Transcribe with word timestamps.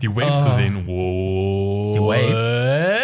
Die 0.00 0.08
Wave 0.08 0.38
zu 0.38 0.48
sehen. 0.50 0.86
Wow. 0.86 1.92
Die 1.94 2.00
Wave. 2.00 2.98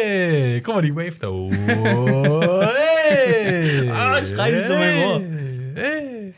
Hey, 0.00 0.60
guck 0.62 0.76
mal, 0.76 0.80
die 0.80 0.96
Wave 0.96 1.18
da. 1.18 1.28
Oh, 1.28 2.62
hey. 2.62 3.90
Ah, 3.92 4.24
schrei 4.26 4.50
nicht 4.52 4.66
so 4.66 4.72
in 4.72 4.78
mein 4.78 5.04
Ohr. 5.04 5.20
Hey. 5.74 6.34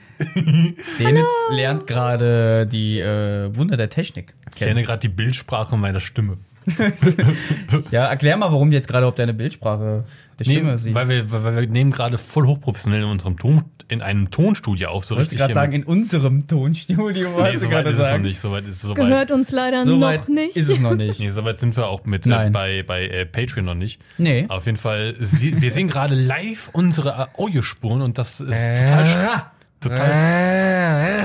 Denitz 0.98 1.26
lernt 1.50 1.86
gerade 1.86 2.66
die 2.66 3.00
äh, 3.00 3.54
Wunder 3.54 3.76
der 3.76 3.88
Technik. 3.88 4.34
Ich 4.50 4.56
kenne 4.56 4.82
gerade 4.82 5.00
die 5.00 5.08
Bildsprache 5.08 5.76
meiner 5.76 6.00
Stimme. 6.00 6.36
Ja, 7.90 8.06
erklär 8.06 8.36
mal, 8.36 8.52
warum 8.52 8.70
du 8.70 8.76
jetzt 8.76 8.88
gerade 8.88 9.06
auf 9.06 9.14
deine 9.14 9.34
Bildsprache 9.34 10.04
der 10.38 10.44
Stimme 10.44 10.70
Nee, 10.72 10.76
siehst. 10.76 10.94
weil, 10.94 11.08
wir, 11.08 11.30
weil 11.32 11.56
wir 11.56 11.66
nehmen 11.66 11.90
gerade 11.90 12.18
voll 12.18 12.46
hochprofessionell 12.46 13.02
in 13.02 13.08
unserem 13.08 13.36
Ton, 13.36 13.62
in 13.88 14.02
einem 14.02 14.30
Tonstudio 14.30 14.88
auf. 14.88 15.04
So 15.04 15.16
Wolltest 15.16 15.32
richtig 15.32 15.38
gerade 15.38 15.52
hier 15.52 15.54
sagen, 15.54 15.72
in 15.72 15.84
unserem 15.84 16.46
Tonstudio, 16.46 17.10
Nee, 17.10 17.56
so 17.56 17.66
weit 17.66 17.70
gerade 17.70 17.88
ist 17.90 17.94
es 17.94 17.98
noch 18.00 18.06
sagen. 18.06 18.22
nicht. 18.22 18.40
So 18.40 18.50
weit 18.52 18.64
ist 18.66 18.76
es 18.76 18.82
so 18.82 18.94
Gehört 18.94 19.12
weit. 19.12 19.30
uns 19.32 19.50
leider 19.50 19.84
So 19.84 19.96
noch 19.96 20.28
nicht. 20.28 20.56
ist 20.56 20.68
es 20.68 20.80
noch 20.80 20.94
nicht. 20.94 21.18
Nee, 21.20 21.30
so 21.30 21.44
weit 21.44 21.58
sind 21.58 21.76
wir 21.76 21.86
auch 21.88 22.04
mit 22.04 22.26
Nein. 22.26 22.48
äh, 22.48 22.50
bei, 22.50 22.82
bei 22.84 23.06
äh, 23.06 23.26
Patreon 23.26 23.64
noch 23.64 23.74
nicht. 23.74 24.00
Nee. 24.18 24.46
Auf 24.48 24.66
jeden 24.66 24.78
Fall, 24.78 25.16
sie, 25.20 25.60
wir 25.60 25.70
sehen 25.72 25.88
gerade 25.88 26.14
live 26.14 26.70
unsere 26.72 27.28
Audiospuren 27.38 28.02
und 28.02 28.18
das 28.18 28.40
ist 28.40 28.48
total, 28.48 29.04
sch- 29.04 29.42
total. 29.80 31.24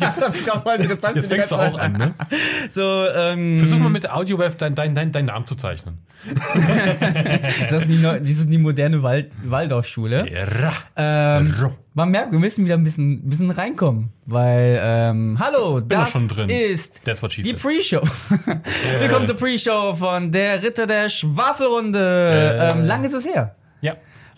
das 0.00 0.16
ist 0.16 0.48
doch 0.48 0.62
voll 0.62 0.76
interessant. 0.76 1.16
Jetzt 1.16 1.28
fängst 1.28 1.50
du 1.50 1.56
auch 1.56 1.78
an, 1.78 1.92
ne? 1.92 2.14
So, 2.70 3.06
ähm, 3.14 3.58
Versuch 3.58 3.78
mal 3.78 3.88
mit 3.88 4.04
der 4.04 4.16
Audiowave 4.16 4.56
deinen 4.56 4.74
dein, 4.74 4.94
dein, 4.94 5.12
deinen 5.12 5.26
Namen 5.26 5.46
zu 5.46 5.54
zeichnen. 5.54 5.98
das 7.70 7.82
ist 7.84 7.88
die, 7.90 8.02
neu- 8.02 8.18
das 8.20 8.28
ist 8.28 8.50
die 8.50 8.58
moderne 8.58 9.02
Wald, 9.02 9.30
Waldorfschule. 9.44 10.26
Ja. 10.32 10.72
Ähm, 10.96 11.54
man 11.94 12.10
merkt, 12.10 12.32
wir 12.32 12.38
müssen 12.38 12.64
wieder 12.64 12.74
ein 12.74 12.82
bisschen, 12.82 13.28
bisschen 13.28 13.50
reinkommen, 13.50 14.12
weil, 14.26 14.78
ähm, 14.82 15.38
hallo, 15.40 15.80
da 15.80 16.00
das 16.00 16.10
schon 16.10 16.28
drin. 16.28 16.48
ist 16.48 17.02
die. 17.42 17.54
Pre-Show. 17.54 18.02
Willkommen 19.00 19.26
zur 19.26 19.36
Pre-Show 19.36 19.94
von 19.94 20.32
der 20.32 20.62
Ritter 20.62 20.86
der 20.86 21.08
Schwafelrunde. 21.08 21.98
Äh. 22.58 22.72
ähm, 22.72 22.84
lang 22.84 23.04
ist 23.04 23.14
es 23.14 23.24
her. 23.26 23.54
Ja. 23.80 23.94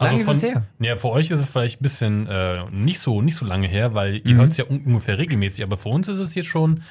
Lang 0.07 0.19
ist 0.19 0.25
von, 0.27 0.37
es 0.37 0.43
her? 0.43 0.63
Ja, 0.79 0.97
für 0.97 1.09
euch 1.11 1.31
ist 1.31 1.41
es 1.41 1.49
vielleicht 1.49 1.81
ein 1.81 1.83
bisschen 1.83 2.27
äh, 2.27 2.65
nicht 2.71 2.99
so 3.01 3.23
nicht 3.23 3.37
so 3.37 3.45
lange 3.47 3.69
her, 3.69 3.95
weil 3.95 4.15
Mhm. 4.15 4.21
ihr 4.25 4.37
hört 4.37 4.51
es 4.53 4.57
ja 4.57 4.65
un 4.69 4.81
ungefähr 4.85 5.19
regelmäßig, 5.19 5.63
aber 5.63 5.77
für 5.77 5.89
uns 5.91 6.09
ist 6.09 6.19
es 6.19 6.35
jetzt 6.35 6.49
schon 6.49 6.83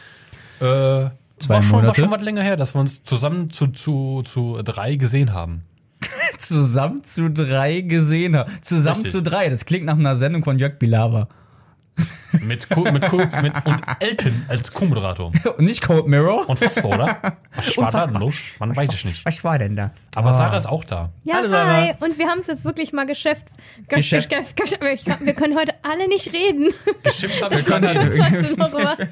äh, 0.62 0.66
war 0.66 1.12
Zwei 1.40 1.62
schon, 1.62 1.86
war 1.88 1.96
schon 1.96 2.12
was 2.12 2.22
länger 2.22 2.44
her, 2.44 2.58
dass 2.58 2.76
wir 2.76 2.82
uns 2.82 3.02
zusammen 3.04 3.50
zu, 3.50 3.68
zu, 3.68 4.24
zu 4.24 4.62
drei 4.62 4.96
gesehen 4.96 5.34
haben. 5.34 5.64
Zusammen 6.38 7.04
zu 7.04 7.30
drei 7.32 7.80
gesehen 7.82 8.36
haben. 8.36 8.52
Zusammen 8.62 9.04
Richtig. 9.04 9.12
zu 9.14 9.22
drei. 9.24 9.50
Das 9.50 9.66
klingt 9.66 9.86
nach 9.86 9.98
einer 9.98 10.16
Sendung 10.18 10.44
von 10.44 10.60
Jörg 10.60 10.78
Pilawa. 10.80 11.28
Mit, 12.32 12.70
Co 12.70 12.82
mit, 12.92 13.02
Co 13.08 13.18
mit 13.18 13.54
und 13.66 13.82
Elton 14.00 14.46
als 14.48 14.72
Co-Moderator. 14.72 15.32
Und 15.58 15.66
nicht 15.66 15.82
Cold 15.82 16.08
Mirror. 16.08 16.48
Und 16.48 16.60
Phosphor, 16.60 16.94
oder? 16.94 17.18
Was 17.56 17.78
war 17.78 17.92
da 17.92 18.06
los? 18.06 18.36
Man 18.60 18.76
weiß 18.76 18.94
es 18.94 19.06
nicht. 19.06 19.26
Was 19.26 19.44
war 19.44 19.58
denn 19.58 19.76
da? 19.76 19.92
Aber 20.16 20.34
Sarah 20.34 20.58
ist 20.58 20.68
auch 20.68 20.84
da. 20.84 21.10
Ja, 21.24 21.36
Hallo, 21.36 21.52
hi. 21.52 21.94
Und 22.00 22.18
wir 22.18 22.28
haben 22.28 22.40
es 22.40 22.48
jetzt 22.48 22.66
wirklich 22.66 22.94
mal 22.94 23.06
geschafft. 23.06 23.46
Geschäft. 23.88 24.30
Wir 24.30 25.34
können 25.34 25.58
heute 25.58 25.74
alle 25.84 26.08
nicht 26.08 26.32
reden. 26.34 26.72
Geschippt 27.04 27.42
habe 27.42 27.56
ich 27.56 27.66
können? 27.66 28.22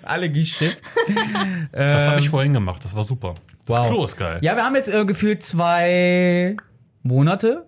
Alle 0.04 0.30
geschifft. 0.30 0.82
Das 1.72 2.08
habe 2.08 2.20
ich 2.20 2.30
vorhin 2.30 2.54
gemacht. 2.54 2.84
Das 2.84 2.96
war 2.96 3.04
super. 3.04 3.36
Das 3.66 3.78
Wow. 3.78 3.88
Klo 3.88 4.06
ist 4.06 4.18
geil. 4.18 4.40
Ja, 4.42 4.56
wir 4.56 4.64
haben 4.64 4.76
jetzt 4.76 4.94
äh, 4.94 5.06
gefühlt 5.06 5.44
zwei 5.44 6.56
Monate 7.04 7.67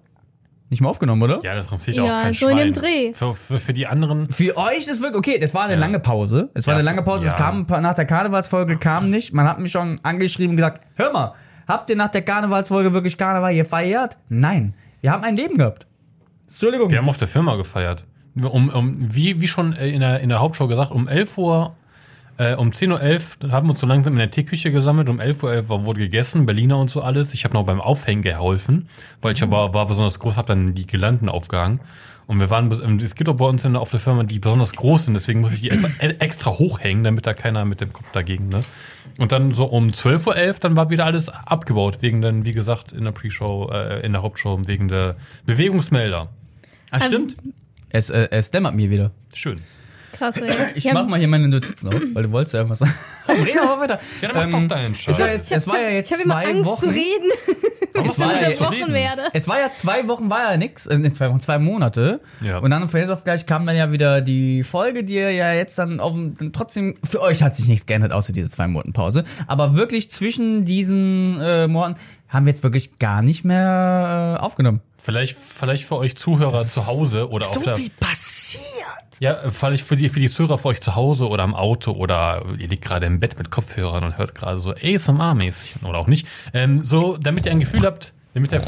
nicht 0.70 0.82
mehr 0.82 0.90
aufgenommen, 0.90 1.22
oder? 1.24 1.40
Ja, 1.44 1.56
das 1.56 1.66
interessiert 1.66 1.98
Ja, 1.98 2.04
auch 2.04 2.22
kein 2.24 2.34
so 2.34 2.48
in 2.48 2.58
Schwein. 2.58 2.74
dem 2.74 2.74
Dreh. 2.74 3.14
Für, 3.14 3.34
für, 3.34 3.60
für 3.60 3.74
die 3.74 3.88
anderen. 3.88 4.30
Für 4.30 4.56
euch 4.58 4.78
ist 4.80 4.92
es 4.92 5.02
wirklich, 5.02 5.18
okay, 5.18 5.40
das 5.40 5.54
war 5.54 5.64
eine 5.64 5.76
lange 5.76 6.00
Pause. 6.00 6.50
Es 6.54 6.68
war 6.68 6.74
Ja, 6.74 6.80
eine 6.80 6.86
lange 6.86 7.02
Pause. 7.04 7.26
Es 7.26 7.32
ja. 7.32 7.38
kam 7.38 7.66
nach 7.68 7.96
der 7.96 8.06
Karnevalsfolge, 8.06 8.78
kam 8.78 9.10
nicht. 9.10 9.34
Man 9.34 9.48
hat 9.48 9.60
mich 9.60 9.72
schon 9.72 10.00
angeschrieben 10.04 10.52
und 10.52 10.58
gesagt, 10.58 10.82
hör 10.96 11.12
mal, 11.12 11.34
habt 11.68 11.90
ihr 11.90 11.96
nach 11.96 12.10
der 12.10 12.22
Karnevalsfolge 12.22 12.94
wirklich 12.94 13.18
Karneval 13.18 13.56
gefeiert? 13.56 14.18
Nein. 14.30 14.74
Wir 15.02 15.12
haben 15.12 15.24
ein 15.24 15.36
Leben 15.36 15.58
gehabt. 15.58 15.88
Entschuldigung. 16.48 16.90
Wir 16.92 16.98
haben 17.00 17.10
auf 17.10 17.18
der 17.18 17.28
Firma 17.28 17.56
gefeiert. 17.56 18.06
Um, 18.42 18.70
um, 18.70 18.94
wie, 18.96 19.42
wie 19.42 19.48
schon 19.48 19.74
in 19.74 20.02
der, 20.02 20.20
in 20.20 20.30
der 20.30 20.40
Hauptshow 20.40 20.68
gesagt, 20.68 20.92
um 20.92 21.08
11 21.08 21.38
Uhr, 21.38 21.76
äh, 22.40 22.56
um 22.56 22.70
10.11 22.70 23.44
Uhr 23.44 23.52
haben 23.52 23.68
wir 23.68 23.72
uns 23.72 23.82
so 23.82 23.86
langsam 23.86 24.14
in 24.14 24.20
der 24.20 24.32
Teeküche 24.32 24.72
gesammelt. 24.72 25.10
Um 25.10 25.20
11.11 25.20 25.70
Uhr 25.70 25.86
wurde 25.86 26.00
gegessen, 26.00 26.46
Berliner 26.46 26.78
und 26.78 26.90
so 26.90 27.02
alles. 27.02 27.34
Ich 27.34 27.44
habe 27.44 27.54
noch 27.54 27.66
beim 27.66 27.82
Aufhängen 27.82 28.22
geholfen, 28.22 28.88
weil 29.22 29.34
ich 29.34 29.52
war, 29.52 29.74
war 29.74 29.88
besonders 29.88 30.20
groß, 30.20 30.38
habe 30.38 30.48
dann 30.48 30.74
die 30.74 30.88
Girlanden 30.88 31.28
aufgehangen. 31.28 31.82
Und 32.28 32.40
wir 32.40 32.50
waren, 32.50 32.72
ähm, 32.82 32.96
es 32.98 33.16
gibt 33.16 33.28
auch 33.28 33.36
bei 33.36 33.46
uns 33.46 33.66
auf 33.66 33.92
der 33.92 34.00
Firma, 34.00 34.24
die 34.24 34.40
besonders 34.40 34.72
groß 34.72 35.06
sind, 35.06 35.16
deswegen 35.16 35.42
muss 35.42 35.52
ich 35.52 35.62
die 35.62 35.70
extra, 35.72 35.90
äh, 36.00 36.16
extra 36.20 36.52
hochhängen, 36.52 37.04
damit 37.04 37.28
da 37.28 37.34
keiner 37.34 37.66
mit 37.66 37.82
dem 37.82 37.92
Kopf 37.92 38.12
dagegen, 38.12 38.48
ne? 38.48 38.64
Und 39.18 39.34
dann 39.34 39.54
so 39.54 39.66
um 39.66 39.90
12.11 39.90 40.28
Uhr, 40.28 40.54
dann 40.62 40.78
war 40.78 40.90
wieder 40.90 41.06
alles 41.06 41.28
abgebaut, 41.28 42.02
wegen 42.02 42.22
dann, 42.22 42.46
wie 42.46 42.52
gesagt, 42.52 42.94
in 42.94 43.04
der 43.04 43.12
Pre-Show, 43.12 43.70
äh, 43.74 44.06
in 44.06 44.14
der 44.14 44.22
Hauptshow, 44.22 44.62
wegen 44.66 44.88
der 44.88 45.18
Bewegungsmelder. 45.46 46.30
Ach, 46.92 47.04
stimmt. 47.04 47.36
Es, 47.90 48.10
äh, 48.10 48.30
es 48.32 48.52
dämmert 48.52 48.76
mir 48.76 48.90
wieder. 48.90 49.12
Schön. 49.34 49.60
Krass, 50.14 50.38
ey. 50.38 50.50
Ich 50.76 50.84
Ja, 50.84 50.94
mach 50.94 51.08
mal 51.08 51.20
hier 51.20 51.28
meine 51.28 51.48
Notizen 51.48 51.88
auf, 51.90 52.02
weil 52.14 52.24
du 52.24 52.32
wolltest 52.32 52.54
ja 52.54 52.60
irgendwas 52.60 52.80
sagen. 52.80 52.94
Red 53.28 53.58
aber 53.62 53.82
weiter. 53.82 54.00
Ja, 54.22 54.30
dann 54.32 54.50
mach 54.50 54.60
doch 54.62 54.68
deinen 54.68 54.96
Scheiß. 54.96 55.18
ja 55.18 55.28
jetzt, 55.28 55.52
es 55.52 55.68
war 55.68 55.80
ja 55.82 55.90
jetzt 55.90 56.08
ich 56.12 56.14
habe 56.14 56.24
immer 56.24 56.34
zwei 56.42 56.50
Angst 56.52 56.66
Wochen. 56.66 56.82
zu 56.82 56.90
reden, 56.90 57.32
Es 58.10 58.20
war 58.20 58.42
ja- 58.42 58.68
reden? 58.70 58.94
werde. 58.94 59.22
Es 59.34 59.48
war 59.48 59.60
ja 59.60 59.72
zwei 59.74 60.08
Wochen, 60.08 60.30
war 60.30 60.52
ja 60.52 60.58
nix, 60.58 60.86
äh, 60.88 60.98
nee, 60.98 61.12
zwei 61.14 61.30
Wochen, 61.30 61.40
zwei 61.40 61.60
Monate. 61.60 62.22
Ja. 62.42 62.60
Und 62.60 62.72
dann 62.72 62.88
von 62.90 63.00
jetzt 63.00 63.10
auf 63.10 63.24
gleich 63.24 63.46
kam 63.46 63.66
dann 63.66 63.76
ja 63.76 63.92
wieder 63.92 64.22
die 64.22 64.64
Folge, 64.64 65.04
die 65.04 65.16
ja 65.16 65.54
jetzt 65.54 65.78
dann 65.80 66.00
auf 66.00 66.14
dem, 66.14 66.36
dann 66.38 66.54
trotzdem, 66.54 66.96
für 67.04 67.22
euch 67.22 67.42
hat 67.44 67.56
sich 67.56 67.68
nichts 67.68 67.86
geändert, 67.86 68.12
außer 68.14 68.34
diese 68.34 68.50
zwei 68.50 68.68
Monaten 68.68 68.94
Pause. 68.94 69.24
Aber 69.48 69.76
wirklich 69.76 70.10
zwischen 70.12 70.66
diesen 70.66 71.40
äh, 71.42 71.68
Monaten 71.68 71.96
haben 72.28 72.46
wir 72.46 72.52
jetzt 72.54 72.64
wirklich 72.64 73.00
gar 73.00 73.22
nicht 73.22 73.44
mehr 73.44 74.38
äh, 74.40 74.44
aufgenommen. 74.44 74.82
Vielleicht, 75.02 75.38
vielleicht 75.38 75.86
für 75.86 75.96
euch 75.96 76.16
Zuhörer 76.16 76.66
zu 76.66 76.86
Hause 76.86 77.30
oder 77.30 77.48
auf 77.48 77.58
der. 77.64 77.72
passiert. 77.72 77.92
Ja, 79.20 79.50
vielleicht 79.50 79.86
für 79.86 79.96
die, 79.96 80.10
für 80.10 80.20
die 80.20 80.30
Zuhörer 80.30 80.58
für 80.58 80.70
euch 80.70 80.82
zu 80.82 80.96
Hause 80.96 81.28
oder 81.28 81.44
im 81.44 81.56
Auto 81.56 81.92
oder 81.92 82.46
ihr 82.58 82.68
liegt 82.68 82.84
gerade 82.84 83.06
im 83.06 83.20
Bett 83.20 83.38
mit 83.38 83.52
Kopfhörern 83.52 84.04
und 84.04 84.18
hört 84.18 84.36
gerade 84.36 84.60
so 84.60 84.72
ASMR-mäßig 84.72 85.84
oder 85.84 85.98
auch 85.98 86.08
nicht. 86.08 86.28
Ähm, 86.54 86.82
so, 86.84 87.18
damit 87.18 87.46
ihr 87.46 87.52
ein 87.52 87.60
Gefühl 87.60 87.82
habt, 87.84 88.14
damit 88.34 88.52
ihr, 88.52 88.62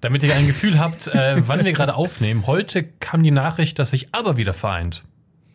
damit 0.00 0.22
ihr 0.22 0.34
ein 0.34 0.46
Gefühl 0.46 0.78
habt, 0.78 1.06
äh, 1.08 1.36
wann 1.46 1.64
wir 1.64 1.72
gerade 1.72 1.94
aufnehmen. 1.94 2.46
Heute 2.46 2.82
kam 2.84 3.22
die 3.22 3.30
Nachricht, 3.30 3.78
dass 3.78 3.90
sich 3.90 4.08
aber 4.12 4.36
wieder 4.36 4.52
vereint. 4.52 5.04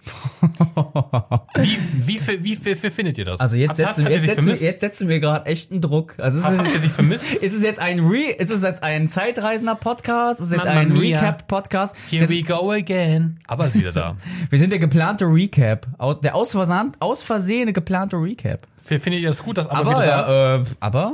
Wie, 1.56 1.78
wie, 2.07 2.19
wie, 2.28 2.44
wie, 2.44 2.66
wie, 2.66 2.84
wie 2.84 2.89
findet 2.89 3.17
ihr 3.17 3.25
das? 3.25 3.39
Also 3.39 3.56
jetzt 3.56 3.69
Habt- 3.69 3.78
setzen, 3.78 4.06
habt, 4.06 4.13
habt 4.16 4.25
jetzt 4.25 4.44
setzen, 4.45 4.63
jetzt 4.63 4.81
setzen 4.81 5.07
wir 5.07 5.19
gerade 5.19 5.45
echt 5.45 5.72
einen 5.72 5.81
Druck. 5.81 6.16
Also 6.17 6.39
es 6.39 6.44
Habt, 6.45 6.57
habt 6.57 6.67
ist, 6.69 6.73
ihr 6.75 6.79
sie 6.81 6.89
vermisst? 6.89 7.34
ist 7.41 7.53
es 7.56 7.62
jetzt 7.63 7.79
ein 7.79 8.00
Re, 8.00 8.31
ist 8.38 8.51
es 8.51 8.63
jetzt 8.63 8.81
ein 8.84 9.07
zeitreisender 9.07 9.75
Podcast? 9.75 10.39
Ist 10.39 10.47
es 10.47 10.51
jetzt 10.53 10.66
Mamma 10.66 10.79
ein 10.79 10.94
mia. 10.94 11.19
Recap-Podcast? 11.19 11.95
Here 12.09 12.23
Es- 12.23 12.29
we 12.31 12.41
go 12.44 12.72
again. 12.72 13.35
Aber 13.47 13.72
wieder 13.73 13.91
da. 13.91 14.16
Wir 14.50 14.57
sind 14.59 14.72
der 14.72 14.79
geplante 14.79 15.25
Recap. 15.25 15.88
Der 16.23 16.35
aus, 16.35 16.56
aus 17.00 17.23
Versehene 17.23 17.73
geplante 17.73 18.16
Recap. 18.18 18.62
Findet 18.81 19.13
ihr 19.22 19.28
das 19.28 19.44
gut, 19.44 19.57
dass 19.57 19.68
aber, 19.68 19.91
Aber, 19.91 20.01
wieder 20.01 20.06
ja, 20.07 20.56
äh, 20.57 20.63
aber? 20.79 21.13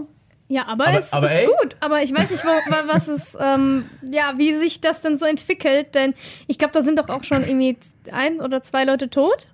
Ja, 0.49 0.65
aber, 0.67 0.87
Aber- 0.87 0.97
es 0.99 1.11
aber 1.13 1.27
ist 1.31 1.41
ey. 1.41 1.45
gut. 1.47 1.75
Aber 1.81 2.01
ich 2.03 2.15
weiß 2.15 2.31
nicht, 2.31 2.45
wo, 2.45 2.47
wa- 2.71 2.83
was 2.87 3.07
es, 3.09 3.37
ähm, 3.39 3.83
ja, 4.09 4.33
wie 4.37 4.55
sich 4.55 4.79
das 4.79 5.01
denn 5.01 5.17
so 5.17 5.25
entwickelt, 5.25 5.93
denn 5.93 6.13
ich 6.47 6.57
glaube, 6.57 6.73
da 6.73 6.81
sind 6.81 6.97
doch 6.99 7.09
auch 7.09 7.23
schon 7.23 7.43
irgendwie 7.43 7.77
ein 8.11 8.39
oder 8.39 8.61
zwei 8.61 8.85
Leute 8.85 9.09
tot. 9.09 9.47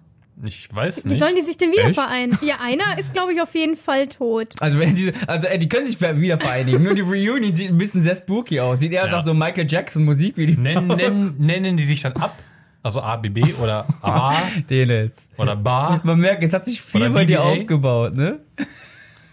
Ich 0.43 0.67
weiß 0.75 1.05
Wie 1.05 1.09
nicht. 1.09 1.19
sollen 1.19 1.35
die 1.35 1.41
sich 1.43 1.57
denn 1.57 1.71
wieder 1.71 1.85
Echt? 1.85 1.95
vereinen? 1.95 2.37
Ja, 2.41 2.55
einer 2.61 2.97
ist, 2.99 3.13
glaube 3.13 3.33
ich, 3.33 3.41
auf 3.41 3.53
jeden 3.55 3.75
Fall 3.75 4.07
tot. 4.07 4.47
Also 4.59 4.79
wenn 4.79 4.95
diese, 4.95 5.13
also 5.27 5.47
äh, 5.47 5.57
die 5.59 5.69
können 5.69 5.85
sich 5.85 6.01
wieder 6.01 6.39
vereinigen. 6.39 6.83
Nur 6.83 6.95
die 6.95 7.01
Reunion 7.01 7.53
sieht 7.55 7.69
ein 7.69 7.77
bisschen 7.77 8.01
sehr 8.01 8.15
spooky 8.15 8.59
aus. 8.59 8.79
Sieht 8.79 8.91
eher 8.93 9.05
Ja. 9.05 9.11
nach 9.11 9.21
so 9.23 9.33
Michael 9.33 9.67
Jackson 9.69 10.03
Musikvideo 10.05 10.59
Nennen, 10.59 10.91
aus. 10.91 10.97
nennen, 10.97 11.35
nennen 11.39 11.77
die 11.77 11.83
sich 11.85 12.01
dann 12.01 12.13
ab? 12.13 12.35
Also 12.81 12.99
A, 13.01 13.15
B, 13.15 13.29
B 13.29 13.43
oder 13.61 13.87
A 14.01 14.35
Den 14.69 14.89
jetzt. 14.89 15.29
oder 15.37 15.55
Ba? 15.55 16.01
Man 16.03 16.19
merkt, 16.19 16.43
es 16.43 16.51
hat 16.51 16.65
sich 16.65 16.81
viel 16.81 17.09
bei 17.11 17.25
dir 17.25 17.41
aufgebaut, 17.43 18.13
ne? 18.15 18.39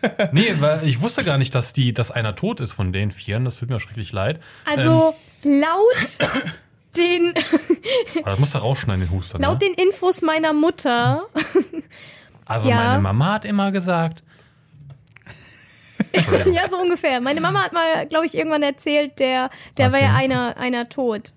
Nee, 0.32 0.54
weil 0.60 0.86
ich 0.86 1.00
wusste 1.00 1.24
gar 1.24 1.38
nicht, 1.38 1.54
dass 1.54 1.72
die, 1.72 1.92
dass 1.92 2.10
einer 2.10 2.34
tot 2.36 2.60
ist 2.60 2.72
von 2.72 2.92
den 2.92 3.10
Vieren. 3.10 3.44
Das 3.44 3.58
tut 3.58 3.68
mir 3.70 3.78
schrecklich 3.80 4.12
leid. 4.12 4.40
Also 4.64 5.14
laut 5.42 6.18
den 6.96 7.34
Aber 8.22 8.30
das 8.30 8.38
musst 8.38 8.54
du 8.54 8.58
rausschneiden, 8.58 9.04
den 9.06 9.10
Huster. 9.10 9.38
laut 9.38 9.60
Ne? 9.60 9.68
den 9.68 9.74
Infos 9.86 10.22
meiner 10.22 10.52
Mutter. 10.52 11.24
Also 12.46 12.68
Ja. 12.70 12.76
meine 12.76 13.02
Mama 13.02 13.34
hat 13.34 13.44
immer 13.44 13.70
gesagt. 13.72 14.22
Ja, 16.52 16.68
so 16.68 16.78
ungefähr. 16.78 17.20
Meine 17.20 17.40
Mama 17.40 17.62
hat 17.62 17.72
mal, 17.72 18.06
glaube 18.06 18.26
ich, 18.26 18.34
irgendwann 18.34 18.62
erzählt, 18.62 19.18
der, 19.20 19.50
der 19.76 19.92
war 19.92 20.00
ja 20.00 20.14
einer, 20.14 20.56
einer 20.56 20.88
tot. 20.88 21.32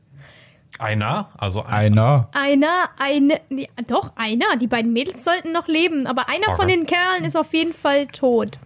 Einer, 0.79 1.29
also 1.37 1.63
ein, 1.63 1.93
Einer. 1.93 2.29
Einer, 2.33 2.89
eine, 2.99 3.39
nee, 3.49 3.69
doch, 3.87 4.13
einer. 4.15 4.57
Die 4.59 4.67
beiden 4.67 4.91
Mädels 4.93 5.23
sollten 5.23 5.51
noch 5.51 5.67
leben, 5.67 6.07
aber 6.07 6.29
einer 6.29 6.45
von 6.55 6.65
Okay. 6.65 6.75
den 6.75 6.85
Kerlen 6.85 7.23
ist 7.25 7.37
auf 7.37 7.53
jeden 7.53 7.73
Fall 7.73 8.07
tot. 8.07 8.59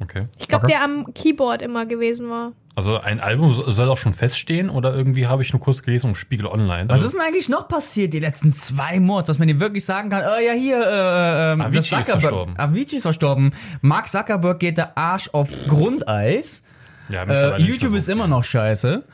Okay. 0.00 0.26
Ich 0.38 0.48
glaube, 0.48 0.64
Okay. 0.66 0.74
der 0.74 0.84
am 0.84 1.12
Keyboard 1.14 1.62
immer 1.62 1.86
gewesen 1.86 2.30
war. 2.30 2.52
Also 2.74 2.96
ein 2.98 3.20
Album 3.20 3.52
so- 3.52 3.70
soll 3.70 3.90
auch 3.90 3.98
schon 3.98 4.14
feststehen 4.14 4.70
oder 4.70 4.94
irgendwie 4.94 5.26
habe 5.26 5.42
ich 5.42 5.52
nur 5.52 5.60
kurz 5.60 5.82
gelesen 5.82 6.08
im 6.08 6.14
Spiegel 6.14 6.46
Online. 6.46 6.84
Was 6.88 6.94
Also, 6.94 7.06
ist 7.06 7.12
denn 7.12 7.20
eigentlich 7.20 7.48
noch 7.50 7.68
passiert 7.68 8.14
die 8.14 8.18
letzten 8.18 8.52
zwei 8.54 8.98
Monate, 8.98 9.26
dass 9.26 9.38
man 9.38 9.46
dir 9.46 9.60
wirklich 9.60 9.84
sagen 9.84 10.08
kann, 10.08 10.22
oh 10.24 10.40
ja, 10.40 10.52
hier, 10.54 10.80
äh, 10.80 11.52
ähm, 11.52 11.60
Avicii 11.60 12.00
ist 12.00 12.08
verstorben. 12.10 12.58
Avicii 12.58 12.96
ist 12.96 13.02
verstorben. 13.02 13.52
Mark 13.82 14.08
Zuckerberg 14.08 14.58
geht 14.58 14.78
der 14.78 14.96
Arsch 14.96 15.28
auf 15.32 15.50
Grundeis. 15.68 16.62
ja, 17.10 17.24
Äh, 17.24 17.60
YouTube 17.60 17.94
ist 17.94 18.08
immer 18.08 18.26
noch 18.26 18.42
scheiße. 18.44 19.04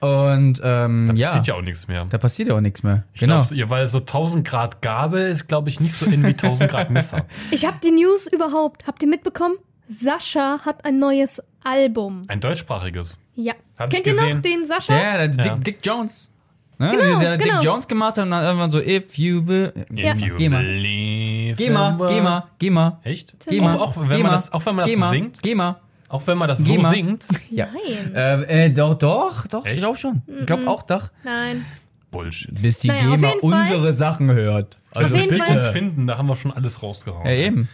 Und 0.00 0.60
ähm, 0.64 1.08
Da 1.08 1.14
ja, 1.14 1.28
passiert 1.28 1.46
ja 1.48 1.54
auch 1.54 1.62
nichts 1.62 1.86
mehr. 1.88 2.06
da 2.08 2.18
passiert 2.18 2.48
ja 2.48 2.54
auch 2.56 2.60
nichts 2.60 2.82
mehr. 2.82 3.04
Ich 3.12 3.20
genau. 3.20 3.42
glaub, 3.42 3.52
ja, 3.52 3.68
weil 3.70 3.86
so 3.88 3.98
1000 3.98 4.46
Grad 4.46 4.80
Gabel 4.82 5.28
ist, 5.30 5.46
glaube 5.46 5.68
ich, 5.68 5.78
nicht 5.80 5.94
so 5.94 6.06
in 6.06 6.22
wie 6.24 6.28
1000 6.28 6.70
Grad 6.70 6.90
Messer. 6.90 7.26
Ich 7.50 7.64
habe 7.66 7.78
die 7.82 7.90
News 7.90 8.26
überhaupt. 8.26 8.86
Habt 8.86 9.02
ihr 9.02 9.08
mitbekommen? 9.08 9.56
Sascha 9.88 10.60
hat 10.64 10.84
ein 10.84 10.98
neues 10.98 11.42
Album. 11.64 12.22
Ein 12.28 12.40
deutschsprachiges. 12.40 13.18
Ja. 13.34 13.54
Hab 13.78 13.92
ich 13.92 14.02
Kennt 14.02 14.06
ihr 14.06 14.14
noch 14.14 14.28
gesehen. 14.28 14.42
den 14.42 14.64
Sascha? 14.64 14.94
Der, 14.94 15.28
der 15.28 15.44
Ja. 15.46 15.54
Dick, 15.56 15.64
Dick 15.64 15.78
Jones. 15.84 16.30
Ne? 16.78 16.92
Genau, 16.92 17.18
der 17.20 17.36
genau. 17.36 17.56
Dick 17.56 17.64
Jones 17.64 17.88
gemacht 17.88 18.16
hat 18.16 18.24
und 18.24 18.30
dann 18.30 18.42
irgendwann 18.42 18.70
so, 18.70 18.78
if 18.80 19.18
you 19.18 19.42
be 19.42 19.74
Ja. 19.92 20.14
If 20.14 20.20
you 20.22 20.36
Geh 20.38 20.48
mal. 20.48 20.62
believe 20.62 21.56
Geh 21.56 21.68
mal, 21.70 21.94
geh 22.08 22.20
mal, 22.22 22.44
geh 22.58 22.70
mal. 22.70 22.98
Echt? 23.04 23.36
Geh 23.46 23.60
mal, 23.60 23.76
Auch, 23.76 23.96
auch 23.98 24.02
geh 24.02 24.08
wenn 24.08 24.22
man 24.22 24.30
mal, 24.30 24.36
das, 24.36 24.50
auch 24.52 24.64
wenn 24.64 24.76
man 24.76 24.84
das 24.84 24.90
geh 24.94 24.96
mal, 24.98 25.10
singt? 25.10 25.42
Geh 25.42 25.54
mal. 25.54 25.80
Auch 26.10 26.26
wenn 26.26 26.36
man 26.38 26.48
das 26.48 26.58
Geh 26.62 26.74
so 26.76 26.82
mal. 26.82 26.94
singt? 26.94 27.26
Ja. 27.50 27.68
Nein. 27.72 28.14
Äh, 28.14 28.66
äh, 28.66 28.70
doch, 28.70 28.94
doch, 28.94 29.46
doch, 29.46 29.64
ich 29.64 29.72
Echt? 29.72 29.80
glaube 29.80 29.96
schon. 29.96 30.22
Ich 30.40 30.46
glaube 30.46 30.66
auch 30.68 30.82
doch. 30.82 31.10
Nein. 31.24 31.64
Bullshit. 32.10 32.60
Bis 32.60 32.80
die 32.80 32.88
Naja, 32.88 33.02
auf 33.08 33.14
GEMA 33.14 33.28
jeden 33.28 33.40
Fall. 33.50 33.60
unsere 33.60 33.92
Sachen 33.92 34.30
hört. 34.32 34.78
Also 34.92 35.14
jeden 35.14 35.28
Bild 35.30 35.44
Fall. 35.44 35.56
uns 35.56 35.68
finden, 35.68 36.06
da 36.08 36.18
haben 36.18 36.26
wir 36.26 36.36
schon 36.36 36.52
alles 36.52 36.82
rausgehauen. 36.82 37.24
Ja, 37.26 37.32
eben. 37.32 37.68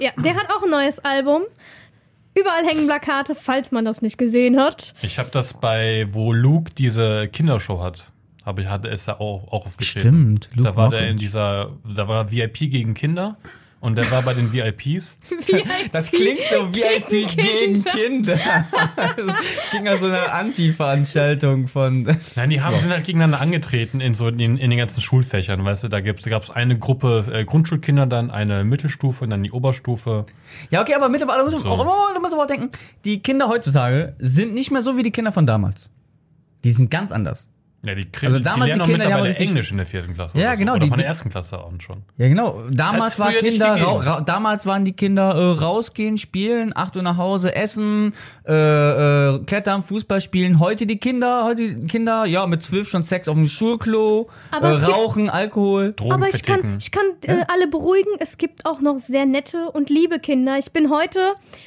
Ja, 0.00 0.10
der 0.22 0.34
hat 0.34 0.46
auch 0.50 0.62
ein 0.64 0.70
neues 0.70 0.98
Album. 1.00 1.42
Überall 2.34 2.64
hängen 2.66 2.86
Plakate, 2.86 3.34
falls 3.34 3.70
man 3.70 3.84
das 3.84 4.02
nicht 4.02 4.18
gesehen 4.18 4.58
hat. 4.58 4.94
Ich 5.02 5.18
habe 5.18 5.30
das 5.30 5.54
bei, 5.54 6.06
wo 6.10 6.32
Luke 6.32 6.72
diese 6.76 7.28
Kindershow 7.28 7.80
hat, 7.82 8.12
habe 8.46 8.62
ich 8.62 8.68
hatte 8.68 8.88
es 8.88 9.04
da 9.04 9.14
auch, 9.14 9.46
auch 9.52 9.66
aufgeschrieben. 9.66 10.36
Stimmt, 10.40 10.50
Luke 10.54 10.68
da 10.70 10.76
war 10.76 10.88
der 10.90 11.00
Mockridge. 11.00 11.10
in 11.12 11.16
dieser, 11.18 11.70
da 11.94 12.08
war 12.08 12.30
VIP 12.32 12.58
gegen 12.70 12.94
Kinder 12.94 13.36
und 13.80 13.96
der 13.96 14.10
war 14.10 14.22
bei 14.22 14.34
den 14.34 14.52
VIPs. 14.52 15.16
Das 15.92 16.10
klingt 16.10 16.40
so 16.50 16.72
VIP 16.72 17.28
gegen 17.36 17.84
Kinder. 17.84 18.38
Das 18.96 19.16
ging 19.72 19.86
ja 19.86 19.96
so 19.96 20.06
eine 20.06 20.32
Anti-Veranstaltung 20.32 21.68
von. 21.68 22.16
Nein, 22.36 22.50
die 22.50 22.60
haben 22.60 22.78
sind 22.78 22.90
halt 22.90 23.04
gegeneinander 23.04 23.40
angetreten 23.40 24.00
in 24.00 24.14
so 24.14 24.28
in, 24.28 24.58
in 24.58 24.70
den 24.70 24.78
ganzen 24.78 25.00
Schulfächern, 25.00 25.64
weißt 25.64 25.84
du, 25.84 25.88
da 25.88 26.00
gibt's 26.00 26.22
da 26.22 26.30
gab's 26.30 26.50
eine 26.50 26.78
Gruppe 26.78 27.24
äh, 27.32 27.44
Grundschulkinder, 27.44 28.06
dann 28.06 28.30
eine 28.30 28.64
Mittelstufe 28.64 29.24
und 29.24 29.30
dann 29.30 29.42
die 29.42 29.52
Oberstufe. 29.52 30.26
Ja, 30.70 30.82
okay, 30.82 30.94
aber 30.94 31.08
mittlerweile 31.08 31.42
muss 31.44 31.52
man, 31.52 31.62
So. 31.62 31.70
oh, 31.70 31.86
oh, 31.86 32.40
auch 32.40 32.46
denken, 32.46 32.70
die 33.04 33.20
Kinder 33.20 33.48
heutzutage 33.48 34.14
sind 34.18 34.54
nicht 34.54 34.70
mehr 34.70 34.82
so 34.82 34.96
wie 34.96 35.02
die 35.02 35.10
Kinder 35.10 35.32
von 35.32 35.46
damals. 35.46 35.88
Die 36.64 36.72
sind 36.72 36.90
ganz 36.90 37.12
anders. 37.12 37.48
Ja, 37.82 37.94
die, 37.94 38.04
kriegen, 38.10 38.26
Also 38.26 38.38
die 38.38 38.44
damals 38.44 38.66
lernen 38.68 38.74
die 38.78 38.82
auch 38.82 38.86
Kinder, 38.86 38.86
die 38.86 38.92
mittlerweile 38.92 39.16
haben 39.20 39.28
wirklich- 39.30 39.48
Englisch 39.48 39.70
in 39.70 39.76
der 39.78 39.86
vierten 39.86 40.12
Klasse. 40.12 40.38
Ja, 40.38 40.48
oder 40.48 40.56
genau, 40.58 40.72
So. 40.72 40.76
Oder 40.76 40.80
die- 40.84 40.88
von 40.90 40.98
der 40.98 41.04
die- 41.06 41.08
ersten 41.08 41.28
Klasse 41.30 41.64
an 41.64 41.80
schon. 41.80 42.02
Ja, 42.18 42.28
genau. 42.28 42.62
Damals 42.70 43.18
war 43.18 43.32
Kinder, 43.32 43.74
gegeben. 43.74 43.90
ra 43.90 43.98
ra 44.16 44.20
damals 44.20 44.66
waren 44.66 44.84
die 44.84 44.92
Kinder 44.92 45.34
äh, 45.34 45.58
rausgehen, 45.62 46.18
spielen, 46.18 46.76
8 46.76 46.96
Uhr 46.96 47.02
nach 47.02 47.16
Hause, 47.16 47.54
essen, 47.54 48.12
äh, 48.46 48.52
äh, 49.34 49.38
klettern, 49.46 49.82
Fußball 49.82 50.20
spielen. 50.20 50.58
Heute 50.58 50.86
die 50.86 50.98
Kinder, 50.98 51.44
heute 51.44 51.74
die 51.74 51.86
Kinder, 51.86 52.26
ja, 52.26 52.46
mit 52.46 52.62
zwölf 52.62 52.86
schon 52.88 53.02
Sex 53.02 53.28
auf 53.28 53.34
dem 53.36 53.48
Schulklo, 53.48 54.28
Aber 54.50 54.68
äh, 54.68 54.72
es 54.72 54.80
gibt- 54.80 54.92
rauchen, 54.92 55.30
Alkohol. 55.30 55.94
Drogen 55.94 56.12
Aber 56.12 56.26
ich 56.26 56.42
kann, 56.42 56.60
verticken. 56.60 56.76
ich 56.80 56.90
kann 56.90 57.06
äh, 57.26 57.44
alle 57.48 57.66
beruhigen. 57.66 58.10
Es 58.18 58.36
gibt 58.36 58.66
auch 58.66 58.82
noch 58.82 58.98
sehr 58.98 59.24
nette 59.24 59.70
und 59.70 59.88
liebe 59.88 60.18
Kinder. 60.18 60.58
Ich 60.58 60.72
bin 60.72 60.90
heute. 60.90 61.20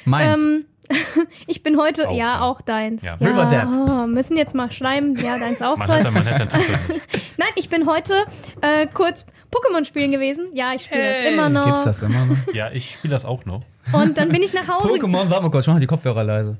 Meins. 0.06 0.40
Ähm, 0.40 0.66
ich 1.48 1.64
bin 1.64 1.78
heute, 1.78 2.10
Auch, 2.10 2.16
ja, 2.16 2.42
auch 2.42 2.62
deins. 2.62 3.04
Ja. 3.04 3.16
Ja, 3.20 3.28
Riverdale. 3.28 3.70
oh, 4.04 4.08
müssen 4.08 4.36
jetzt 4.38 4.54
mal 4.54 4.72
schreiben. 4.72 5.16
Ja, 5.18 5.38
deins 5.38 5.62
auch 5.62 5.78
Man 5.78 5.88
toll. 5.88 5.98
hätte, 5.98 6.12
man 6.12 6.24
hätte 6.26 6.42
einen 6.42 6.50
Titel 6.50 6.94
nicht. 6.94 7.38
Nein, 7.38 7.50
ich 7.56 7.70
bin 7.70 7.88
heute 7.88 8.26
äh, 8.62 8.88
kurz 8.94 9.26
Pokémon 9.52 9.86
spielen 9.86 10.12
gewesen. 10.12 10.48
Ja, 10.54 10.74
ich 10.76 10.84
spiele 10.86 11.04
das 11.04 11.32
immer 11.32 11.50
noch. 11.50 11.66
Gibt's 11.66 11.84
das 11.84 12.02
immer 12.02 12.26
noch? 12.26 12.38
Ja, 12.54 12.72
ich 12.72 12.92
spiele 12.96 13.12
das 13.14 13.24
auch 13.26 13.46
noch. 13.46 13.62
Und 13.92 14.18
dann 14.18 14.30
bin 14.30 14.42
ich 14.44 14.54
nach 14.54 14.68
Hause. 14.68 14.88
Pokémon, 14.96 15.30
warte 15.30 15.44
mal 15.44 15.52
kurz, 15.52 15.68
ich 15.68 15.74
mach 15.74 15.80
die 15.80 15.88
Kopfhörer 15.88 16.24
leise. 16.24 16.58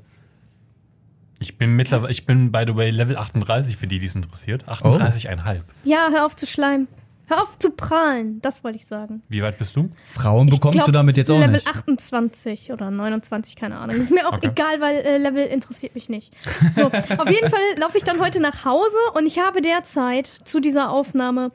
Ich 1.40 1.58
bin 1.58 1.74
mittlerweile, 1.76 2.12
ich 2.12 2.24
bin 2.26 2.52
by 2.52 2.64
the 2.66 2.76
way 2.76 2.90
Level 2.90 3.16
38 3.16 3.76
für 3.76 3.86
die, 3.86 3.98
die 3.98 4.06
es 4.06 4.14
interessiert. 4.14 4.64
38,5. 4.68 5.60
Ja, 5.84 6.08
hör 6.12 6.24
auf 6.26 6.36
zu 6.36 6.46
schleimen. 6.46 6.88
Hör 7.26 7.42
auf 7.42 7.58
zu 7.58 7.70
prahlen. 7.70 8.40
Das 8.42 8.64
wollte 8.64 8.76
ich 8.76 8.86
sagen. 8.86 9.22
Wie 9.28 9.42
weit 9.42 9.56
bist 9.58 9.74
du? 9.76 9.88
Frauen 10.04 10.48
bekommst 10.48 10.76
glaub, 10.76 10.86
du 10.86 10.92
damit 10.92 11.16
jetzt 11.16 11.30
auch 11.30 11.38
Level 11.38 11.52
nicht. 11.52 11.66
28 11.66 12.72
oder 12.72 12.90
29, 12.90 13.56
keine 13.56 13.78
Ahnung. 13.78 13.96
Das 13.96 14.06
ist 14.06 14.12
mir 14.12 14.28
auch 14.28 14.34
Okay. 14.34 14.48
egal, 14.48 14.80
weil 14.80 14.96
äh, 14.98 15.16
Level 15.18 15.46
interessiert 15.46 15.94
mich 15.94 16.08
nicht. 16.08 16.34
So, 16.74 16.86
auf 17.18 17.30
jeden 17.30 17.48
Fall 17.48 17.60
laufe 17.78 17.96
ich 17.96 18.04
dann 18.04 18.20
heute 18.20 18.40
nach 18.40 18.64
Hause 18.64 18.96
und 19.14 19.26
ich 19.26 19.38
habe 19.38 19.62
derzeit 19.62 20.26
zu 20.44 20.60
dieser 20.60 20.90
Aufnahme 20.90 21.50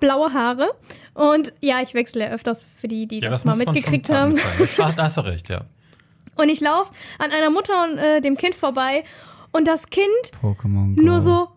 blaue 0.00 0.34
Haare. 0.34 0.68
Und 1.14 1.54
ja, 1.60 1.80
ich 1.82 1.94
wechsle 1.94 2.24
ja 2.24 2.30
öfters 2.30 2.62
für 2.74 2.88
die, 2.88 3.06
die 3.06 3.20
das, 3.20 3.44
mal 3.46 3.56
muss 3.56 3.64
man 3.64 3.74
mitgekriegt 3.74 4.10
haben. 4.10 4.38
Ach, 4.82 4.94
da 4.94 5.04
hast 5.04 5.16
du 5.16 5.22
recht, 5.22 5.48
ja. 5.48 5.62
Und 6.36 6.50
ich 6.50 6.60
laufe 6.60 6.92
an 7.18 7.30
einer 7.30 7.48
Mutter 7.48 7.84
und 7.84 7.96
äh, 7.96 8.20
dem 8.20 8.36
Kind 8.36 8.54
vorbei 8.54 9.04
und 9.52 9.66
das 9.66 9.88
Kind 9.88 10.06
Pokémon 10.42 10.94
Go. 10.94 11.48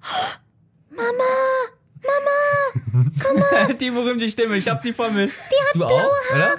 nur 2.02 3.04
so, 3.68 3.72
die 3.74 3.90
berühmte 3.90 4.30
Stimme, 4.30 4.56
ich 4.56 4.68
hab 4.68 4.80
sie 4.80 4.92
vermisst. 4.92 5.40
Die 5.50 5.66
hat 5.68 5.74
du 5.74 5.84
auch, 5.84 6.10
oder? 6.34 6.54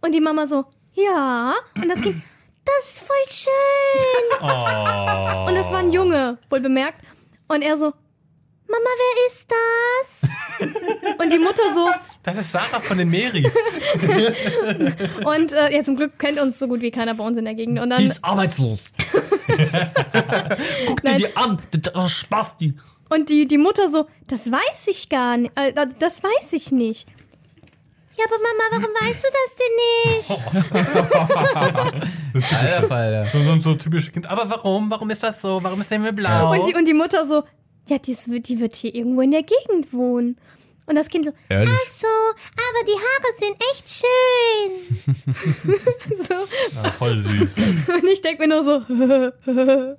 und 0.00 0.14
die 0.14 0.20
Mama 0.20 0.46
so, 0.46 0.64
ja. 0.94 1.54
Und 1.76 1.88
das 1.88 2.00
Kind, 2.00 2.22
das 2.64 2.90
ist 2.90 3.00
voll 3.00 3.16
schön. 3.28 3.52
Oh. 4.40 5.46
Und 5.48 5.54
das 5.56 5.70
war 5.72 5.78
ein 5.78 5.90
Junge, 5.90 6.38
wohl 6.48 6.60
bemerkt. 6.60 7.02
Und 7.48 7.62
er 7.62 7.76
so, 7.76 7.86
Mama, 7.86 8.90
wer 8.98 9.26
ist 9.26 9.50
das? 9.50 10.30
Und 11.18 11.32
die 11.32 11.38
Mutter 11.38 11.62
so, 11.74 11.88
Das 12.22 12.36
ist 12.38 12.52
Sarah 12.52 12.80
von 12.80 12.98
den 12.98 13.08
Meris. 13.08 13.56
und 15.24 15.52
äh, 15.52 15.74
ja, 15.74 15.82
zum 15.82 15.96
Glück 15.96 16.18
kennt 16.18 16.38
uns 16.40 16.58
so 16.58 16.68
gut 16.68 16.80
wie 16.82 16.90
keiner 16.90 17.14
bei 17.14 17.24
uns 17.24 17.38
in 17.38 17.44
der 17.46 17.54
Gegend. 17.54 17.78
Und 17.80 17.90
dann, 17.90 18.00
Die 18.00 18.08
ist 18.08 18.22
arbeitslos. 18.22 18.90
Guck 20.86 21.00
dir 21.02 21.10
Nein. 21.10 21.16
die 21.18 21.36
an, 21.36 21.58
das 21.70 22.04
ist 22.06 22.18
Spaß, 22.18 22.56
die. 22.58 22.74
Und 23.08 23.28
die, 23.30 23.46
die 23.48 23.58
Mutter 23.58 23.88
so, 23.90 24.06
das 24.26 24.50
weiß 24.50 24.86
ich 24.88 25.08
gar 25.08 25.36
nicht. 25.36 25.52
Äh, 25.56 25.72
das 25.98 26.22
weiß 26.22 26.52
ich 26.52 26.70
nicht. 26.72 27.08
Ja, 28.16 28.24
aber 28.24 28.38
Mama, 28.42 28.64
warum 28.72 28.94
weißt 29.06 29.24
du 29.24 29.28
das 29.38 29.56
denn 29.60 30.74
nicht? 32.34 32.52
Alter 32.52 32.82
Falter. 32.88 33.26
So, 33.30 33.42
so, 33.44 33.60
so 33.60 33.74
typisch 33.76 34.10
Kind. 34.10 34.28
Aber 34.28 34.50
warum? 34.50 34.90
Warum 34.90 35.08
ist 35.10 35.22
das 35.22 35.40
so? 35.40 35.60
Warum 35.62 35.80
ist 35.80 35.90
der 35.90 35.98
Himmel 35.98 36.12
blau? 36.14 36.50
Und 36.50 36.66
die, 36.66 36.74
und 36.74 36.84
die 36.88 36.94
Mutter 36.94 37.24
so, 37.26 37.44
ja, 37.86 37.98
die, 37.98 38.12
ist, 38.12 38.26
die 38.26 38.58
wird 38.60 38.74
hier 38.74 38.92
irgendwo 38.94 39.20
in 39.20 39.30
der 39.30 39.44
Gegend 39.44 39.92
wohnen. 39.92 40.36
Und 40.86 40.96
das 40.96 41.08
Kind 41.08 41.26
so, 41.26 41.32
Ehrlich? 41.48 41.70
ach 41.70 41.86
so, 41.92 42.06
aber 42.08 42.82
die 42.86 42.96
Haare 42.96 43.32
sind 43.38 43.56
echt 43.70 43.88
schön. 44.00 44.70
so, 46.26 46.34
Ja, 46.74 46.90
voll 46.92 47.18
süß. 47.18 47.56
und 47.58 48.08
ich 48.10 48.22
denke 48.22 48.48
mir 48.48 48.48
nur 48.48 48.64
so, 48.64 48.82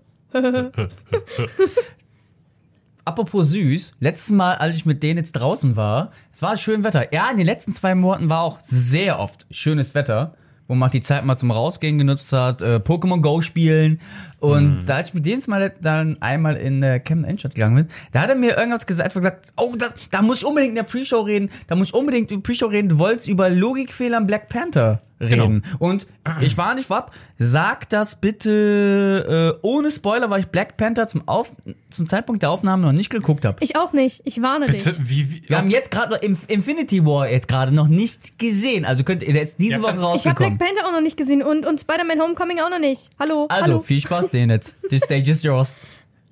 Apropos 3.09 3.49
süß, 3.49 3.93
letztes 3.99 4.29
Mal, 4.29 4.53
als 4.57 4.75
ich 4.75 4.85
mit 4.85 5.01
denen 5.01 5.17
jetzt 5.17 5.31
draußen 5.31 5.75
war, 5.75 6.11
es 6.31 6.43
war 6.43 6.57
schön 6.57 6.83
Wetter. 6.83 7.11
Ja, 7.11 7.31
in 7.31 7.37
den 7.37 7.45
letzten 7.47 7.73
zwei 7.73 7.95
Monaten 7.95 8.29
war 8.29 8.41
auch 8.41 8.59
sehr 8.59 9.17
oft 9.19 9.47
schönes 9.49 9.95
Wetter, 9.95 10.35
wo 10.67 10.75
man 10.75 10.91
die 10.91 11.01
Zeit 11.01 11.25
mal 11.25 11.35
zum 11.35 11.49
Rausgehen 11.49 11.97
genutzt 11.97 12.31
hat, 12.31 12.61
äh, 12.61 12.75
Pokémon 12.75 13.21
Go 13.21 13.41
spielen. 13.41 13.99
Und 14.39 14.83
da 14.85 14.97
als 14.97 15.07
ich 15.07 15.13
mit 15.15 15.25
denen 15.25 15.37
jetzt 15.37 15.47
mal 15.47 15.73
dann 15.81 16.21
einmal 16.21 16.55
in 16.55 16.83
äh, 16.83 16.99
Camden 16.99 17.25
Innenstadt 17.25 17.55
gegangen 17.55 17.77
bin, 17.77 17.87
da 18.11 18.21
hat 18.21 18.29
er 18.29 18.35
mir 18.35 18.55
irgendwas 18.55 18.85
gesagt, 18.85 19.15
gesagt, 19.15 19.53
oh, 19.57 19.73
da, 19.75 19.87
da 20.11 20.21
muss 20.21 20.41
ich 20.41 20.45
unbedingt 20.45 20.69
in 20.69 20.75
der 20.75 20.83
Pre-Show 20.83 21.21
reden, 21.21 21.49
da 21.65 21.75
muss 21.75 21.87
ich 21.87 21.93
unbedingt 21.95 22.31
in 22.31 22.43
der 22.43 22.47
Pre-Show 22.47 22.67
reden, 22.67 22.89
du 22.89 22.99
wolltest 22.99 23.27
über 23.27 23.49
Logikfehler 23.49 24.19
in 24.19 24.27
Black 24.27 24.49
Panther 24.49 25.01
reden. 25.19 25.63
Und 25.79 26.07
ich 26.41 26.57
war 26.57 26.75
nicht 26.75 26.88
vorab, 26.88 27.13
sag 27.38 27.89
das 27.89 28.15
bitte 28.17 29.55
äh, 29.55 29.59
ohne 29.65 29.91
Spoiler, 29.91 30.29
weil 30.29 30.41
ich 30.41 30.47
Black 30.47 30.77
Panther 30.77 31.07
zum, 31.07 31.27
Auf 31.27 31.51
zum 31.89 32.07
Zeitpunkt 32.07 32.41
der 32.41 32.51
Aufnahme 32.51 32.83
noch 32.85 32.91
nicht 32.91 33.09
geguckt 33.09 33.45
habe. 33.45 33.57
ich 33.61 33.75
auch 33.75 33.93
nicht, 33.93 34.21
ich 34.25 34.41
warne 34.41 34.67
Bitte, 34.67 34.93
dich. 34.93 35.09
wie, 35.09 35.31
wie 35.31 35.49
Wir 35.49 35.57
haben 35.57 35.69
jetzt 35.69 35.91
gerade 35.91 36.13
noch 36.13 36.21
Inf- 36.21 36.47
Infinity 36.49 37.05
War 37.05 37.29
jetzt 37.29 37.47
gerade 37.47 37.71
noch 37.73 37.88
nicht 37.88 38.39
gesehen. 38.39 38.85
Also 38.85 39.03
könnt 39.03 39.23
ihr 39.23 39.39
ist 39.41 39.59
diese 39.59 39.73
Ja, 39.73 39.81
Woche 39.81 39.91
dann- 39.93 39.97
Ich 39.97 40.03
habe 40.03 40.13
rausgekommen. 40.13 40.57
Black 40.57 40.69
Panther 40.75 40.88
auch 40.88 40.91
noch 40.93 41.01
nicht 41.01 41.17
gesehen 41.17 41.41
und, 41.43 41.65
und 41.65 41.79
Spider-Man 41.79 42.19
Homecoming 42.21 42.59
auch 42.59 42.69
noch 42.69 42.79
nicht. 42.79 43.09
Hallo, 43.19 43.47
Also 43.49 43.63
hallo. 43.65 43.79
viel 43.79 44.01
Spaß 44.01 44.27
denen 44.31 44.51
jetzt. 44.51 44.75
The 44.89 44.97
stage 44.99 45.29
is 45.31 45.43
yours. 45.43 45.77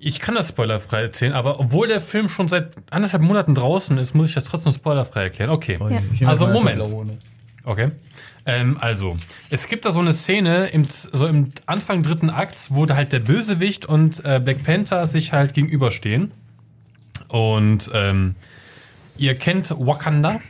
Ich 0.00 0.20
kann 0.20 0.36
das 0.36 0.50
spoilerfrei 0.50 1.02
erzählen, 1.02 1.32
aber 1.32 1.58
obwohl 1.58 1.88
der 1.88 2.00
Film 2.00 2.28
schon 2.28 2.46
seit 2.46 2.70
anderthalb 2.90 3.20
Monaten 3.22 3.56
draußen 3.56 3.98
ist, 3.98 4.14
muss 4.14 4.28
ich 4.28 4.34
das 4.34 4.44
trotzdem 4.44 4.72
spoilerfrei 4.72 5.24
erklären. 5.24 5.50
Okay. 5.50 5.76
Also 6.24 6.46
Moment. 6.46 6.80
Okay. 7.64 7.90
Ähm, 8.48 8.78
also, 8.80 9.18
es 9.50 9.68
gibt 9.68 9.84
da 9.84 9.92
so 9.92 10.00
eine 10.00 10.14
Szene 10.14 10.68
im, 10.68 10.86
so 10.88 11.26
im 11.26 11.50
Anfang 11.66 12.02
dritten 12.02 12.30
Akts, 12.30 12.74
wo 12.74 12.86
da 12.86 12.96
halt 12.96 13.12
der 13.12 13.20
Bösewicht 13.20 13.84
und 13.84 14.24
äh, 14.24 14.40
Black 14.42 14.64
Panther 14.64 15.06
sich 15.06 15.32
halt 15.34 15.52
gegenüberstehen. 15.52 16.32
Und 17.28 17.90
ähm, 17.92 18.36
ihr 19.18 19.34
kennt 19.34 19.70
Wakanda. 19.70 20.40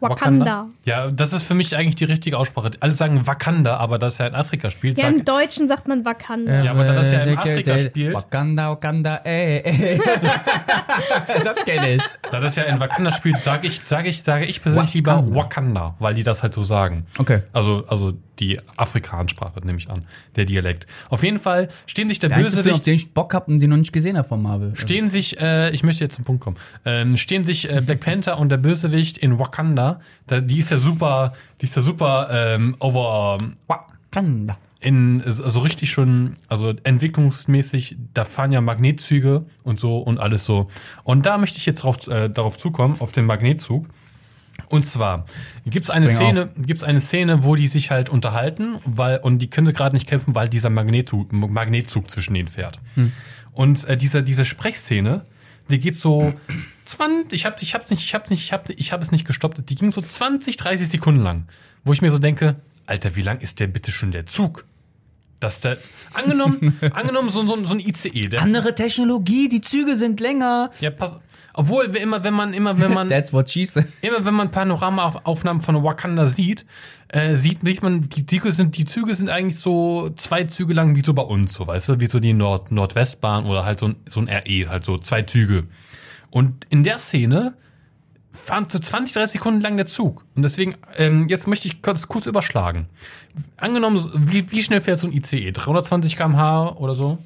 Wakanda. 0.00 0.68
Ja, 0.84 1.10
das 1.10 1.32
ist 1.32 1.42
für 1.44 1.54
mich 1.54 1.76
eigentlich 1.76 1.96
die 1.96 2.04
richtige 2.04 2.38
Aussprache. 2.38 2.70
Alle 2.80 2.92
sagen 2.92 3.26
Wakanda, 3.26 3.76
aber 3.78 3.98
das 3.98 4.18
ja 4.18 4.26
in 4.26 4.34
Afrika 4.34 4.70
spielt. 4.70 4.98
Ja, 4.98 5.08
im 5.08 5.24
Deutschen 5.24 5.68
sagt 5.68 5.88
man 5.88 6.04
Wakanda. 6.04 6.62
Ja, 6.62 6.70
aber 6.70 6.84
da 6.84 6.94
das 6.94 7.12
ja 7.12 7.20
in 7.20 7.36
Afrika 7.36 7.78
spielt- 7.78 8.14
Wakanda, 8.14 8.70
Wakanda, 8.70 9.16
ey, 9.24 9.60
ey. 9.64 10.00
das 11.44 11.56
kenne 11.64 11.94
ich. 11.94 12.02
da 12.30 12.40
das 12.40 12.56
ja 12.56 12.64
in 12.64 12.80
Wakanda 12.80 13.12
spielt, 13.12 13.42
sage 13.42 13.66
ich, 13.66 13.80
sage 13.84 14.08
ich, 14.08 14.22
sage 14.22 14.44
ich 14.44 14.62
persönlich 14.62 14.94
lieber 14.94 15.16
Wakanda. 15.16 15.34
Wakanda, 15.36 15.94
weil 15.98 16.14
die 16.14 16.22
das 16.22 16.42
halt 16.42 16.54
so 16.54 16.62
sagen. 16.62 17.06
Okay. 17.18 17.42
Also, 17.52 17.84
also 17.88 18.12
die 18.38 18.60
Afrikansprache 18.76 19.60
nehme 19.64 19.78
ich 19.78 19.90
an, 19.90 20.04
der 20.36 20.44
Dialekt. 20.44 20.86
Auf 21.08 21.22
jeden 21.22 21.38
Fall 21.38 21.68
stehen 21.86 22.08
sich 22.08 22.18
der, 22.18 22.30
auf 22.30 22.36
Bösewicht, 22.36 22.86
den 22.86 22.94
ich 22.94 23.12
Bock 23.12 23.34
hab 23.34 23.48
und 23.48 23.60
den 23.60 23.70
noch 23.70 23.76
nicht 23.76 23.92
gesehen 23.92 24.16
habe 24.16 24.28
von 24.28 24.42
Marvel. 24.42 24.76
stehen 24.76 25.10
sich, 25.10 25.40
äh, 25.40 25.70
ich 25.70 25.82
möchte 25.82 26.04
jetzt 26.04 26.16
zum 26.16 26.24
Punkt 26.24 26.42
kommen, 26.42 26.56
ähm, 26.84 27.16
stehen 27.16 27.44
sich 27.44 27.70
äh, 27.70 27.80
Black 27.80 28.00
Panther 28.00 28.38
und 28.38 28.50
der 28.50 28.58
Bösewicht 28.58 29.18
in 29.18 29.38
Wakanda. 29.38 30.00
Da, 30.26 30.40
die 30.40 30.58
ist 30.58 30.70
ja 30.70 30.78
super, 30.78 31.32
die 31.60 31.66
ist 31.66 31.76
ja 31.76 31.82
super 31.82 32.28
ähm, 32.30 32.76
over, 32.78 33.38
Wakanda. 33.66 34.58
in 34.80 35.22
also 35.24 35.60
richtig 35.60 35.90
schon, 35.90 36.36
also 36.48 36.72
entwicklungsmäßig, 36.84 37.96
da 38.14 38.24
fahren 38.24 38.52
ja 38.52 38.60
Magnetzüge 38.60 39.46
und 39.64 39.80
so 39.80 39.98
und 39.98 40.18
alles 40.18 40.44
so. 40.44 40.68
Und 41.04 41.26
da 41.26 41.38
möchte 41.38 41.58
ich 41.58 41.66
jetzt 41.66 41.82
drauf, 41.82 42.06
äh, 42.06 42.28
darauf 42.28 42.56
zukommen, 42.58 42.96
auf 43.00 43.12
den 43.12 43.26
Magnetzug. 43.26 43.86
Und 44.68 44.84
zwar 44.86 45.24
gibt's 45.64 45.88
eine 45.88 46.10
Spring 46.10 46.32
Szene, 46.32 46.50
gibt's 46.58 46.82
eine 46.82 47.00
Szene, 47.00 47.44
wo 47.44 47.54
die 47.54 47.68
sich 47.68 47.90
halt 47.90 48.10
unterhalten, 48.10 48.76
weil 48.84 49.18
und 49.18 49.38
die 49.38 49.48
können 49.48 49.72
gerade 49.72 49.96
nicht 49.96 50.06
kämpfen, 50.06 50.34
weil 50.34 50.48
dieser 50.48 50.70
Magnetzug, 50.70 51.32
Magnetzug 51.32 52.10
zwischen 52.10 52.34
denen 52.34 52.48
fährt. 52.48 52.78
Und 53.52 53.84
äh, 53.86 53.96
diese 53.96 54.22
diese 54.22 54.44
Sprechszene, 54.44 55.24
die 55.70 55.80
geht 55.80 55.96
so 55.96 56.34
20, 56.84 57.32
ich 57.32 57.46
habe 57.46 57.56
ich 57.60 57.74
hab's 57.74 57.90
nicht, 57.90 58.04
ich 58.04 58.14
hab's 58.14 58.30
nicht, 58.30 58.42
ich 58.42 58.52
habe 58.52 58.72
ich 58.72 58.92
hab 58.92 59.02
es 59.02 59.10
nicht 59.10 59.26
gestoppt. 59.26 59.68
Die 59.68 59.74
ging 59.74 59.92
so 59.92 60.00
20, 60.02 60.56
30 60.56 60.88
Sekunden 60.88 61.22
lang, 61.22 61.46
wo 61.84 61.92
ich 61.92 62.02
mir 62.02 62.10
so 62.10 62.18
denke, 62.18 62.56
Alter, 62.86 63.16
wie 63.16 63.22
lang 63.22 63.40
ist 63.40 63.60
der 63.60 63.66
bitte 63.66 63.90
schon 63.90 64.12
der 64.12 64.26
Zug? 64.26 64.64
Dass 65.40 65.60
der 65.60 65.78
angenommen, 66.14 66.76
angenommen 66.92 67.30
so, 67.30 67.44
so, 67.44 67.64
so 67.64 67.74
ein 67.74 67.80
ICE, 67.80 68.28
der 68.28 68.42
Andere 68.42 68.74
Technologie, 68.74 69.48
die 69.48 69.60
Züge 69.60 69.94
sind 69.94 70.20
länger. 70.20 70.70
ja, 70.80 70.90
pass, 70.90 71.16
obwohl 71.58 71.86
immer 71.96 72.22
wenn 72.22 72.34
man 72.34 72.54
immer 72.54 72.78
wenn 72.78 72.94
man 72.94 73.08
That's 73.10 73.32
what 73.32 73.50
she 73.50 73.66
said. 73.66 73.86
immer 74.00 74.24
wenn 74.24 74.34
man 74.34 74.52
Panoramaaufnahmen 74.52 75.60
von 75.60 75.82
Wakanda 75.82 76.26
sieht, 76.26 76.64
äh, 77.08 77.34
sieht, 77.34 77.62
sieht 77.62 77.82
man, 77.82 78.02
die 78.02 78.26
Züge 78.26 78.52
sind, 78.52 78.76
die 78.76 78.84
Züge 78.84 79.16
sind 79.16 79.28
eigentlich 79.28 79.58
so 79.58 80.10
zwei 80.10 80.44
Züge 80.44 80.72
lang 80.72 80.94
wie 80.94 81.00
so 81.00 81.14
bei 81.14 81.22
uns, 81.22 81.54
so 81.54 81.66
weißt 81.66 81.88
du, 81.88 82.00
wie 82.00 82.06
so 82.06 82.20
die 82.20 82.32
Nord 82.32 82.70
Nordwestbahn 82.70 83.46
oder 83.46 83.64
halt 83.64 83.80
so 83.80 83.88
ein, 83.88 83.96
so 84.08 84.20
ein 84.20 84.28
RE, 84.28 84.68
halt 84.68 84.84
so 84.84 84.98
zwei 84.98 85.22
Züge. 85.22 85.64
Und 86.30 86.64
in 86.70 86.84
der 86.84 87.00
Szene 87.00 87.54
fahren 88.30 88.66
so 88.68 88.78
20, 88.78 89.14
30 89.14 89.32
Sekunden 89.32 89.60
lang 89.60 89.76
der 89.76 89.86
Zug. 89.86 90.24
Und 90.36 90.42
deswegen, 90.42 90.76
ähm, 90.96 91.26
jetzt 91.28 91.48
möchte 91.48 91.66
ich 91.66 91.82
kurz, 91.82 92.06
kurz 92.06 92.26
überschlagen. 92.26 92.86
Angenommen, 93.56 94.08
wie, 94.14 94.48
wie 94.52 94.62
schnell 94.62 94.80
fährt 94.80 95.00
so 95.00 95.08
ein 95.08 95.12
ICE? 95.12 95.50
320 95.50 96.16
km/h 96.16 96.76
oder 96.76 96.94
so? 96.94 97.18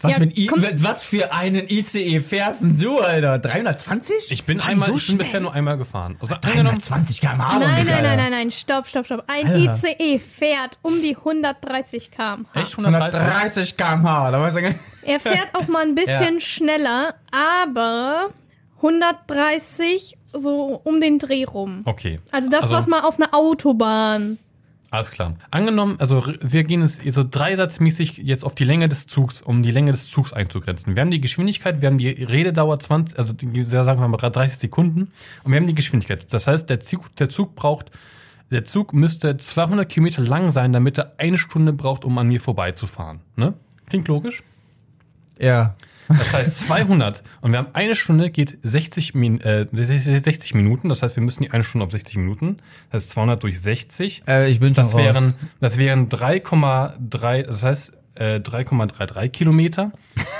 Was, 0.00 0.10
Ja, 0.10 0.16
für 0.18 0.22
ein 0.24 0.82
was 0.84 1.02
für 1.02 1.32
einen 1.32 1.66
ICE 1.68 2.20
fährst 2.20 2.62
denn 2.62 2.78
du, 2.78 2.98
Alter? 3.00 3.38
320? 3.38 4.30
Ich 4.30 4.44
bin 4.44 4.58
Mann, 4.58 4.68
einmal, 4.68 4.88
so 4.88 4.96
ich 4.96 5.06
bin 5.06 5.18
bisher 5.18 5.40
nur 5.40 5.52
einmal 5.52 5.76
gefahren. 5.78 6.16
Also 6.20 6.34
angenommen, 6.34 6.78
320 6.78 7.20
km/h. 7.20 7.58
Nein, 7.58 7.86
nein, 7.86 8.02
nein, 8.02 8.16
nein, 8.18 8.30
nein, 8.30 8.50
stopp, 8.50 8.86
stopp, 8.88 9.06
stopp. 9.06 9.24
Ein 9.28 9.46
Alter. 9.46 9.76
ICE 9.88 10.18
fährt 10.18 10.78
um 10.82 11.00
die 11.02 11.16
130 11.16 12.10
km/h. 12.10 12.60
echt 12.60 12.72
130? 12.78 13.20
130 13.20 13.76
km/h. 13.76 14.30
Da 14.30 14.40
weiß 14.40 14.56
ich 14.56 14.74
Er 15.02 15.20
fährt 15.20 15.48
auch 15.54 15.68
mal 15.68 15.82
ein 15.82 15.94
bisschen 15.96 16.40
schneller, 16.40 17.14
aber 17.30 18.30
130 18.76 20.16
so 20.32 20.80
um 20.84 21.00
den 21.00 21.18
Dreh 21.18 21.44
rum. 21.44 21.82
Okay. 21.84 22.20
Also 22.32 22.48
das, 22.48 22.62
Also- 22.64 22.74
was 22.74 22.86
mal 22.86 23.00
auf 23.02 23.16
einer 23.18 23.32
Autobahn. 23.34 24.38
Alles 24.94 25.10
klar. 25.10 25.34
Angenommen, 25.50 25.96
also 25.98 26.22
wir 26.40 26.62
gehen 26.62 26.80
es 26.82 27.00
so 27.04 27.24
dreisatzmäßig 27.28 28.18
jetzt 28.18 28.44
auf 28.44 28.54
die 28.54 28.62
Länge 28.62 28.88
des 28.88 29.08
Zugs, 29.08 29.42
um 29.42 29.64
die 29.64 29.72
Länge 29.72 29.90
des 29.90 30.08
Zugs 30.08 30.32
einzugrenzen. 30.32 30.94
Wir 30.94 31.00
haben 31.00 31.10
die 31.10 31.20
Geschwindigkeit, 31.20 31.82
wir 31.82 31.88
haben 31.88 31.98
die 31.98 32.10
Rededauer 32.10 32.78
20, 32.78 33.18
also 33.18 33.32
die, 33.32 33.64
sagen 33.64 34.00
wir 34.00 34.06
mal 34.06 34.18
30 34.18 34.56
Sekunden 34.56 35.10
und 35.42 35.50
wir 35.50 35.58
haben 35.58 35.66
die 35.66 35.74
Geschwindigkeit. 35.74 36.32
Das 36.32 36.46
heißt, 36.46 36.70
der 36.70 36.78
Zug, 36.78 37.12
der 37.16 37.28
Zug 37.28 37.56
braucht, 37.56 37.90
der 38.52 38.64
Zug 38.64 38.92
müsste 38.92 39.36
200 39.36 39.88
Kilometer 39.88 40.22
lang 40.22 40.52
sein, 40.52 40.72
damit 40.72 40.96
er 40.96 41.14
eine 41.18 41.38
Stunde 41.38 41.72
braucht, 41.72 42.04
um 42.04 42.16
an 42.16 42.28
mir 42.28 42.40
vorbeizufahren. 42.40 43.18
Ne? 43.34 43.54
Klingt 43.88 44.06
logisch? 44.06 44.44
Ja. 45.40 45.74
Das 46.08 46.34
heißt 46.34 46.60
200 46.62 47.22
und 47.40 47.52
wir 47.52 47.58
haben 47.58 47.68
eine 47.72 47.94
Stunde 47.94 48.30
geht 48.30 48.58
60, 48.62 49.14
Min 49.14 49.40
äh, 49.40 49.66
60 49.72 50.54
Minuten. 50.54 50.88
Das 50.88 51.02
heißt, 51.02 51.16
wir 51.16 51.22
müssen 51.22 51.42
die 51.42 51.50
eine 51.50 51.64
Stunde 51.64 51.84
auf 51.86 51.92
60 51.92 52.16
Minuten. 52.16 52.58
Das 52.90 53.04
heißt 53.04 53.12
200 53.12 53.42
durch 53.42 53.60
60. 53.60 54.22
Äh, 54.28 54.50
ich 54.50 54.60
bin 54.60 54.74
schon 54.74 54.84
Das 54.84 54.94
raus. 54.94 55.00
wären, 55.02 55.34
das 55.60 55.76
wären 55.78 56.08
3,3, 56.08 57.42
das 57.44 57.62
heißt 57.62 57.92
äh, 58.16 58.36
3,33 58.36 59.28
Kilometer. 59.28 59.92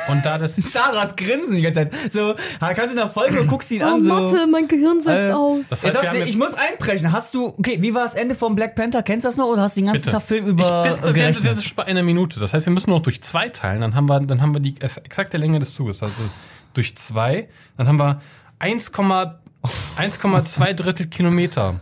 Und 0.09 0.25
da 0.25 0.39
das, 0.39 0.57
Sarahs 0.57 1.17
Grinsen 1.17 1.57
die 1.57 1.63
ganze 1.63 1.91
Zeit. 1.91 2.13
So, 2.13 2.35
kannst 2.61 2.95
du 2.95 2.99
nach 2.99 3.13
Folge 3.13 3.41
und 3.41 3.47
guckst 3.49 3.71
ihn 3.71 3.83
Oh, 3.83 3.87
an, 3.87 4.03
so. 4.03 4.13
Mathe, 4.13 4.47
mein 4.47 4.69
Gehirn 4.69 5.01
setzt 5.01 5.31
Äh, 5.31 5.33
aus. 5.33 5.67
das 5.71 5.85
heißt, 5.85 6.07
haben 6.07 6.19
ich 6.27 6.37
muss 6.37 6.55
einbrechen. 6.55 7.11
Hast 7.13 7.35
du, 7.35 7.47
okay, 7.59 7.79
wie 7.81 7.95
war 7.95 8.03
das 8.03 8.15
Ende 8.15 8.35
von 8.35 8.55
Black 8.55 8.75
Panther? 8.75 9.03
Kennst 9.03 9.25
du 9.25 9.29
das 9.29 9.37
noch 9.37 9.47
oder 9.47 9.63
hast 9.63 9.77
du 9.77 9.81
den 9.81 9.87
ganzen 9.87 10.03
bitte. 10.03 10.13
Tag 10.13 10.23
Film 10.23 10.45
ich, 10.45 10.51
über 10.53 10.63
das, 10.63 11.01
das, 11.01 11.13
gerechnet? 11.13 11.47
das 11.51 11.65
ist 11.65 11.75
bei 11.77 11.85
einer 11.85 12.03
Minute. 12.03 12.39
Das 12.41 12.55
heißt, 12.55 12.67
wir 12.67 12.73
müssen 12.73 12.91
noch 12.91 13.01
durch 13.01 13.23
zwei 13.23 13.49
teilen. 13.49 13.81
Dann 13.81 13.95
haben 13.95 14.09
wir, 14.09 14.21
dann 14.21 14.41
haben 14.41 14.55
wir 14.55 14.61
die 14.61 14.75
exakte 14.81 15.37
Länge 15.39 15.59
des 15.59 15.75
Zuges. 15.75 16.03
Also 16.03 16.15
durch 16.75 16.97
zwei. 16.97 17.49
Dann 17.77 17.89
haben 17.89 17.99
wir 17.99 18.21
1, 18.59 18.93
1,2 18.93 20.73
Drittel 20.75 21.07
Kilometer. 21.07 21.81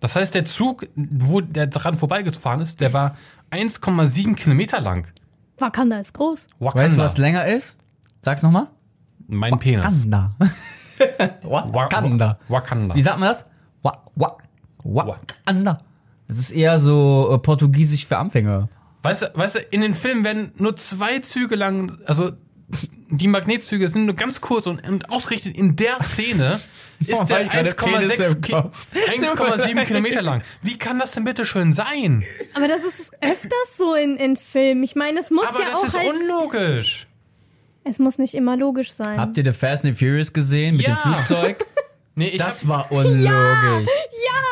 Das 0.00 0.16
heißt, 0.16 0.34
der 0.34 0.44
Zug, 0.44 0.86
wo 0.96 1.40
der 1.40 1.66
dran 1.66 1.94
vorbeigefahren 1.96 2.60
ist, 2.62 2.80
der 2.80 2.92
war 2.92 3.16
1,7 3.50 4.34
Kilometer 4.34 4.80
lang. 4.80 5.06
Wakanda 5.58 5.98
ist 6.00 6.14
groß. 6.14 6.46
Wakanda. 6.58 6.86
Weißt 6.86 6.96
du, 6.96 7.02
was 7.02 7.18
länger 7.18 7.46
ist? 7.46 7.76
Sag's 8.22 8.42
nochmal. 8.42 8.68
Mein 9.28 9.58
Penis. 9.58 9.84
Wakanda. 9.84 10.32
Wa- 11.42 11.68
Wakanda. 11.72 12.38
Wakanda. 12.48 12.94
Wie 12.94 13.00
sagt 13.02 13.18
man 13.18 13.28
das? 13.28 13.44
Wa 13.82 14.02
wa 14.16 14.36
Wakanda. 14.84 15.78
Das 16.28 16.38
ist 16.38 16.50
eher 16.50 16.78
so 16.78 17.30
äh, 17.34 17.38
portugiesisch 17.38 18.06
für 18.06 18.16
Anfänger. 18.18 18.68
Weißt 19.02 19.22
du, 19.22 19.26
weißt 19.34 19.54
du, 19.56 19.58
in 19.70 19.80
den 19.82 19.94
Filmen 19.94 20.24
werden 20.24 20.52
nur 20.56 20.76
zwei 20.76 21.18
Züge 21.20 21.56
lang, 21.56 21.98
also 22.06 22.32
die 23.08 23.28
Magnetzüge 23.28 23.88
sind 23.88 24.06
nur 24.06 24.14
ganz 24.16 24.40
kurz 24.40 24.66
und, 24.66 24.86
und 24.88 25.10
ausgerichtet 25.10 25.56
in 25.56 25.76
der 25.76 26.00
Szene 26.02 26.60
ist 27.00 27.14
Oh, 27.14 27.24
der 27.24 27.38
hab 27.38 27.66
ich 27.66 27.74
gerade 27.74 27.74
Penisse 27.74 28.22
1,6 28.24 28.34
im 28.36 28.40
Ki 28.42 28.52
Kopf. 28.52 28.86
1,7 28.94 29.84
Kilometer 29.86 30.22
lang. 30.22 30.42
Wie 30.62 30.76
kann 30.78 30.98
das 30.98 31.12
denn 31.12 31.24
bitte 31.24 31.44
schön 31.44 31.72
sein? 31.72 32.24
Aber 32.54 32.68
das 32.68 32.84
ist 32.84 33.12
öfters 33.22 33.76
so 33.78 33.94
in, 33.94 34.16
in 34.16 34.36
Filmen. 34.36 34.82
Ich 34.82 34.94
meine, 34.94 35.20
es 35.20 35.30
muss 35.30 35.46
Aber 35.48 35.60
ja 35.60 35.66
das 35.66 35.74
auch 35.74 35.84
ist 35.84 35.98
halt. 35.98 36.08
unlogisch. 36.08 37.06
Es 37.84 37.98
muss 37.98 38.18
nicht 38.18 38.34
immer 38.34 38.56
logisch 38.56 38.92
sein. 38.92 39.18
Habt 39.18 39.36
ihr 39.38 39.44
The 39.44 39.52
Fast 39.52 39.86
and 39.86 39.98
Furious 39.98 40.32
gesehen 40.32 40.76
mit 40.76 40.86
Ja. 40.86 40.94
dem 40.94 41.12
Flugzeug? 41.14 41.66
Nee, 42.16 42.26
ich 42.28 42.38
Das 42.38 42.62
hab, 42.64 42.68
war 42.68 42.92
unlogisch. 42.92 43.24
Ja, 43.28 43.86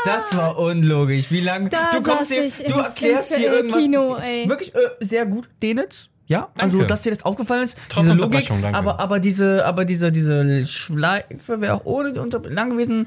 Das 0.07 0.35
war 0.35 0.59
unlogisch. 0.59 1.31
Wie 1.31 1.41
lange? 1.41 1.69
Du 1.69 2.03
kommst 2.03 2.33
hier, 2.33 2.45
ich 2.45 2.57
du 2.59 2.65
im- 2.65 2.79
erklärst 2.79 3.37
hier 3.37 3.53
irgendwas. 3.53 3.83
Kino, 3.83 4.17
ey. 4.17 4.49
Wirklich 4.49 4.73
äh, 4.75 4.79
sehr 5.01 5.27
gut, 5.27 5.49
Denitz. 5.61 6.09
Ja, 6.29 6.49
also 6.59 6.77
Danke. 6.79 6.87
dass 6.87 7.03
dir 7.03 7.11
das 7.11 7.25
aufgefallen 7.25 7.63
ist, 7.65 7.77
Trotz 7.89 8.05
diese 8.05 8.15
Logik, 8.15 8.51
aber 8.73 9.01
aber 9.01 9.19
diese 9.19 9.65
aber 9.65 9.85
diese 9.87 10.13
diese 10.13 10.65
Schleife 10.67 11.61
wäre 11.61 11.75
auch 11.75 11.85
ohne 11.85 12.13
die 12.13 12.21
Unter 12.21 12.41
lang 12.49 12.71
gewesen. 12.71 13.07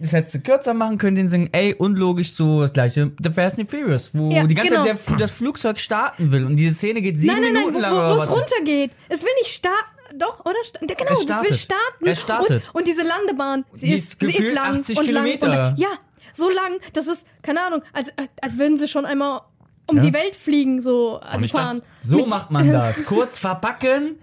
Das 0.00 0.12
hättest 0.12 0.34
du 0.36 0.40
kürzer 0.40 0.74
machen 0.74 0.96
können, 0.98 1.16
den 1.16 1.28
singen, 1.28 1.48
ey, 1.52 1.74
unlogisch 1.74 2.34
so 2.34 2.60
das 2.62 2.72
gleiche 2.72 3.10
The 3.20 3.30
Fast 3.30 3.58
and 3.58 3.68
Furious, 3.68 4.10
wo 4.12 4.30
Ja, 4.30 4.46
die 4.46 4.54
ganze 4.54 4.74
genau. 4.74 4.84
Zeit 4.84 5.08
der, 5.08 5.16
das 5.16 5.30
Flugzeug 5.32 5.80
starten 5.80 6.30
will 6.30 6.44
und 6.44 6.54
diese 6.56 6.74
Szene 6.74 7.02
geht 7.02 7.18
sieben 7.18 7.32
nein, 7.32 7.42
nein, 7.42 7.52
nein, 7.54 7.62
Minuten 7.72 7.76
wo, 7.78 7.80
lang 7.80 7.92
wo, 7.94 7.98
oder 7.98 8.16
wo 8.18 8.22
es 8.22 8.30
runtergeht. 8.30 8.92
Es 9.08 9.22
will 9.22 9.30
nicht 9.42 9.50
starten. 9.52 9.88
Doch, 10.16 10.40
oder? 10.40 10.54
Genau, 10.80 11.12
Es 11.12 11.26
das 11.26 11.42
will 11.42 11.54
starten. 11.54 12.04
Es 12.06 12.20
startet. 12.20 12.68
Und, 12.72 12.80
und 12.82 12.88
diese 12.88 13.02
Landebahn, 13.02 13.64
sie 13.74 13.86
Die 13.86 13.92
ist, 13.94 14.20
sie 14.20 14.26
ist 14.26 14.36
gefühlt 14.36 14.54
lang 14.54 14.80
80 14.80 14.98
und 14.98 15.04
Kilometer. 15.06 15.48
lang. 15.48 15.70
Und, 15.72 15.78
ja, 15.80 15.88
so 16.32 16.48
lang, 16.48 16.78
das 16.92 17.06
ist, 17.08 17.26
keine 17.42 17.62
Ahnung, 17.62 17.82
als, 17.92 18.12
als 18.40 18.56
würden 18.58 18.76
sie 18.78 18.86
schon 18.86 19.04
einmal 19.04 19.40
um 19.88 20.00
die 20.00 20.12
Welt 20.12 20.36
fliegen, 20.36 20.80
so, 20.80 21.18
also 21.20 21.44
ich 21.44 21.52
fahren. 21.52 21.78
dachte, 21.78 21.86
So 22.02 22.16
Mit- 22.18 22.28
macht 22.28 22.50
man 22.50 22.70
das. 22.72 23.04
Kurz 23.04 23.38
verbacken, 23.38 24.16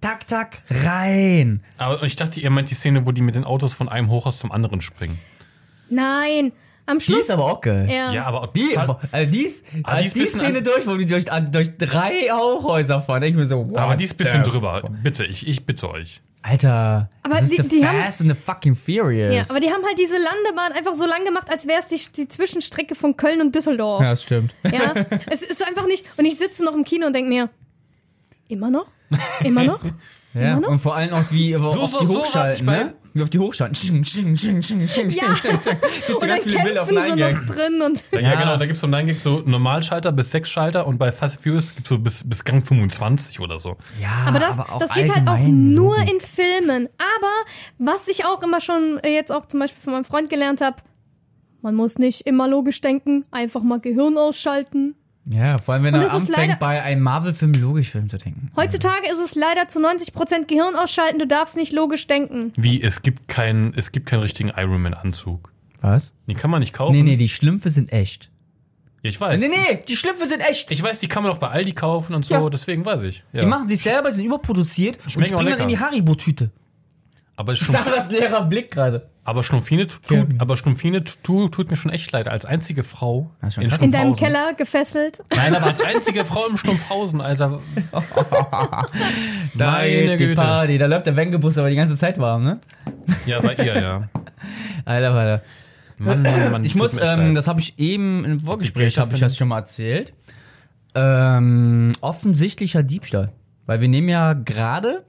tak 0.00 0.26
tak 0.26 0.58
rein. 0.84 1.62
aber 1.78 2.02
ich 2.02 2.16
dachte, 2.16 2.40
ihr 2.40 2.50
meint 2.50 2.70
die 2.70 2.74
Szene, 2.74 3.06
wo 3.06 3.12
die 3.12 3.22
mit 3.22 3.34
den 3.34 3.44
Autos 3.44 3.72
von 3.72 3.88
einem 3.88 4.10
Hochhaus 4.10 4.38
zum 4.38 4.52
anderen 4.52 4.80
springen. 4.80 5.18
Nein, 5.88 6.52
am 6.86 6.98
Die 6.98 7.04
Schluss. 7.04 7.20
ist 7.20 7.30
aber 7.30 7.44
auch 7.44 7.60
geil. 7.60 7.88
ja. 7.90 8.12
Ja, 8.12 8.24
aber 8.26 8.48
Die, 8.54 8.68
total- 8.68 8.84
aber, 8.84 9.00
also 9.12 9.30
die 9.32 9.40
ist, 9.42 9.66
Ah, 9.82 9.92
als 9.94 10.12
die 10.14 10.20
ist 10.22 10.34
die 10.34 10.38
Szene 10.38 10.62
durch, 10.62 10.86
wo 10.86 10.96
die 10.96 11.06
durch, 11.06 11.24
durch 11.50 11.76
drei 11.78 12.28
Hochhäuser 12.32 13.00
fahren, 13.00 13.20
denke 13.22 13.38
ich 13.40 13.44
mir 13.44 13.48
so, 13.48 13.68
wow. 13.70 13.78
aber 13.78 13.96
die 13.96 14.04
ist 14.04 14.14
ein 14.14 14.16
bisschen 14.18 14.42
drüber. 14.44 14.82
Bitte, 15.02 15.24
ich, 15.24 15.46
ich 15.46 15.64
bitte 15.66 15.90
euch. 15.90 16.20
Alter, 16.48 17.10
Aber 17.22 17.34
das 17.34 17.44
ist 17.44 17.52
die- 17.58 17.62
the 17.62 17.68
die 17.80 17.86
haben- 17.86 17.98
Fast 18.00 18.20
and 18.20 18.30
the 18.30 18.36
fucking 18.36 18.76
Furious. 18.76 19.34
Ja, 19.34 19.42
aber 19.50 19.58
die 19.60 19.70
haben 19.72 19.84
halt 19.84 19.98
diese 19.98 20.16
Landebahn 20.18 20.72
einfach 20.72 20.94
so 20.94 21.04
lang 21.04 21.24
gemacht, 21.24 21.50
als 21.50 21.66
wäre 21.66 21.80
es 21.80 21.86
die, 21.86 22.00
die 22.12 22.28
Zwischenstrecke 22.28 22.94
von 22.94 23.16
Köln 23.16 23.40
und 23.40 23.54
Düsseldorf. 23.54 24.00
ja, 24.02 24.10
das 24.10 24.22
stimmt. 24.22 24.54
Ja, 24.64 24.94
es 25.30 25.42
ist 25.42 25.66
einfach 25.66 25.86
nicht. 25.86 26.04
Und 26.16 26.24
ich 26.24 26.38
sitze 26.38 26.64
noch 26.64 26.74
im 26.74 26.84
Kino 26.84 27.06
und 27.08 27.14
denke 27.14 27.28
mir, 27.28 27.48
immer 28.48 28.70
noch? 28.70 28.86
Immer 29.44 29.64
noch? 29.64 29.80
Ja, 30.34 30.52
Immer 30.52 30.60
noch? 30.60 30.68
und 30.68 30.78
vor 30.80 30.94
allem 30.94 31.14
auch 31.14 31.24
wie, 31.30 31.54
so, 31.54 31.60
oft 31.60 31.92
so, 31.92 32.00
die 32.00 32.06
so 32.12 32.20
hochschalten, 32.20 32.66
bei, 32.66 32.84
ne? 32.84 32.94
Wie 33.16 33.22
auf 33.22 33.30
die 33.30 33.38
hochschauen. 33.38 33.74
Sching, 33.74 34.04
sching, 34.04 34.36
sching, 34.36 34.62
sching, 34.62 34.88
sching, 34.88 35.10
Ja. 35.10 35.24
Und 36.08 36.22
dann 36.22 36.40
kämpfen 36.42 36.98
sie 37.10 37.20
noch 37.20 37.46
drin 37.46 37.82
und 37.82 38.04
Ja, 38.12 38.20
Ja. 38.20 38.34
genau, 38.40 38.56
da 38.56 38.66
gibt's 38.66 38.80
so 38.80 38.86
Nein, 38.86 39.16
so 39.22 39.42
Normalschalter 39.44 40.12
bis 40.12 40.30
Sechsschalter 40.30 40.86
und 40.86 40.98
bei 40.98 41.12
Fast 41.12 41.42
Furious 41.42 41.74
gibt's 41.74 41.88
so 41.88 41.98
bis, 41.98 42.28
bis 42.28 42.44
Gang 42.44 42.64
25 42.66 43.40
oder 43.40 43.58
so. 43.58 43.76
Ja, 44.00 44.08
Aber 44.26 44.38
das, 44.38 44.58
auch 44.60 44.78
das 44.80 44.92
geht 44.92 45.12
halt 45.14 45.26
auch 45.28 45.38
nur 45.38 45.96
in 45.98 46.20
Filmen. 46.20 46.88
Aber 46.98 47.32
was 47.78 48.08
ich 48.08 48.24
auch 48.24 48.42
immer 48.42 48.60
schon 48.60 48.98
äh, 49.02 49.12
jetzt 49.14 49.32
auch 49.32 49.46
zum 49.46 49.60
Beispiel 49.60 49.82
von 49.82 49.92
meinem 49.94 50.04
Freund 50.04 50.30
gelernt 50.30 50.60
habe, 50.60 50.76
man 51.62 51.74
muss 51.74 51.98
nicht 51.98 52.22
immer 52.26 52.46
logisch 52.48 52.80
denken, 52.80 53.24
einfach 53.30 53.62
mal 53.62 53.80
Gehirn 53.80 54.16
ausschalten. 54.18 54.94
Ja, 55.28 55.58
vor 55.58 55.74
allem, 55.74 55.82
wenn 55.82 55.94
Und 55.94 56.02
er 56.02 56.06
ist 56.06 56.12
anfängt, 56.12 56.60
bei 56.60 56.82
einem 56.82 57.02
Marvel-Film 57.02 57.52
Logisch-Film 57.54 58.08
zu 58.08 58.16
denken. 58.16 58.50
Heutzutage 58.54 59.08
ist 59.12 59.18
es 59.18 59.34
leider 59.34 59.66
zu 59.66 59.80
90% 59.80 60.46
Gehirn 60.46 60.76
ausschalten, 60.76 61.18
du 61.18 61.26
darfst 61.26 61.56
nicht 61.56 61.72
logisch 61.72 62.06
denken. 62.06 62.52
Wie, 62.56 62.80
es 62.80 63.02
gibt 63.02 63.26
keinen, 63.26 63.74
es 63.74 63.90
gibt 63.90 64.06
keinen 64.06 64.20
richtigen 64.20 64.50
Iron 64.56 64.80
Man 64.82 64.94
Anzug. 64.94 65.52
Was? 65.80 66.14
Den 66.28 66.36
kann 66.36 66.50
man 66.50 66.60
nicht 66.60 66.72
kaufen. 66.72 66.92
Nee, 66.96 67.02
nee, 67.02 67.16
die 67.16 67.28
Schlümpfe 67.28 67.70
sind 67.70 67.92
echt. 67.92 68.30
Ja, 69.02 69.10
ich 69.10 69.20
weiß. 69.20 69.40
Nee, 69.40 69.48
nee, 69.48 69.82
die 69.88 69.96
Schlümpfe 69.96 70.26
sind 70.26 70.40
echt. 70.48 70.70
Ich 70.70 70.80
weiß, 70.82 71.00
die 71.00 71.08
kann 71.08 71.24
man 71.24 71.32
auch 71.32 71.38
bei 71.38 71.48
Aldi 71.48 71.72
kaufen 71.72 72.14
und 72.14 72.24
so, 72.24 72.34
Ja. 72.34 72.48
deswegen 72.48 72.84
weiß 72.84 73.02
ich. 73.02 73.24
Ja. 73.32 73.40
Die 73.40 73.46
machen 73.46 73.66
sich 73.66 73.82
selber, 73.82 74.12
sind 74.12 74.24
überproduziert 74.24 74.98
und 75.02 75.10
Schmecken 75.10 75.34
auch 75.34 75.40
springen 75.40 75.58
dann 75.58 75.68
in 75.68 75.74
die. 75.74 75.78
Haribo-Tüte. 75.78 76.50
aber, 77.36 77.52
Ich 77.52 77.58
Schlumpf, 77.58 77.84
sag 77.84 77.94
das 77.94 78.10
leerer 78.10 78.44
Blick 78.44 78.70
gerade. 78.70 79.08
Aber 79.26 79.42
Schlumpfine, 79.42 79.88
tut, 79.88 80.28
aber 80.38 80.56
Schlumpfine 80.56 81.02
tut, 81.02 81.52
tut 81.52 81.68
mir 81.68 81.76
schon 81.76 81.90
echt 81.90 82.12
leid. 82.12 82.28
Als 82.28 82.44
einzige 82.44 82.84
Frau 82.84 83.32
in. 83.42 83.70
In 83.70 83.90
deinem. 83.90 84.14
Keller 84.14 84.54
gefesselt. 84.54 85.24
Nein, 85.34 85.52
aber 85.56 85.66
als 85.66 85.80
einzige 85.80 86.24
Frau 86.24 86.46
im 86.46 86.56
Schlumpfhausen, 86.56 87.20
Alter. 87.20 87.58
Da 87.92 88.86
Meine 89.72 90.16
die 90.16 90.26
Güte. 90.26 90.40
Party, 90.40 90.78
da 90.78 90.86
läuft 90.86 91.06
der 91.06 91.16
Wengebus 91.16 91.58
aber 91.58 91.68
die 91.70 91.74
ganze 91.74 91.96
Zeit 91.96 92.20
warm, 92.20 92.44
ne? 92.44 92.60
Ja, 93.26 93.40
bei 93.40 93.54
ihr, 93.56 93.74
ja. 93.74 94.08
Alter, 94.84 95.12
Alter. 95.12 95.44
Mann, 95.98 96.22
Mann, 96.22 96.52
Mann. 96.52 96.64
Ich 96.64 96.76
muss, 96.76 96.96
ähm, 96.96 97.34
das 97.34 97.48
habe 97.48 97.58
ich 97.58 97.80
eben 97.80 98.24
im 98.24 98.40
Vorgespräch, 98.40 98.96
habe 98.98 99.12
ich 99.12 99.18
das 99.18 99.36
schon 99.36 99.48
mal 99.48 99.58
erzählt. 99.58 100.14
Ähm, 100.94 101.94
offensichtlicher 102.00 102.84
Diebstahl. 102.84 103.32
Weil 103.66 103.80
wir 103.80 103.88
nehmen 103.88 104.08
ja 104.08 104.34
gerade, 104.34 105.04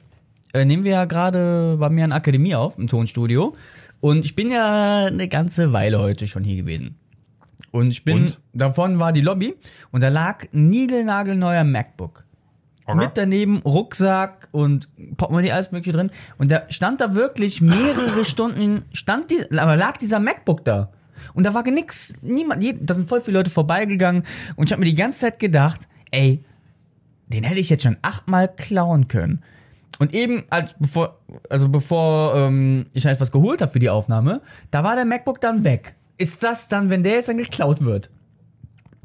äh, 0.53 0.65
nehmen 0.65 0.83
wir 0.83 0.93
ja 0.93 1.05
gerade 1.05 1.77
bei 1.79 1.89
mir 1.89 2.03
an 2.03 2.11
Akademie 2.11 2.55
auf, 2.55 2.79
im 2.79 2.87
Tonstudio. 2.87 3.53
Und 3.99 4.25
ich 4.25 4.35
bin 4.35 4.49
ja 4.49 5.05
eine 5.05 5.27
ganze 5.27 5.73
Weile 5.73 5.99
heute 5.99 6.27
schon 6.27 6.43
hier 6.43 6.57
gewesen. 6.57 6.95
Und 7.71 7.89
ich 7.89 8.03
bin, 8.03 8.25
Und? 8.25 8.39
davon 8.53 8.99
war 8.99 9.11
die 9.11 9.21
Lobby 9.21 9.55
und 9.91 10.01
da 10.01 10.09
lag 10.09 10.45
ein 10.53 10.69
niegelnagelneuer 10.69 11.63
MacBook. 11.63 12.23
Okay. 12.85 12.97
Mit 12.97 13.11
daneben 13.15 13.57
Rucksack 13.57 14.47
und 14.51 14.87
Portemonnaie, 15.17 15.51
alles 15.51 15.71
mögliche 15.71 15.97
drin. 15.97 16.09
Und 16.37 16.51
da 16.51 16.63
stand 16.69 17.01
da 17.01 17.15
wirklich 17.15 17.59
mehrere 17.59 18.23
Stunden, 18.25 18.85
stand 18.93 19.29
die, 19.29 19.57
aber 19.57 19.75
lag 19.75 19.97
dieser 19.97 20.21
MacBook 20.21 20.63
da. 20.63 20.91
Und 21.33 21.43
da 21.43 21.53
war 21.53 21.63
nix, 21.63 22.13
niemand, 22.21 22.63
da 22.81 22.93
sind 22.93 23.09
voll 23.09 23.19
viele 23.19 23.39
Leute 23.39 23.49
vorbeigegangen. 23.49 24.23
Und 24.55 24.67
ich 24.67 24.71
habe 24.71 24.79
mir 24.79 24.85
die 24.85 24.95
ganze 24.95 25.19
Zeit 25.19 25.39
gedacht, 25.39 25.81
ey, 26.11 26.43
den 27.27 27.43
hätte 27.43 27.59
ich 27.59 27.69
jetzt 27.69 27.83
schon 27.83 27.97
achtmal 28.01 28.47
klauen 28.47 29.09
können. 29.09 29.41
Und 29.99 30.13
eben, 30.13 30.43
als 30.49 30.75
bevor, 30.79 31.19
also 31.49 31.69
bevor 31.69 32.35
ähm, 32.35 32.85
ich 32.93 33.05
halt 33.05 33.19
was 33.19 33.31
geholt 33.31 33.61
habe 33.61 33.71
für 33.71 33.79
die 33.79 33.89
Aufnahme, 33.89 34.41
da 34.71 34.83
war 34.83 34.95
der 34.95 35.05
MacBook 35.05 35.41
dann 35.41 35.63
weg. 35.63 35.95
Ist 36.17 36.43
das 36.43 36.67
dann, 36.69 36.89
wenn 36.89 37.03
der 37.03 37.13
jetzt 37.13 37.29
dann 37.29 37.37
geklaut 37.37 37.83
wird? 37.83 38.09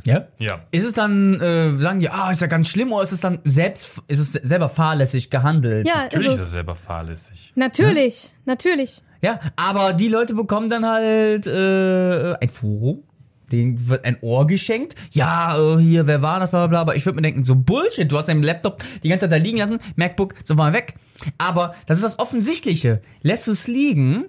Ja? 0.04 0.26
Ja. 0.38 0.60
Ist 0.70 0.84
es 0.84 0.92
dann, 0.94 1.40
äh, 1.40 1.76
sagen 1.76 2.00
die, 2.00 2.08
ah, 2.10 2.30
ist 2.30 2.40
ja 2.40 2.46
ganz 2.48 2.68
schlimm, 2.68 2.92
oder 2.92 3.04
ist 3.04 3.12
es 3.12 3.20
dann 3.20 3.38
selbst, 3.44 4.02
ist 4.08 4.18
es 4.18 4.32
selber 4.32 4.68
fahrlässig 4.68 5.30
gehandelt? 5.30 5.86
Ja, 5.86 6.04
Natürlich 6.04 6.26
ist 6.28 6.34
ist 6.34 6.40
es. 6.40 6.46
er 6.48 6.50
selber 6.52 6.74
fahrlässig. 6.74 7.52
Natürlich, 7.54 8.34
natürlich. 8.44 9.02
Ja, 9.20 9.38
aber 9.54 9.92
die 9.92 10.08
Leute 10.08 10.34
bekommen 10.34 10.68
dann 10.68 10.84
halt 10.84 11.46
äh, 11.46 12.34
ein 12.34 12.48
Forum, 12.48 13.04
denen 13.52 13.88
wird 13.88 14.04
ein 14.04 14.16
Ohr 14.20 14.46
geschenkt. 14.46 14.94
Ja, 15.12 15.56
äh, 15.56 15.80
hier, 15.80 16.06
wer 16.06 16.22
war 16.22 16.40
das, 16.40 16.50
bla 16.50 16.60
bla 16.60 16.66
bla. 16.68 16.80
Aber 16.80 16.96
ich 16.96 17.04
würde 17.06 17.16
mir 17.16 17.22
denken, 17.22 17.44
so 17.44 17.54
Bullshit, 17.54 18.10
du 18.10 18.16
hast 18.16 18.28
deinen 18.28 18.42
Laptop 18.42 18.82
die 19.02 19.08
ganze 19.08 19.24
Zeit 19.24 19.32
da 19.32 19.36
liegen 19.36 19.58
lassen, 19.58 19.78
MacBook, 19.96 20.34
so 20.44 20.56
war 20.58 20.72
weg. 20.72 20.94
Aber 21.38 21.74
das 21.86 21.98
ist 21.98 22.04
das 22.04 22.18
Offensichtliche. 22.18 23.00
Lässt 23.22 23.46
du 23.46 23.52
es 23.52 23.68
liegen, 23.68 24.24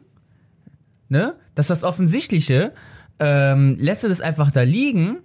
ne? 1.10 1.36
Das 1.56 1.66
ist 1.66 1.70
das 1.70 1.84
Offensichtliche, 1.84 2.74
ähm, 3.20 3.78
lässt 3.80 4.04
du 4.04 4.10
das 4.10 4.22
einfach 4.22 4.52
da 4.52 4.62
liegen 4.62 5.20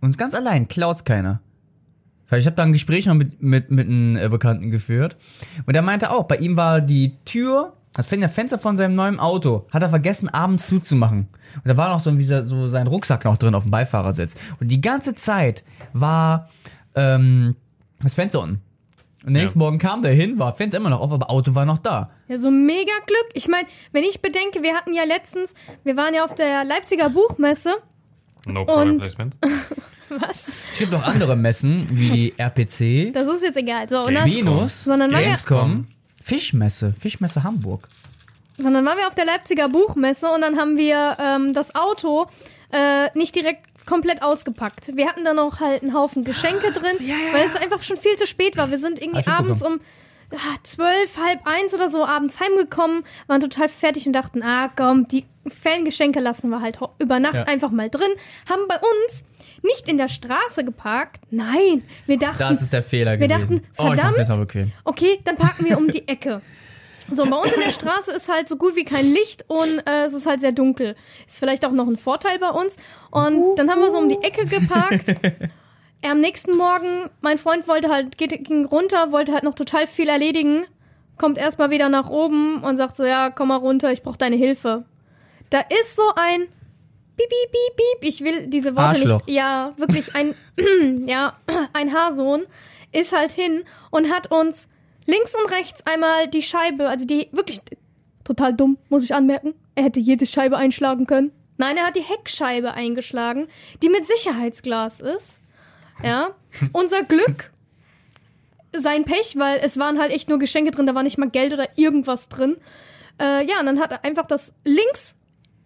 und 0.00 0.18
ganz 0.18 0.34
allein 0.34 0.68
klaut's 0.68 1.04
keiner. 1.04 1.40
Weil 2.28 2.40
ich 2.40 2.46
habe 2.46 2.56
da 2.56 2.64
ein 2.64 2.72
Gespräch 2.72 3.06
noch 3.06 3.14
mit, 3.14 3.40
mit, 3.42 3.70
mit 3.70 3.86
einem 3.86 4.16
äh, 4.16 4.28
Bekannten 4.28 4.70
geführt. 4.70 5.16
Und 5.64 5.74
er 5.74 5.82
meinte 5.82 6.10
auch, 6.10 6.24
bei 6.24 6.36
ihm 6.36 6.56
war 6.56 6.80
die 6.80 7.16
Tür, 7.24 7.74
das 7.96 8.06
Fenster 8.06 8.58
von 8.58 8.76
seinem 8.76 8.94
neuen 8.94 9.18
Auto, 9.18 9.66
hat 9.72 9.82
er 9.82 9.88
vergessen, 9.88 10.28
abends 10.28 10.66
zuzumachen. 10.66 11.28
Und 11.56 11.66
da 11.66 11.76
war 11.76 11.88
noch 11.90 12.00
so, 12.00 12.16
wie 12.18 12.22
so 12.22 12.42
so 12.42 12.68
sein 12.68 12.86
Rucksack 12.86 13.24
noch 13.24 13.36
drin 13.36 13.54
auf 13.54 13.64
dem 13.64 13.70
Beifahrersitz. 13.70 14.34
Und 14.60 14.68
die 14.68 14.80
ganze 14.80 15.14
Zeit 15.14 15.64
war 15.92 16.48
ähm, 16.94 17.56
das 18.02 18.14
Fenster 18.14 18.40
unten. 18.42 18.60
Und 19.24 19.32
nächsten 19.32 19.58
Morgen 19.58 19.78
kam 19.78 20.02
der 20.02 20.12
hin, 20.12 20.38
war 20.38 20.54
Fenster 20.54 20.78
immer 20.78 20.90
noch 20.90 21.00
auf, 21.00 21.10
aber 21.10 21.30
Auto 21.30 21.54
war 21.56 21.64
noch 21.64 21.78
da. 21.78 22.10
Ja, 22.28 22.38
so 22.38 22.50
mega 22.50 22.92
Glück. 23.06 23.26
Ich 23.34 23.48
meine, 23.48 23.66
wenn 23.92 24.04
ich 24.04 24.20
bedenke, 24.22 24.62
wir 24.62 24.74
hatten 24.74 24.92
ja 24.94 25.02
letztens, 25.04 25.52
wir 25.82 25.96
waren 25.96 26.14
ja 26.14 26.24
auf 26.24 26.34
der 26.34 26.64
Leipziger 26.64 27.08
Buchmesse. 27.10 27.74
No 28.46 28.62
Und- 28.62 28.98
Placement. 28.98 29.34
Was? 30.08 30.46
Es 30.72 30.78
gibt 30.78 30.92
noch 30.92 31.02
andere 31.02 31.34
Messen, 31.34 31.84
wie 31.90 32.10
die 32.10 32.34
RPC, 32.38 33.12
Das 33.12 33.26
ist 33.26 33.42
jetzt 33.42 33.56
egal. 33.56 33.88
So, 33.88 34.04
und 34.04 34.14
dann, 34.14 34.30
Venus, 34.30 34.84
Sondern 34.84 35.10
ja- 35.10 35.18
Gamescom, 35.20 35.84
Fischmesse, 36.26 36.92
Fischmesse 36.98 37.44
Hamburg. 37.44 37.86
sondern 38.58 38.84
waren 38.84 38.98
wir 38.98 39.06
auf 39.06 39.14
der 39.14 39.24
Leipziger 39.26 39.68
Buchmesse 39.68 40.28
und 40.28 40.40
dann 40.40 40.58
haben 40.58 40.76
wir 40.76 41.16
ähm, 41.20 41.52
das 41.52 41.74
Auto 41.76 42.26
äh, 42.72 43.10
nicht 43.16 43.34
direkt 43.36 43.64
komplett 43.86 44.22
ausgepackt. 44.22 44.96
Wir 44.96 45.06
hatten 45.06 45.24
da 45.24 45.34
noch 45.34 45.60
halt 45.60 45.84
einen 45.84 45.94
Haufen 45.94 46.24
Geschenke 46.24 46.72
drin, 46.72 46.96
weil 47.32 47.46
es 47.46 47.54
einfach 47.54 47.82
schon 47.84 47.96
viel 47.96 48.16
zu 48.16 48.26
spät 48.26 48.56
war. 48.56 48.72
Wir 48.72 48.78
sind 48.78 49.00
irgendwie 49.00 49.24
abends 49.28 49.62
um 49.62 49.78
ah, 50.32 50.56
zwölf, 50.64 51.16
halb 51.16 51.46
eins 51.46 51.72
oder 51.74 51.88
so 51.88 52.04
abends 52.04 52.40
heimgekommen, 52.40 53.04
waren 53.28 53.40
total 53.40 53.68
fertig 53.68 54.08
und 54.08 54.12
dachten, 54.12 54.42
ah 54.42 54.68
komm, 54.74 55.06
die 55.06 55.24
Fangeschenke 55.46 56.18
lassen 56.18 56.50
wir 56.50 56.60
halt 56.60 56.78
über 56.98 57.20
Nacht 57.20 57.34
Ja. 57.36 57.42
einfach 57.44 57.70
mal 57.70 57.88
drin. 57.88 58.10
Haben 58.50 58.62
bei 58.66 58.76
uns 58.78 59.24
nicht 59.62 59.88
in 59.88 59.98
der 59.98 60.08
Straße 60.08 60.64
geparkt. 60.64 61.20
Nein, 61.30 61.82
wir 62.06 62.18
dachten, 62.18 62.38
Das 62.38 62.62
ist 62.62 62.72
der 62.72 62.82
Fehler 62.82 63.18
wir 63.18 63.28
gewesen. 63.28 63.56
dachten, 63.62 63.68
oh, 63.78 63.92
ich 63.92 64.00
verdammt, 64.00 64.40
bequem. 64.40 64.72
okay, 64.84 65.20
dann 65.24 65.36
parken 65.36 65.64
wir 65.66 65.76
um 65.78 65.88
die 65.88 66.06
Ecke. 66.08 66.42
So, 67.10 67.24
bei 67.24 67.36
uns 67.36 67.52
in 67.52 67.60
der 67.60 67.70
Straße 67.70 68.10
ist 68.10 68.28
halt 68.28 68.48
so 68.48 68.56
gut 68.56 68.74
wie 68.74 68.84
kein 68.84 69.06
Licht 69.06 69.44
und 69.46 69.78
äh, 69.86 70.04
es 70.06 70.12
ist 70.12 70.26
halt 70.26 70.40
sehr 70.40 70.50
dunkel. 70.52 70.96
Ist 71.26 71.38
vielleicht 71.38 71.64
auch 71.64 71.70
noch 71.70 71.86
ein 71.86 71.96
Vorteil 71.96 72.38
bei 72.40 72.50
uns. 72.50 72.78
Und 73.12 73.54
dann 73.56 73.70
haben 73.70 73.80
wir 73.80 73.92
so 73.92 73.98
um 73.98 74.08
die 74.08 74.20
Ecke 74.22 74.46
geparkt. 74.46 75.14
Am 76.02 76.20
nächsten 76.20 76.56
Morgen, 76.56 77.08
mein 77.20 77.38
Freund 77.38 77.66
wollte 77.68 77.90
halt, 77.90 78.18
geht, 78.18 78.44
ging 78.44 78.64
runter, 78.64 79.12
wollte 79.12 79.32
halt 79.32 79.44
noch 79.44 79.54
total 79.54 79.86
viel 79.86 80.08
erledigen, 80.08 80.64
kommt 81.16 81.38
erstmal 81.38 81.70
wieder 81.70 81.88
nach 81.88 82.10
oben 82.10 82.62
und 82.62 82.76
sagt 82.76 82.96
so, 82.96 83.04
ja, 83.04 83.30
komm 83.30 83.48
mal 83.48 83.56
runter, 83.56 83.90
ich 83.92 84.02
brauche 84.02 84.18
deine 84.18 84.36
Hilfe. 84.36 84.84
Da 85.50 85.60
ist 85.60 85.94
so 85.96 86.02
ein 86.16 86.48
Piep, 87.16 87.28
piep, 87.28 87.50
piep, 87.50 87.76
piep. 87.76 88.08
Ich 88.08 88.20
will 88.22 88.46
diese 88.46 88.76
Worte 88.76 88.88
Arschloch. 88.88 89.26
nicht. 89.26 89.36
Ja, 89.36 89.72
wirklich 89.76 90.14
ein, 90.14 90.34
ja, 91.06 91.38
ein 91.72 91.92
Haarsohn 91.92 92.44
ist 92.92 93.12
halt 93.12 93.32
hin 93.32 93.64
und 93.90 94.10
hat 94.12 94.30
uns 94.30 94.68
links 95.06 95.34
und 95.34 95.50
rechts 95.50 95.86
einmal 95.86 96.28
die 96.28 96.42
Scheibe, 96.42 96.88
also 96.88 97.06
die 97.06 97.28
wirklich 97.32 97.60
total 98.24 98.54
dumm, 98.54 98.78
muss 98.88 99.04
ich 99.04 99.14
anmerken. 99.14 99.54
Er 99.74 99.84
hätte 99.84 100.00
jede 100.00 100.26
Scheibe 100.26 100.56
einschlagen 100.56 101.06
können. 101.06 101.32
Nein, 101.58 101.76
er 101.76 101.86
hat 101.86 101.96
die 101.96 102.02
Heckscheibe 102.02 102.74
eingeschlagen, 102.74 103.48
die 103.82 103.88
mit 103.88 104.04
Sicherheitsglas 104.06 105.00
ist. 105.00 105.40
Ja. 106.02 106.34
Unser 106.72 107.02
Glück, 107.02 107.50
sein 108.72 109.04
Pech, 109.04 109.36
weil 109.38 109.60
es 109.62 109.78
waren 109.78 109.98
halt 109.98 110.12
echt 110.12 110.28
nur 110.28 110.38
Geschenke 110.38 110.70
drin, 110.70 110.86
da 110.86 110.94
war 110.94 111.02
nicht 111.02 111.18
mal 111.18 111.30
Geld 111.30 111.52
oder 111.52 111.68
irgendwas 111.76 112.28
drin. 112.28 112.56
Äh, 113.18 113.46
ja, 113.46 113.60
und 113.60 113.66
dann 113.66 113.80
hat 113.80 113.92
er 113.92 114.04
einfach 114.04 114.26
das 114.26 114.52
links 114.64 115.16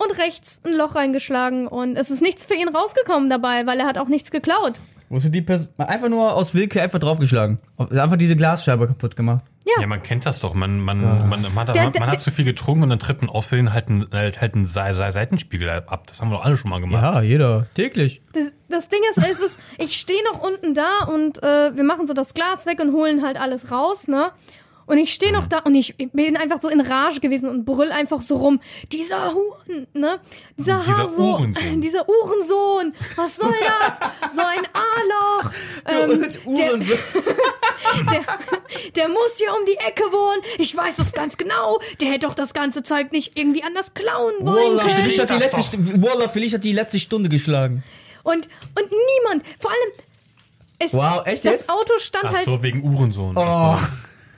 und 0.03 0.19
rechts 0.19 0.61
ein 0.65 0.73
Loch 0.75 0.95
reingeschlagen 0.95 1.67
und 1.69 1.97
es 1.97 2.11
ist 2.11 2.23
nichts 2.23 2.45
für 2.45 2.55
ihn 2.55 2.69
rausgekommen 2.69 3.31
dabei, 3.31 3.67
weil 3.67 3.79
er 3.81 3.87
hat 3.87 3.99
auch 3.99 4.09
nichts 4.09 4.31
geklaut. 4.31 4.81
Wo 5.09 5.17
ist 5.17 5.35
die 5.35 5.43
Person 5.43 5.69
einfach 5.77 6.09
nur 6.09 6.35
aus 6.37 6.55
Willkür 6.55 6.83
einfach 6.83 7.01
draufgeschlagen? 7.01 7.59
Einfach 7.79 8.17
diese 8.17 8.37
Glasscheibe 8.37 8.87
kaputt 8.87 9.17
gemacht. 9.17 9.45
Ja, 9.81 9.87
man 9.87 10.03
kennt 10.03 10.25
das 10.25 10.39
doch. 10.41 10.55
Man, 10.55 10.81
man, 10.81 11.01
man, 11.29 11.43
man, 11.43 11.69
hat, 11.69 11.75
Der- 11.75 11.85
man, 11.85 11.93
der- 11.93 12.07
hat 12.07 12.21
zu 12.21 12.31
viel 12.31 12.45
getrunken 12.45 12.85
und 12.85 12.91
dann 12.91 12.99
tritt 13.01 13.21
man 13.21 13.29
aus 13.31 13.47
Versehen 13.47 13.73
halt 13.73 13.89
einen, 13.89 14.07
halt, 14.13 14.41
halt 14.41 14.55
einen 14.55 14.67
Se- 14.67 14.93
Se- 14.93 15.13
Seitenspiegel 15.13 15.69
ab. 15.69 16.07
Das 16.07 16.21
haben 16.21 16.31
wir 16.31 16.37
doch 16.39 16.45
alle 16.45 16.57
schon 16.57 16.71
mal 16.71 16.81
gemacht. 16.81 17.03
Ja, 17.03 17.23
jeder. 17.23 17.67
Täglich. 17.75 18.23
Das, 18.33 18.53
das 18.69 18.89
Ding 18.89 19.01
ist, 19.11 19.19
es 19.19 19.41
ist, 19.41 19.61
ich 19.79 19.97
stehe 19.97 20.23
noch 20.33 20.41
unten 20.43 20.75
da 20.75 21.05
und 21.13 21.43
äh, 21.43 21.77
wir 21.77 21.85
machen 21.85 22.07
so 22.07 22.15
das 22.15 22.33
Glas 22.35 22.67
weg 22.67 22.81
und 22.81 22.93
holen 22.93 23.25
halt 23.25 23.37
alles 23.41 23.71
raus, 23.73 24.07
ne? 24.09 24.31
Und 24.91 24.99
ich 24.99 25.15
stehe 25.15 25.33
noch 25.33 25.47
da 25.47 25.61
und 25.61 25.77
ich 25.77 25.95
bin 26.13 26.37
einfach 26.37 26.61
so 26.61 26.69
in 26.69 26.81
Rage 26.81 27.21
gewesen 27.21 27.49
und 27.49 27.65
brüll 27.65 27.93
einfach 27.93 28.23
so 28.23 28.39
rum. 28.39 28.61
Dieser 28.91 29.33
Huren, 29.33 29.87
ne? 29.93 30.19
Dieser, 30.59 30.81
Dieser 30.81 30.99
Haarsohn, 30.99 31.55
Uhrensohn. 31.55 31.81
dieser 31.81 32.09
Uhrensohn. 32.09 32.93
Was 33.15 33.37
soll 33.37 33.55
das? 33.61 34.35
so 34.35 34.41
ein 34.41 34.67
A-Loch. 34.73 35.53
Ähm, 35.87 36.29
so. 36.83 36.95
der, 38.11 38.25
der 38.97 39.09
muss 39.11 39.37
hier 39.39 39.53
um 39.53 39.65
die 39.65 39.77
Ecke 39.77 40.03
wohnen. 40.03 40.43
Ich 40.59 40.77
weiß 40.77 40.99
es 40.99 41.13
ganz 41.13 41.37
genau. 41.37 41.79
Der 42.01 42.09
hätte 42.09 42.27
doch 42.27 42.35
das 42.35 42.53
ganze 42.53 42.83
Zeug 42.83 43.13
nicht 43.13 43.39
irgendwie 43.39 43.63
anders 43.63 43.95
klauen 43.95 44.35
wollen 44.41 44.77
Wallah, 44.77 44.83
können. 44.83 45.21
hat, 45.21 45.31
die 45.31 45.35
letzte, 45.35 46.29
vielleicht 46.33 46.55
hat 46.55 46.65
die 46.65 46.73
letzte 46.73 46.99
Stunde 46.99 47.29
geschlagen. 47.29 47.85
Und, 48.25 48.49
und 48.75 48.91
niemand, 48.91 49.45
vor 49.61 49.71
allem, 49.71 49.93
es, 50.81 50.95
Wow, 50.95 51.25
echt 51.27 51.45
das 51.45 51.59
jetzt? 51.59 51.71
Auto 51.71 51.97
stand 51.99 52.25
Ach 52.27 52.35
halt, 52.35 52.45
so, 52.45 52.61
wegen 52.65 52.83
Uhrensohn. 52.83 53.37
Oh. 53.37 53.77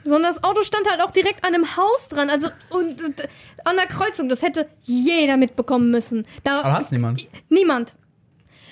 Sondern 0.04 0.24
das 0.24 0.42
Auto 0.42 0.62
stand 0.62 0.88
halt 0.90 1.00
auch 1.00 1.10
direkt 1.10 1.44
an 1.44 1.54
einem 1.54 1.76
Haus 1.76 2.08
dran, 2.08 2.30
also 2.30 2.48
und, 2.70 3.02
und 3.02 3.28
an 3.64 3.76
der 3.76 3.86
Kreuzung. 3.86 4.28
Das 4.28 4.42
hätte 4.42 4.68
jeder 4.82 5.36
mitbekommen 5.36 5.90
müssen. 5.90 6.26
Da, 6.44 6.60
Aber 6.60 6.72
hat's 6.74 6.90
niemand? 6.90 7.26
Niemand. 7.48 7.94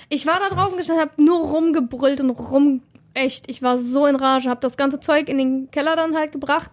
Ich 0.08 0.26
war 0.26 0.40
da 0.40 0.54
draußen 0.54 0.76
gestanden, 0.76 1.04
hab 1.04 1.18
nur 1.18 1.38
rumgebrüllt 1.38 2.20
und 2.20 2.30
rum. 2.30 2.82
Echt, 3.14 3.48
ich 3.50 3.62
war 3.62 3.78
so 3.78 4.06
in 4.06 4.16
Rage, 4.16 4.50
hab 4.50 4.60
das 4.60 4.76
ganze 4.76 5.00
Zeug 5.00 5.28
in 5.28 5.38
den 5.38 5.70
Keller 5.70 5.96
dann 5.96 6.16
halt 6.16 6.32
gebracht. 6.32 6.70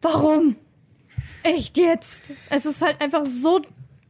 Warum? 0.00 0.56
Echt 1.42 1.76
jetzt? 1.76 2.32
Es 2.50 2.66
ist 2.66 2.82
halt 2.82 3.00
einfach 3.00 3.24
so 3.26 3.60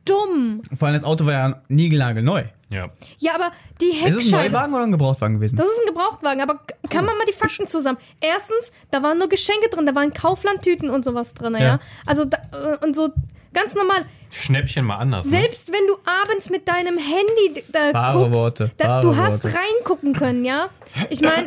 dumm. 0.04 0.62
Vor 0.76 0.88
allem 0.88 0.94
das 0.94 1.04
Auto 1.04 1.26
war 1.26 1.32
ja 1.32 1.62
niegelnagelneu. 1.68 2.44
Ja. 2.70 2.88
Ja, 3.18 3.34
aber 3.34 3.52
die 3.80 3.86
Ist 3.86 3.96
es 3.96 4.04
ein 4.04 4.14
Heckscheibe. 4.20 4.52
Neuwagen 4.52 4.74
oder 4.74 4.82
ein 4.84 4.92
Gebrauchtwagen 4.92 5.36
gewesen? 5.36 5.56
Das 5.56 5.66
ist 5.66 5.80
ein 5.80 5.94
Gebrauchtwagen, 5.94 6.40
aber 6.42 6.60
kann 6.88 7.04
man 7.04 7.16
mal 7.18 7.26
die 7.26 7.34
Fakten 7.34 7.66
zusammen? 7.66 7.98
Erstens, 8.20 8.72
da 8.90 9.02
waren 9.02 9.18
nur 9.18 9.28
Geschenke 9.28 9.68
drin, 9.68 9.84
da 9.84 9.94
waren 9.94 10.12
Kauflandtüten 10.12 10.88
und 10.90 11.04
sowas 11.04 11.34
drin, 11.34 11.54
ja. 11.54 11.60
Ja. 11.60 11.80
Also 12.06 12.24
da, 12.24 12.38
äh, 12.52 12.84
und 12.84 12.96
so 12.96 13.10
ganz 13.52 13.74
normal. 13.74 14.06
Schnäppchen 14.30 14.86
mal 14.86 14.96
anders. 14.96 15.26
Ne? 15.26 15.38
Selbst 15.40 15.70
wenn 15.70 15.86
du 15.86 15.96
abends 16.06 16.48
mit 16.48 16.66
deinem 16.66 16.96
Handy 16.96 17.62
da 17.70 17.92
Wahre 17.92 18.18
guckst, 18.20 18.34
Worte, 18.34 18.70
da, 18.78 18.88
wahre 18.88 19.02
du 19.02 19.16
hast 19.16 19.44
Worte. 19.44 19.56
reingucken 19.58 20.14
können, 20.14 20.46
ja. 20.46 20.70
Ich 21.10 21.20
meine, 21.20 21.46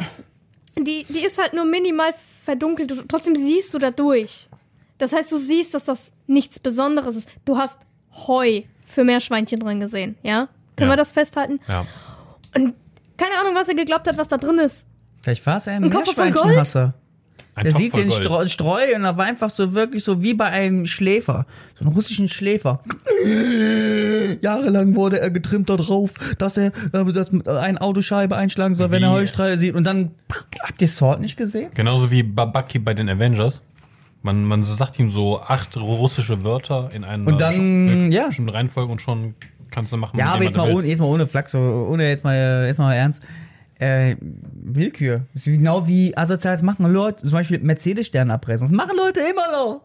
die, 0.78 1.06
die 1.10 1.26
ist 1.26 1.39
halt 1.39 1.54
nur 1.54 1.65
minimal 1.65 2.13
verdunkelt. 2.44 2.91
Du, 2.91 3.02
trotzdem 3.08 3.36
siehst 3.36 3.74
du 3.74 3.80
da 3.80 3.89
durch. 3.89 4.48
Das 5.00 5.12
heißt, 5.12 5.32
du 5.32 5.38
siehst, 5.38 5.74
dass 5.74 5.86
das 5.86 6.12
nichts 6.28 6.60
Besonderes 6.60 7.15
ist. 7.15 7.30
Du 7.44 7.58
hast 7.58 7.80
Heu 8.28 8.62
für 8.86 9.04
Meerschweinchen 9.04 9.60
drin 9.60 9.80
gesehen, 9.80 10.15
ja? 10.23 10.47
Können 10.75 10.89
Ja. 10.89 10.93
wir 10.93 10.97
das 10.97 11.12
festhalten? 11.12 11.60
Ja. 11.67 11.86
Und 12.56 12.73
keine 13.17 13.38
Ahnung, 13.39 13.56
was 13.56 13.69
er 13.69 13.75
geglaubt 13.75 14.08
hat, 14.08 14.17
was 14.17 14.28
da 14.28 14.38
drin 14.38 14.58
ist. 14.60 14.88
Vielleicht 15.21 15.45
war 15.45 15.58
es 15.58 15.67
ein 15.67 15.82
Meerschweinchenhasser. 15.84 16.93
Ein 17.58 17.63
Der 17.63 17.71
Topf 17.71 17.82
sieht 17.82 17.95
den. 17.95 18.12
Streu, 18.12 18.47
Streu 18.47 18.95
und 18.97 19.06
er 19.06 19.15
war 19.15 19.25
einfach 19.25 19.49
so 19.49 19.73
wirklich 19.73 20.04
so 20.04 20.21
wie 20.21 20.34
bei 20.34 20.45
einem 20.47 20.86
Schläfer. 20.86 21.45
So 21.75 21.86
einem 21.86 21.93
russischen 21.95 22.28
Schläfer. 22.28 22.82
Jahrelang 24.41 24.95
wurde 24.95 25.19
er 25.21 25.32
getrimmt 25.32 25.69
darauf, 25.69 26.12
dass 26.38 26.58
er 26.58 26.67
äh, 26.93 27.13
dass 27.13 27.32
ein 27.47 27.78
Autoscheibe 27.78 28.36
einschlagen 28.36 28.75
soll, 28.75 28.91
wenn 28.91 29.04
er 29.04 29.10
Wie? 29.12 29.21
Heustreie 29.21 29.58
sieht. 29.58 29.73
Und 29.73 29.86
dann, 29.86 30.12
habt 30.62 30.82
ihr 30.82 30.88
Sword 30.88 31.21
nicht 31.21 31.38
gesehen? 31.38 31.71
Genauso 31.73 32.12
wie 32.12 32.23
Babaki 32.23 32.80
bei 32.80 32.93
den 32.93 33.10
Avengers. 33.10 33.62
Man, 34.25 34.43
man 34.43 34.63
sagt 34.63 34.97
ihm 34.97 35.11
so 35.11 35.39
acht 35.39 35.77
russische 35.77 36.43
Wörter 36.43 36.89
in 36.91 37.03
einer 37.03 37.27
Und 37.27 37.39
dann, 37.39 38.11
ja. 38.11 38.25
bestimmten 38.25 38.49
Reihenfolge 38.49 38.91
und 38.91 38.99
schon 38.99 39.35
kannst 39.69 39.93
du 39.93 39.97
machen, 39.97 40.17
Ja, 40.17 40.33
aber 40.33 40.43
jetzt 40.43 40.57
was 40.57 40.65
mal, 40.65 40.73
ohne, 40.73 40.88
jetzt 40.88 40.99
mal 40.99 41.05
ohne 41.05 41.27
Flachs, 41.27 41.51
so, 41.51 41.59
ohne 41.59 42.09
jetzt 42.09 42.23
mal, 42.23 42.65
jetzt 42.65 42.79
mal 42.79 42.91
ernst. 42.95 43.21
Äh, 43.77 44.15
Willkür. 44.21 45.25
Das 45.33 45.45
ist 45.45 45.53
genau 45.53 45.85
wie 45.88 46.17
asoziales 46.17 46.63
machen 46.63 46.91
Leute, 46.91 47.21
zum 47.21 47.31
Beispiel 47.33 47.59
Mercedes-Stern 47.59 48.31
abreißen. 48.31 48.67
Das 48.67 48.75
machen 48.75 48.97
Leute 48.97 49.19
immer 49.19 49.51
noch. 49.51 49.81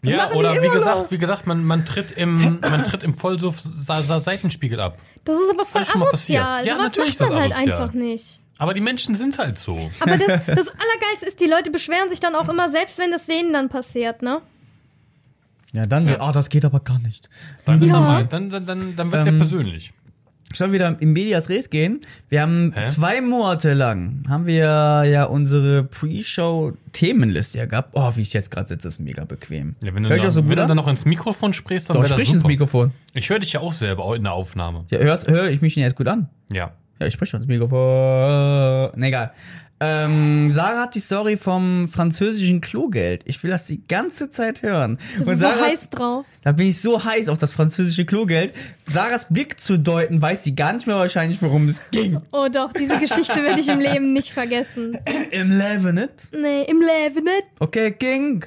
Das 0.00 0.12
Ja, 0.12 0.30
oder 0.32 0.62
wie 0.62 0.68
gesagt, 0.70 0.96
noch. 1.02 1.10
wie 1.10 1.18
gesagt, 1.18 1.46
man, 1.46 1.62
man 1.64 1.84
tritt 1.84 2.12
im, 2.12 2.60
man 2.62 2.82
tritt 2.82 3.02
im 3.04 3.12
Vollsuff 3.12 3.60
Sa 3.60 4.00
Sa 4.00 4.20
Seitenspiegel 4.20 4.80
ab. 4.80 4.96
Das 5.24 5.36
ist 5.36 5.50
aber 5.50 5.66
voll 5.66 5.82
passiert. 5.82 6.02
asozial. 6.06 6.66
Ja, 6.66 6.74
Sowas 6.76 6.96
natürlich 6.96 7.18
macht 7.18 7.30
man 7.30 7.38
ist 7.38 7.42
halt 7.42 7.52
das 7.52 7.58
asozial. 7.58 7.82
einfach 7.82 7.94
nicht. 7.94 8.40
Aber 8.58 8.72
die 8.74 8.80
Menschen 8.80 9.14
sind 9.14 9.38
halt 9.38 9.58
so. 9.58 9.90
Aber 10.00 10.16
das, 10.16 10.26
das 10.46 10.68
Allergeilste 10.68 11.26
ist, 11.26 11.40
die 11.40 11.46
Leute 11.46 11.70
beschweren 11.70 12.08
sich 12.08 12.20
dann 12.20 12.34
auch 12.34 12.48
immer, 12.48 12.70
selbst 12.70 12.98
wenn 12.98 13.10
das 13.10 13.26
denen 13.26 13.52
dann 13.52 13.68
passiert, 13.68 14.22
ne? 14.22 14.40
Ja, 15.72 15.82
dann 15.86 16.06
so, 16.06 16.14
ah, 16.18 16.32
das 16.32 16.48
geht 16.48 16.64
aber 16.64 16.80
gar 16.80 16.98
nicht. 17.00 17.28
Dann 17.66 17.82
Ja. 17.82 18.00
mal, 18.00 18.24
dann, 18.24 18.48
dann, 18.50 18.64
dann, 18.64 18.96
dann 18.96 19.12
wird's 19.12 19.26
Ähm, 19.26 19.34
ja 19.34 19.38
persönlich. 19.40 19.92
Ich 20.52 20.58
soll 20.58 20.72
wieder 20.72 20.96
in 21.00 21.12
Medias 21.12 21.48
Res 21.50 21.68
gehen. 21.70 22.00
Wir 22.28 22.40
haben 22.40 22.72
Hä? 22.74 22.88
zwei 22.88 23.20
Monate 23.20 23.74
lang, 23.74 24.24
haben 24.28 24.46
wir 24.46 25.04
ja 25.04 25.24
unsere 25.24 25.82
Pre-Show-Themenliste 25.84 27.58
ja 27.58 27.66
gehabt. 27.66 27.90
Oh, 27.92 28.12
wie 28.14 28.22
ich 28.22 28.32
jetzt 28.32 28.50
gerade 28.50 28.68
sitze, 28.68 28.88
ist 28.88 29.00
mega 29.00 29.24
bequem. 29.24 29.74
Ja, 29.82 29.92
wenn 29.94 30.04
du, 30.04 30.08
Hör 30.08 30.16
ich 30.16 30.22
dann, 30.22 30.30
auch 30.30 30.34
so 30.34 30.48
wenn 30.48 30.56
du 30.56 30.62
an? 30.62 30.68
dann 30.68 30.76
noch 30.76 30.88
ins 30.88 31.04
Mikrofon 31.04 31.52
sprichst, 31.52 31.90
dann 31.90 31.96
Doch, 31.96 32.02
wäre 32.04 32.10
das 32.10 32.16
sprich 32.18 32.28
ins 32.32 32.38
super. 32.42 32.48
Mikrofon. 32.48 32.92
Ich 33.12 33.28
höre 33.28 33.40
dich 33.40 33.52
ja 33.54 33.60
auch 33.60 33.72
selber 33.72 34.04
auch 34.04 34.14
in 34.14 34.22
der 34.22 34.32
Aufnahme. 34.32 34.84
Ja, 34.90 34.98
hörst, 35.00 35.28
höre 35.28 35.48
ich 35.50 35.60
mich 35.60 35.74
denn 35.74 35.82
jetzt 35.82 35.96
gut 35.96 36.08
an? 36.08 36.28
Ja. 36.50 36.72
Ja, 37.00 37.06
ich 37.06 37.14
spreche 37.14 37.30
schon 37.32 37.40
ins 37.42 37.48
Mikrofon. 37.48 38.90
Ne, 38.98 39.06
egal. 39.08 39.32
Ähm, 39.78 40.50
Sarah 40.54 40.84
hat 40.84 40.94
die 40.94 41.00
Story 41.00 41.36
vom 41.36 41.86
französischen 41.86 42.62
Klogeld. 42.62 43.20
Ich 43.26 43.42
will 43.42 43.50
das 43.50 43.66
die 43.66 43.86
ganze 43.86 44.30
Zeit 44.30 44.62
hören. 44.62 44.98
Das 45.18 45.26
Und 45.26 45.34
ist 45.34 45.40
so 45.40 45.46
heiß 45.48 45.90
drauf. 45.90 46.24
Da 46.42 46.52
bin 46.52 46.68
ich 46.68 46.80
so 46.80 47.04
heiß 47.04 47.28
auf 47.28 47.36
das 47.36 47.52
französische 47.52 48.06
Klogeld. 48.06 48.54
Sarahs 48.86 49.26
Blick 49.28 49.60
zu 49.60 49.78
deuten, 49.78 50.22
weiß 50.22 50.44
sie 50.44 50.54
gar 50.54 50.72
nicht 50.72 50.86
mehr 50.86 50.96
wahrscheinlich, 50.96 51.42
worum 51.42 51.68
es 51.68 51.82
ging. 51.90 52.16
Oh 52.32 52.48
doch, 52.50 52.72
diese 52.72 52.98
Geschichte 52.98 53.42
werde 53.44 53.60
ich 53.60 53.68
im 53.68 53.80
Leben 53.80 54.14
nicht 54.14 54.32
vergessen. 54.32 54.96
Im 55.30 55.50
Leben 55.50 55.94
nicht? 55.94 56.28
Nee, 56.32 56.62
im 56.62 56.80
Leben 56.80 57.24
nicht. 57.24 57.46
Okay, 57.58 57.90
King. 57.92 58.46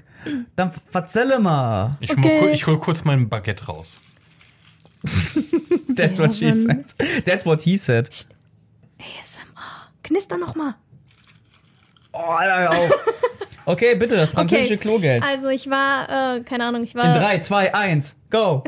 Dann 0.56 0.72
verzelle 0.90 1.38
mal. 1.40 1.96
Ich, 2.00 2.10
Okay. 2.18 2.50
ich 2.54 2.66
hol 2.66 2.80
kurz 2.80 3.04
mein 3.04 3.30
Baguette 3.30 3.68
raus. 3.68 4.00
That's 5.96 6.18
what 6.18 6.34
she 6.36 6.52
said. 6.52 6.86
That's 7.26 7.46
what 7.46 7.62
he 7.62 7.78
said. 7.78 8.10
ASMR. 9.00 9.92
Knister 10.04 10.38
noch 10.38 10.56
mal. 10.56 10.76
Oh, 12.12 12.18
Alter, 12.18 12.72
auf. 12.72 12.92
Okay, 13.66 13.94
bitte, 13.94 14.16
das 14.16 14.32
französische 14.32 14.78
Klogeld. 14.78 15.24
Also 15.24 15.50
ich 15.50 15.70
war, 15.70 16.38
äh, 16.38 16.42
keine 16.42 16.66
Ahnung, 16.66 16.82
ich 16.82 16.96
In 16.96 17.02
war 17.02 17.14
3, 17.14 17.38
2, 17.38 17.76
1, 17.76 18.16
go. 18.32 18.64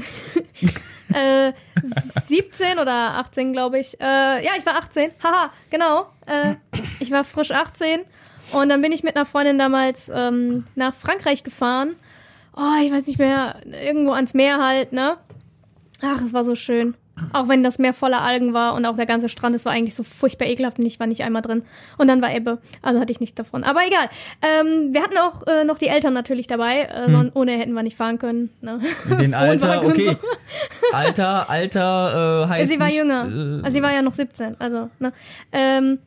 äh, 1.13 1.54
17 2.28 2.78
oder 2.78 3.15
18, 3.15 3.52
glaube 3.52 3.80
ich. 3.80 4.00
Äh, 4.00 4.04
ja, 4.46 4.52
ich 4.60 4.63
war 4.63 4.76
18. 4.76 5.10
Haha, 5.24 5.52
genau. 5.72 6.06
Äh, 6.28 6.54
ich 7.00 7.10
war 7.10 7.24
frisch 7.24 7.50
18. 7.50 8.02
Und 8.52 8.70
dann 8.70 8.84
bin 8.84 8.91
ich 8.91 9.02
mit 9.02 9.15
einer 9.15 9.26
Freundin 9.26 9.58
damals 9.58 10.12
ähm, 10.13 10.65
nach 10.76 10.94
Frankreich 10.94 11.44
gefahren. 11.44 11.96
Oh, 12.56 12.84
ich 12.84 12.91
weiß 12.91 13.08
nicht 13.08 13.17
mehr, 13.17 13.56
irgendwo 13.65 14.12
ans 14.12 14.36
Meer 14.36 14.63
halt, 14.63 14.94
ne? 14.94 15.17
Ach, 16.04 16.22
es 16.22 16.32
war 16.32 16.44
so 16.44 16.54
schön. 16.54 16.96
Auch 17.34 17.48
wenn 17.48 17.64
das 17.64 17.80
Meer 17.80 17.94
voller 17.94 18.22
Algen 18.22 18.54
war 18.54 18.74
und 18.74 18.86
auch 18.86 18.96
der 18.96 19.06
ganze 19.06 19.30
Strand, 19.30 19.56
es 19.56 19.66
war 19.66 19.72
eigentlich 19.72 19.96
so 19.96 20.04
furchtbar 20.04 20.48
ekelhaft 20.48 20.80
und 20.80 20.86
ich 20.86 21.00
war 21.00 21.08
nicht 21.08 21.24
einmal 21.24 21.42
drin. 21.42 21.64
Und 21.98 22.08
dann 22.08 22.22
war 22.22 22.34
Ebbe, 22.34 22.60
also 22.82 23.00
hatte 23.00 23.12
ich 23.12 23.20
nichts 23.20 23.36
davon. 23.36 23.64
Aber 23.64 23.82
egal. 23.86 24.10
Ähm, 24.42 24.94
wir 24.94 25.02
hatten 25.04 25.18
auch 25.18 25.46
äh, 25.48 25.64
noch 25.64 25.78
die 25.78 25.88
Eltern 25.88 26.14
natürlich 26.14 26.48
dabei, 26.48 26.84
äh, 26.84 27.12
sonst 27.12 27.36
ohne 27.36 27.54
hätten 27.54 27.74
wir 27.74 27.84
nicht 27.84 27.98
fahren 27.98 28.18
können. 28.20 28.50
Ne? 28.62 28.80
Den 29.20 29.34
Alter, 29.42 29.86
okay. 29.86 30.18
so. 30.22 30.96
Alter, 30.98 31.50
Alter 31.50 32.44
äh, 32.46 32.50
heißt 32.50 32.72
Sie 32.72 32.80
war 32.80 32.88
nicht, 32.88 32.98
jünger. 32.98 33.26
Äh, 33.26 33.62
Also 33.64 33.72
sie 33.78 33.82
war 33.84 33.94
ja 33.94 34.02
noch 34.02 34.14
17. 34.14 34.56
Also, 34.60 34.90
ne? 35.00 35.14
Ähm, 35.52 36.00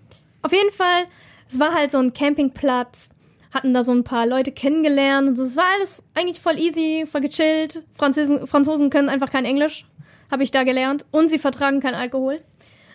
auf 0.43 0.53
jeden 0.53 0.71
Fall, 0.71 1.05
es 1.51 1.59
war 1.59 1.75
halt 1.75 1.91
so 1.91 1.99
ein 1.99 2.13
Campingplatz. 2.13 3.11
Hatten 3.53 3.73
da 3.73 3.85
so 3.85 3.93
ein 3.93 4.03
paar 4.03 4.27
Leute 4.27 4.51
kennengelernt 4.51 5.29
und 5.29 5.37
so. 5.37 5.45
Es 5.45 5.57
war 5.57 5.65
alles 5.79 6.03
eigentlich 6.15 6.41
voll 6.41 6.59
easy, 6.59 7.07
voll 7.09 7.21
gechillt. 7.21 7.85
Franzosen, 7.95 8.49
Franzosen 8.49 8.91
können 8.91 9.09
einfach 9.09 9.31
kein 9.31 9.45
Englisch. 9.45 9.87
Habe 10.35 10.43
ich 10.43 10.51
da 10.51 10.65
gelernt. 10.65 11.07
Und 11.13 11.29
sie 11.29 11.39
vertragen 11.39 11.79
kein 11.79 11.95
Alkohol. 11.95 12.41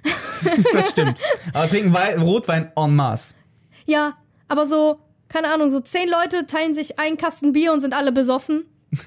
das 0.73 0.89
stimmt. 0.89 1.17
Aber 1.54 1.69
trinken 1.69 1.93
Wei 1.93 2.17
Rotwein 2.17 2.69
en 2.75 2.97
masse. 2.97 3.34
Ja, 3.86 4.17
aber 4.49 4.65
so, 4.65 4.99
keine 5.30 5.47
Ahnung, 5.47 5.71
so 5.71 5.80
zehn 5.80 6.10
Leute 6.10 6.45
teilen 6.47 6.73
sich 6.73 6.99
einen 6.99 7.15
Kasten 7.15 7.54
Bier 7.54 7.71
und 7.71 7.80
sind 7.80 7.93
alle 7.93 8.12
besoffen. 8.12 8.65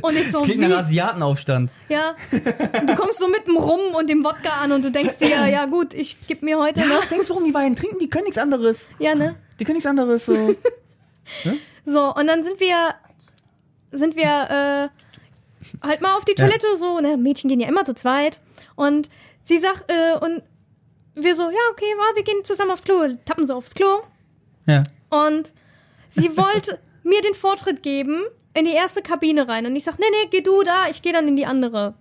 Und 0.00 0.16
ich 0.16 0.32
so, 0.32 0.38
Das 0.38 0.42
klingt 0.44 0.62
wie? 0.62 0.68
nach 0.68 0.78
Asiatenaufstand. 0.78 1.70
Ja. 1.90 2.14
Du 2.30 2.94
kommst 2.94 3.18
so 3.18 3.28
mit 3.28 3.46
dem 3.46 3.58
Rum 3.58 3.94
und 3.94 4.08
dem 4.08 4.24
Wodka 4.24 4.62
an 4.62 4.72
und 4.72 4.82
du 4.82 4.90
denkst 4.90 5.18
dir, 5.18 5.48
ja 5.50 5.66
gut, 5.66 5.92
ich 5.92 6.16
geb 6.26 6.42
mir 6.42 6.58
heute 6.58 6.80
Ja, 6.80 6.86
noch. 6.86 7.00
was 7.02 7.10
denkst 7.10 7.28
du, 7.28 7.34
warum 7.34 7.44
die 7.44 7.52
Wein 7.52 7.76
trinken? 7.76 7.98
Die 7.98 8.08
können 8.08 8.24
nichts 8.24 8.38
anderes. 8.38 8.88
Ja, 9.00 9.14
ne? 9.14 9.36
Die 9.60 9.64
können 9.64 9.74
nichts 9.76 9.86
anderes. 9.88 10.24
So. 10.24 10.54
So, 11.84 12.14
und 12.14 12.26
dann 12.26 12.42
sind 12.42 12.58
wir, 12.58 12.94
sind 13.92 14.16
wir, 14.16 14.90
äh, 14.90 15.05
halt 15.82 16.00
mal 16.00 16.16
auf 16.16 16.24
die 16.24 16.34
Toilette, 16.34 16.66
so, 16.76 17.00
ne, 17.00 17.16
Mädchen 17.16 17.48
gehen 17.48 17.60
ja 17.60 17.68
immer 17.68 17.84
zu 17.84 17.94
zweit. 17.94 18.40
Und 18.74 19.08
sie 19.42 19.58
sagt, 19.58 19.90
äh, 19.90 20.18
und 20.18 20.42
wir 21.14 21.34
so, 21.34 21.42
ja, 21.44 21.58
okay, 21.72 21.84
wa, 21.96 22.16
wir 22.16 22.24
gehen 22.24 22.44
zusammen 22.44 22.70
aufs 22.72 22.82
Klo, 22.84 23.08
tappen 23.24 23.46
so 23.46 23.54
aufs 23.54 23.74
Klo. 23.74 24.02
ja. 24.66 24.82
Und 25.08 25.52
sie 26.08 26.36
wollte 26.36 26.78
mir 27.04 27.20
den 27.22 27.34
Vortritt 27.34 27.82
geben 27.82 28.22
in 28.54 28.64
die 28.64 28.72
erste 28.72 29.02
Kabine 29.02 29.46
rein. 29.48 29.64
Und 29.66 29.76
ich 29.76 29.84
sag, 29.84 29.98
nee, 29.98 30.06
nee, 30.10 30.28
geh 30.30 30.40
du 30.40 30.62
da, 30.64 30.88
ich 30.90 31.00
gehe 31.02 31.12
dann 31.12 31.28
in 31.28 31.36
die 31.36 31.46
andere. 31.46 31.94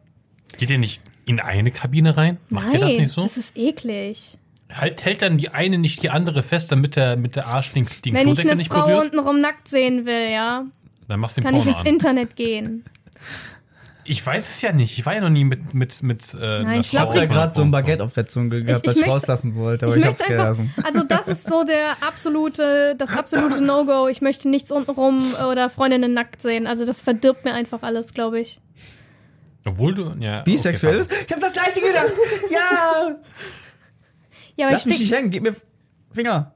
Geht 0.58 0.70
ihr 0.70 0.78
nicht 0.80 1.02
in 1.26 1.40
eine 1.40 1.72
Kabine 1.72 2.18
rein? 2.18 2.38
Macht 2.50 2.74
ihr 2.74 2.80
das 2.80 2.94
nicht 2.94 3.12
so? 3.12 3.24
das 3.24 3.38
ist 3.38 3.56
eklig. 3.56 4.38
Halt, 4.74 5.06
hält 5.06 5.22
dann 5.22 5.38
die 5.38 5.50
eine 5.50 5.78
nicht 5.78 6.02
die 6.02 6.10
andere 6.10 6.42
fest, 6.42 6.72
damit 6.72 6.96
der, 6.96 7.16
mit 7.18 7.36
der 7.36 7.48
Arsch 7.48 7.74
den, 7.74 7.88
den 8.04 8.14
Wenn 8.16 8.28
ich 8.28 8.40
eine 8.42 8.56
nicht 8.56 8.72
Frau 8.72 8.88
berührt? 8.88 9.06
untenrum 9.06 9.40
nackt 9.40 9.68
sehen 9.68 10.06
will, 10.06 10.32
ja, 10.32 10.66
Dann 11.08 11.20
machst 11.20 11.38
du 11.38 11.42
den 11.42 11.46
kann 11.46 11.56
ich 11.56 11.64
Porno 11.64 11.78
ins 11.78 11.88
an. 11.88 11.94
Internet 11.94 12.36
gehen. 12.36 12.84
Ich 14.08 14.24
weiß 14.26 14.48
es 14.48 14.62
ja 14.62 14.72
nicht. 14.72 14.98
Ich 15.00 15.06
war 15.06 15.16
ja 15.16 15.22
noch 15.22 15.30
nie 15.30 15.44
mit 15.44 15.74
mit 15.74 16.04
mit. 16.04 16.34
Äh, 16.36 16.38
Nein, 16.38 16.66
einer 16.68 16.80
ich 16.82 16.92
glaub, 16.92 17.08
Frau 17.10 17.16
Ich 17.18 17.24
ich- 17.24 17.30
gerade 17.30 17.54
so 17.54 17.62
ein 17.64 17.72
Baguette 17.72 18.04
auf 18.04 18.14
der 18.14 18.28
Zunge 18.28 18.64
gehabt, 18.64 18.70
Ich- 18.70 18.82
das 18.84 18.94
ich 18.94 19.00
ich 19.02 19.06
möchte- 19.08 19.14
rauslassen 19.20 19.56
wollte, 19.56 19.86
aber 19.88 19.96
Ich 19.96 20.02
ich, 20.02 20.08
hab's 20.08 20.20
möchte 20.20 20.34
einfach, 20.34 20.56
gelassen. 20.58 20.74
also 20.84 21.04
das 21.08 21.28
ist 21.28 21.50
so 21.50 21.64
der 21.64 21.98
absolute, 22.08 22.96
das 22.98 23.18
absolute 23.18 23.62
No-Go. 23.64 24.08
Ich 24.08 24.22
möchte 24.22 24.48
nichts 24.48 24.72
untenrum 24.72 25.34
oder 25.52 25.70
Freundinnen 25.72 26.14
nackt 26.14 26.42
sehen. 26.42 26.68
Also 26.68 26.86
das 26.86 27.02
verdirbt 27.02 27.46
mir 27.46 27.54
einfach 27.54 27.82
alles, 27.82 28.14
glaube 28.14 28.40
ich. 28.40 28.60
Obwohl 29.66 29.96
du 29.96 30.14
ja. 30.20 30.42
Bisexuell 30.44 31.02
okay, 31.02 31.14
ist? 31.16 31.26
Ich 31.28 31.34
hab 31.34 31.40
das 31.42 31.54
gleiche 31.54 31.82
gedacht. 31.82 32.14
Ja! 32.52 33.16
Ja, 34.58 34.66
aber 34.68 34.74
Lass 34.74 34.82
ich 34.82 34.86
mich 34.88 35.00
nicht 35.00 35.14
hängen, 35.14 35.32
gib 35.32 35.44
mir 35.44 35.56
Finger. 36.14 36.54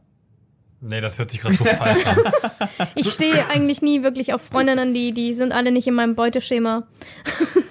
Nee, 0.82 1.02
das 1.02 1.20
hört 1.20 1.32
sich 1.32 1.42
gerade 1.42 1.56
so 1.56 1.66
falsch 1.66 2.06
an. 2.06 2.18
ich 2.96 3.12
steh 3.12 3.34
eigentlich 3.52 3.82
nie 3.82 4.02
wirklich 4.04 4.34
auf 4.34 4.42
Freundinnen, 4.42 4.94
die, 4.94 5.12
die 5.12 5.34
sind 5.34 5.52
alle 5.52 5.72
nicht 5.72 5.88
in 5.88 5.94
meinem 5.94 6.16
Beuteschema. 6.16 6.88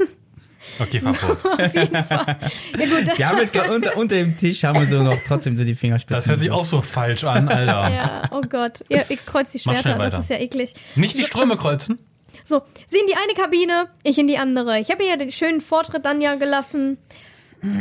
Okay, 0.80 1.00
fahr 1.00 1.14
fort. 1.14 1.44
Auf 1.44 1.74
jeden 1.74 2.04
Fall. 2.04 2.36
Ja 2.78 2.86
gut, 2.86 3.18
Wir 3.18 3.28
haben 3.28 3.38
jetzt 3.38 3.52
gerade 3.52 3.72
unter, 3.74 3.96
unter 3.96 4.14
dem 4.14 4.36
Tisch 4.36 4.62
haben 4.64 4.78
wir 4.78 4.86
so 4.86 5.02
noch 5.02 5.18
trotzdem 5.26 5.58
so 5.58 5.64
die 5.64 5.74
Fingerspitzen. 5.74 6.16
Das 6.16 6.28
hört 6.28 6.38
sich 6.38 6.50
auch 6.50 6.64
so 6.64 6.80
falsch 6.80 7.24
an, 7.24 7.48
Alter. 7.48 7.90
ja, 7.92 8.22
oh 8.30 8.42
Gott. 8.48 8.84
Ihr, 8.88 9.04
ihr 9.08 9.16
kreuzt 9.16 9.54
die 9.54 9.58
Mach 9.64 9.72
schnell 9.72 9.82
Schwerter, 9.82 9.98
weiter. 9.98 10.10
das 10.16 10.24
ist 10.24 10.30
ja 10.30 10.36
eklig. 10.38 10.74
Nicht 10.94 11.18
die 11.18 11.24
Ströme 11.24 11.56
kreuzen. 11.56 11.98
So, 12.44 12.62
sie 12.86 12.98
in 12.98 13.06
die 13.06 13.16
eine 13.16 13.34
Kabine, 13.34 13.88
ich 14.04 14.18
in 14.18 14.28
die 14.28 14.38
andere. 14.38 14.78
Ich 14.78 14.90
habe 14.90 15.02
ihr 15.02 15.10
ja 15.10 15.16
den 15.16 15.32
schönen 15.32 15.60
Vortritt 15.60 16.04
dann 16.04 16.20
ja 16.20 16.36
gelassen. 16.36 16.98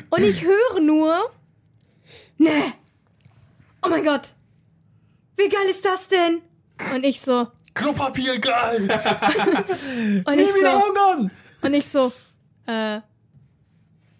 Und 0.09 0.23
ich 0.23 0.43
höre 0.43 0.79
nur, 0.81 1.29
ne, 2.39 2.49
oh 3.83 3.89
mein 3.89 4.03
Gott, 4.03 4.33
wie 5.37 5.49
geil 5.49 5.67
ist 5.69 5.85
das 5.85 6.07
denn? 6.07 6.41
Und 6.93 7.03
ich 7.03 7.21
so, 7.21 7.47
Klopapier 7.73 8.39
geil. 8.39 8.87
und 10.25 10.39
ich 10.39 10.47
so, 10.47 10.71
hungern! 10.71 11.31
und 11.61 11.73
ich 11.73 11.87
so, 11.87 12.11
äh, 12.65 13.01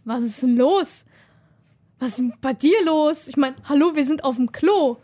was 0.06 0.24
ist 0.24 0.42
denn 0.44 0.56
los? 0.56 1.06
Was 2.00 2.12
ist 2.12 2.20
denn 2.20 2.34
bei 2.40 2.54
dir 2.54 2.86
los? 2.86 3.28
Ich 3.28 3.38
meine, 3.38 3.56
hallo, 3.68 3.96
wir 3.96 4.06
sind 4.06 4.24
auf 4.24 4.36
dem 4.36 4.52
Klo. 4.52 4.98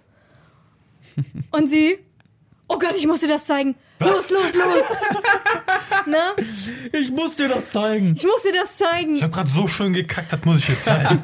Und 1.51 1.67
sie, 1.67 1.97
oh 2.67 2.77
Gott, 2.77 2.93
ich 2.95 3.07
muss 3.07 3.21
dir 3.21 3.27
das 3.27 3.45
zeigen. 3.45 3.75
Los, 3.99 4.29
los, 4.29 4.53
los. 4.53 6.05
ne? 6.05 6.21
Ich 6.91 7.11
muss 7.11 7.35
dir 7.35 7.47
das 7.47 7.71
zeigen. 7.71 8.13
Ich 8.15 8.23
muss 8.23 8.43
dir 8.43 8.53
das 8.53 8.77
zeigen. 8.77 9.15
Ich 9.15 9.23
habe 9.23 9.33
gerade 9.33 9.49
so 9.49 9.67
schön 9.67 9.93
gekackt, 9.93 10.31
das 10.33 10.45
muss 10.45 10.59
ich 10.59 10.69
jetzt 10.69 10.83
zeigen. 10.83 11.23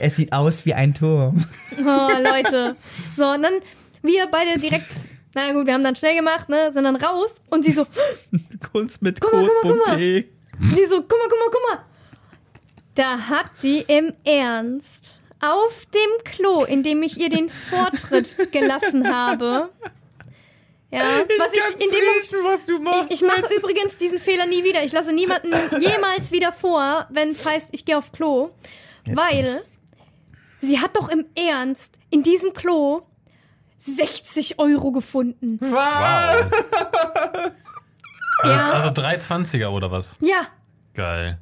Es 0.00 0.16
sieht 0.16 0.32
aus 0.32 0.66
wie 0.66 0.74
ein 0.74 0.94
Turm. 0.94 1.44
Oh, 1.78 2.08
Leute. 2.18 2.76
So, 3.16 3.30
und 3.30 3.42
dann 3.42 3.54
wir 4.02 4.26
beide 4.26 4.58
direkt, 4.58 4.92
na 5.34 5.52
gut, 5.52 5.66
wir 5.66 5.74
haben 5.74 5.84
dann 5.84 5.96
schnell 5.96 6.16
gemacht, 6.16 6.48
ne, 6.48 6.72
sind 6.72 6.84
dann 6.84 6.96
raus 6.96 7.34
und 7.50 7.64
sie 7.64 7.72
so, 7.72 7.86
Kunst 8.72 9.02
mit 9.02 9.20
Guck 9.20 9.32
mal, 9.32 9.46
guck 9.46 9.64
mal, 9.64 9.72
guck 9.72 9.86
mal. 9.86 9.94
Code.de. 9.94 10.24
sie 10.74 10.86
so, 10.86 11.02
guck 11.02 11.18
mal, 11.18 11.28
guck 11.28 11.38
mal, 11.38 11.50
guck 11.50 11.62
mal. 11.70 11.84
Da 12.94 13.18
hat 13.28 13.46
die 13.62 13.80
im 13.80 14.12
Ernst 14.24 15.14
auf 15.40 15.86
dem 15.86 16.24
Klo, 16.24 16.64
in 16.64 16.82
dem 16.82 17.02
ich 17.02 17.18
ihr 17.18 17.30
den 17.30 17.48
Vortritt 17.48 18.36
gelassen 18.52 19.12
habe, 19.12 19.70
ja, 20.92 21.00
was 21.38 21.54
ich 21.54 21.84
in 21.84 21.90
dem 21.90 22.04
Moment, 22.04 22.44
was 22.44 22.66
du 22.66 23.06
ich, 23.06 23.14
ich 23.14 23.22
mache 23.22 23.54
übrigens 23.54 23.96
diesen 23.96 24.18
Fehler 24.18 24.44
nie 24.44 24.62
wieder. 24.62 24.84
Ich 24.84 24.92
lasse 24.92 25.10
niemanden 25.10 25.50
jemals 25.80 26.32
wieder 26.32 26.52
vor, 26.52 27.06
wenn 27.10 27.30
es 27.30 27.46
heißt, 27.46 27.70
ich 27.72 27.86
gehe 27.86 27.96
auf 27.96 28.12
Klo. 28.12 28.50
weil 29.06 29.64
sie 30.60 30.80
hat 30.80 30.94
doch 30.96 31.08
im 31.08 31.24
Ernst 31.34 31.98
in 32.10 32.22
diesem 32.22 32.52
Klo 32.52 33.06
60 33.84 34.58
Euro 34.58 34.92
gefunden. 34.92 35.58
Wow. 35.60 35.80
Also, 38.38 38.54
Ja, 38.56 38.72
also 38.72 38.88
320er 39.00 39.68
oder 39.68 39.90
was? 39.90 40.16
ja. 40.20 40.46
Geil. 40.94 41.38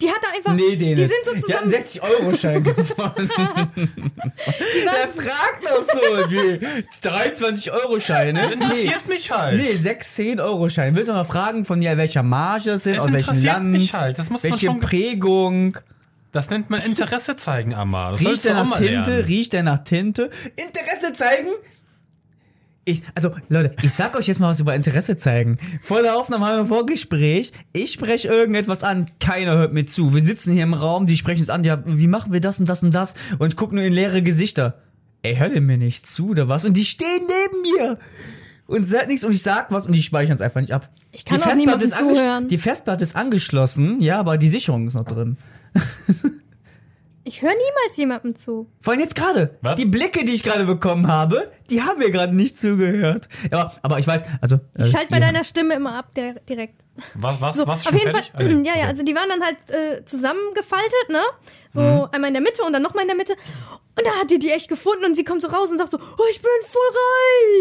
Die 0.00 0.08
hat 0.10 0.18
da 0.22 0.28
einfach. 0.34 0.52
Nee, 0.54 0.76
den 0.76 0.96
die 0.96 1.04
sind 1.04 1.12
so 1.24 1.32
Die 1.34 1.54
hatten 1.54 1.70
zusammen. 1.70 1.84
60-Euro-Schein 1.84 2.64
gefunden. 2.64 3.30
Die 3.76 4.82
Der 4.82 4.92
waren, 4.92 5.10
fragt 5.14 5.64
doch 5.64 5.84
so, 5.92 6.30
wie 6.30 6.60
23-Euro-Scheine. 7.06 8.52
Interessiert 8.52 9.06
mich 9.08 9.30
halt. 9.30 9.60
Nee, 9.60 9.74
6 9.74 10.16
10-Euro-Scheine. 10.18 10.94
Willst 10.96 11.08
du 11.08 11.14
noch 11.14 11.26
fragen 11.26 11.64
von 11.64 11.80
ja, 11.82 11.96
welcher 11.96 12.22
Marge 12.22 12.72
es 12.72 12.82
sind, 12.84 12.98
aus 12.98 13.04
welchem 13.04 13.14
interessiert 13.18 13.52
Land, 13.54 13.70
mich 13.70 13.94
halt. 13.94 14.18
Das 14.18 14.28
muss 14.30 14.42
man 14.42 14.52
welche 14.52 14.66
schon- 14.66 14.80
Prägung. 14.80 15.78
Das 16.32 16.50
nennt 16.50 16.68
man 16.68 16.82
Interesse 16.82 17.36
zeigen, 17.36 17.74
Amma. 17.74 18.12
Das 18.12 18.20
Riecht 18.20 18.44
der 18.44 18.54
nach 18.64 18.76
Tinte? 18.78 19.10
lernen. 19.10 19.24
Riecht 19.24 19.52
der 19.54 19.62
nach 19.62 19.78
Tinte? 19.84 20.30
Interesse 20.56 21.12
zeigen? 21.14 21.48
Ich, 22.88 23.02
also, 23.16 23.32
Leute, 23.48 23.74
ich 23.82 23.92
sag 23.92 24.14
euch 24.14 24.28
jetzt 24.28 24.38
mal 24.38 24.48
was 24.48 24.60
über 24.60 24.72
Interesse 24.72 25.16
zeigen. 25.16 25.58
Vor 25.80 26.02
der 26.02 26.16
Aufnahme 26.16 26.46
haben 26.46 26.54
wir 26.54 26.60
ein 26.60 26.66
Vorgespräch. 26.68 27.50
Ich 27.72 27.90
spreche 27.90 28.28
irgendetwas 28.28 28.84
an, 28.84 29.06
keiner 29.18 29.56
hört 29.56 29.72
mir 29.72 29.86
zu. 29.86 30.14
Wir 30.14 30.22
sitzen 30.22 30.52
hier 30.52 30.62
im 30.62 30.72
Raum, 30.72 31.06
die 31.06 31.16
sprechen 31.16 31.42
es 31.42 31.50
an, 31.50 31.64
ja, 31.64 31.82
wie 31.84 32.06
machen 32.06 32.32
wir 32.32 32.40
das 32.40 32.60
und 32.60 32.68
das 32.68 32.84
und 32.84 32.94
das? 32.94 33.14
Und 33.40 33.48
ich 33.48 33.56
guck 33.56 33.72
nur 33.72 33.82
in 33.82 33.92
leere 33.92 34.22
Gesichter. 34.22 34.82
Ey, 35.22 35.34
hört 35.34 35.52
ihr 35.52 35.62
mir 35.62 35.78
nicht 35.78 36.06
zu 36.06 36.28
oder 36.28 36.46
was? 36.46 36.64
Und 36.64 36.76
die 36.76 36.84
stehen 36.84 37.22
neben 37.26 37.62
mir. 37.62 37.98
Und 38.68 38.86
sagt 38.86 39.08
nichts 39.08 39.24
und 39.24 39.32
ich 39.32 39.42
sag 39.42 39.72
was 39.72 39.86
und 39.86 39.92
die 39.92 40.02
speichern 40.02 40.36
es 40.36 40.40
einfach 40.40 40.60
nicht 40.60 40.72
ab. 40.72 40.88
Ich 41.10 41.24
kann 41.24 41.38
die 41.38 41.42
auch 41.42 41.48
Festplatte 41.48 41.78
niemandem 41.78 41.90
zuhören. 41.90 42.48
Die 42.48 42.58
Festplatte 42.58 43.02
ist 43.02 43.16
angeschlossen, 43.16 44.00
ja, 44.00 44.20
aber 44.20 44.38
die 44.38 44.48
Sicherung 44.48 44.86
ist 44.86 44.94
noch 44.94 45.04
drin. 45.04 45.36
ich 47.26 47.42
höre 47.42 47.50
niemals 47.50 47.96
jemandem 47.96 48.34
zu. 48.36 48.70
Vor 48.80 48.92
allem 48.92 49.00
jetzt 49.00 49.14
gerade. 49.16 49.58
Was? 49.60 49.76
Die 49.76 49.84
Blicke, 49.84 50.24
die 50.24 50.34
ich 50.34 50.42
gerade 50.42 50.64
bekommen 50.64 51.06
habe, 51.08 51.50
die 51.70 51.82
haben 51.82 51.98
mir 51.98 52.10
gerade 52.10 52.34
nicht 52.34 52.56
zugehört. 52.58 53.28
Ja, 53.50 53.72
aber 53.82 53.98
ich 53.98 54.06
weiß, 54.06 54.22
also. 54.40 54.60
Ich 54.78 54.90
schalte 54.90 55.08
bei 55.10 55.20
deiner 55.20 55.44
Stimme 55.44 55.74
immer 55.74 55.94
ab 55.98 56.14
direkt. 56.14 56.74
Was, 57.14 57.40
was, 57.40 57.56
So, 57.56 57.66
was? 57.66 57.80
auf 57.80 57.82
Schon 57.82 57.98
jeden 57.98 58.10
fertig? 58.12 58.32
Fall, 58.32 58.54
nee. 58.54 58.66
ja, 58.68 58.74
ja, 58.74 58.80
Okay. 58.82 58.88
also 58.88 59.02
die 59.02 59.14
waren 59.14 59.28
dann 59.28 59.42
halt 59.44 59.56
äh, 59.70 60.04
zusammengefaltet, 60.06 61.08
ne? 61.10 61.20
So 61.70 61.82
Mhm. 61.82 62.08
einmal 62.12 62.28
in 62.28 62.34
der 62.34 62.42
Mitte 62.42 62.62
und 62.62 62.72
dann 62.72 62.82
nochmal 62.82 63.02
in 63.02 63.08
der 63.08 63.16
Mitte. 63.16 63.34
Und 63.98 64.06
da 64.06 64.10
hat 64.12 64.30
die 64.30 64.38
die 64.38 64.50
echt 64.50 64.68
gefunden 64.68 65.04
und 65.04 65.14
sie 65.14 65.24
kommt 65.24 65.42
so 65.42 65.48
raus 65.48 65.70
und 65.70 65.76
sagt 65.78 65.90
so, 65.90 65.98
oh, 65.98 66.24
ich 66.30 66.40
bin 66.40 66.50
voll 66.66 66.96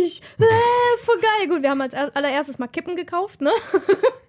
reich. 0.05 0.21
Äh, 0.39 0.97
voll 1.03 1.17
geil. 1.19 1.49
Gut, 1.49 1.63
wir 1.63 1.69
haben 1.71 1.81
als 1.81 1.93
er- 1.93 2.15
allererstes 2.15 2.59
mal 2.59 2.67
Kippen 2.67 2.95
gekauft, 2.95 3.41
ne? 3.41 3.51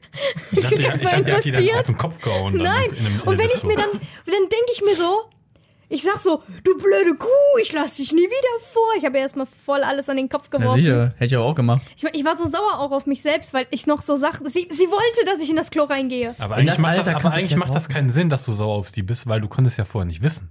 Ich 0.52 0.60
dachte, 0.62 0.74
ich, 0.74 0.80
ich 0.80 0.86
mal 0.86 0.96
dachte, 0.96 1.28
ihr 1.28 1.34
habt 1.34 1.44
die 1.44 1.50
dann 1.52 1.78
auf 1.80 1.86
den 1.86 1.96
Kopf 1.96 2.20
gehauen. 2.20 2.54
dann 2.54 2.62
Nein. 2.62 2.90
in 2.92 2.98
einem- 2.98 3.14
in 3.16 3.20
und 3.20 3.28
einem 3.28 3.38
wenn 3.38 3.46
ich 3.46 3.52
Disco. 3.52 3.66
mir 3.68 3.76
dann, 3.76 3.90
dann 3.92 4.00
denke 4.26 4.72
ich 4.72 4.82
mir 4.84 4.96
so, 4.96 5.22
ich 5.88 6.02
sag 6.02 6.18
so, 6.18 6.42
du 6.64 6.78
blöde 6.78 7.16
Kuh, 7.16 7.28
ich 7.62 7.72
lass 7.72 7.94
dich 7.96 8.12
nie 8.12 8.18
wieder 8.26 8.64
vor. 8.72 8.82
Ich 8.98 9.04
habe 9.04 9.18
erstmal 9.18 9.46
voll 9.64 9.84
alles 9.84 10.08
an 10.08 10.16
den 10.16 10.28
Kopf 10.28 10.48
Ja, 10.52 10.58
geworfen. 10.58 10.80
sicher. 10.80 11.14
Hätte 11.16 11.24
ich 11.26 11.36
aber 11.36 11.44
auch 11.44 11.54
gemacht. 11.54 11.82
Ich, 11.96 12.02
ich 12.12 12.24
war 12.24 12.36
so 12.36 12.44
sauer 12.48 12.80
auch 12.80 12.90
auf 12.90 13.06
mich 13.06 13.22
selbst, 13.22 13.54
weil 13.54 13.66
ich 13.70 13.86
noch 13.86 14.02
so 14.02 14.16
sagte, 14.16 14.50
sie, 14.50 14.66
sie 14.70 14.86
wollte, 14.90 15.24
dass 15.26 15.40
ich 15.40 15.48
in 15.50 15.54
das 15.56 15.70
Klo 15.70 15.84
reingehe. 15.84 16.34
Aber 16.40 16.56
eigentlich, 16.56 16.70
das 16.70 16.78
macht, 16.78 16.92
das, 16.98 17.06
Alter 17.06 17.10
aber 17.12 17.20
kannst 17.20 17.36
du 17.36 17.40
eigentlich 17.42 17.56
macht 17.56 17.68
ja 17.68 17.74
das 17.74 17.88
keinen 17.88 18.10
Sinn, 18.10 18.28
dass 18.28 18.44
du 18.44 18.52
sauer 18.52 18.74
auf 18.74 18.90
die 18.90 19.04
bist, 19.04 19.28
weil 19.28 19.40
du 19.40 19.46
konntest 19.46 19.78
ja 19.78 19.84
vorher 19.84 20.06
nicht 20.06 20.22
wissen. 20.24 20.50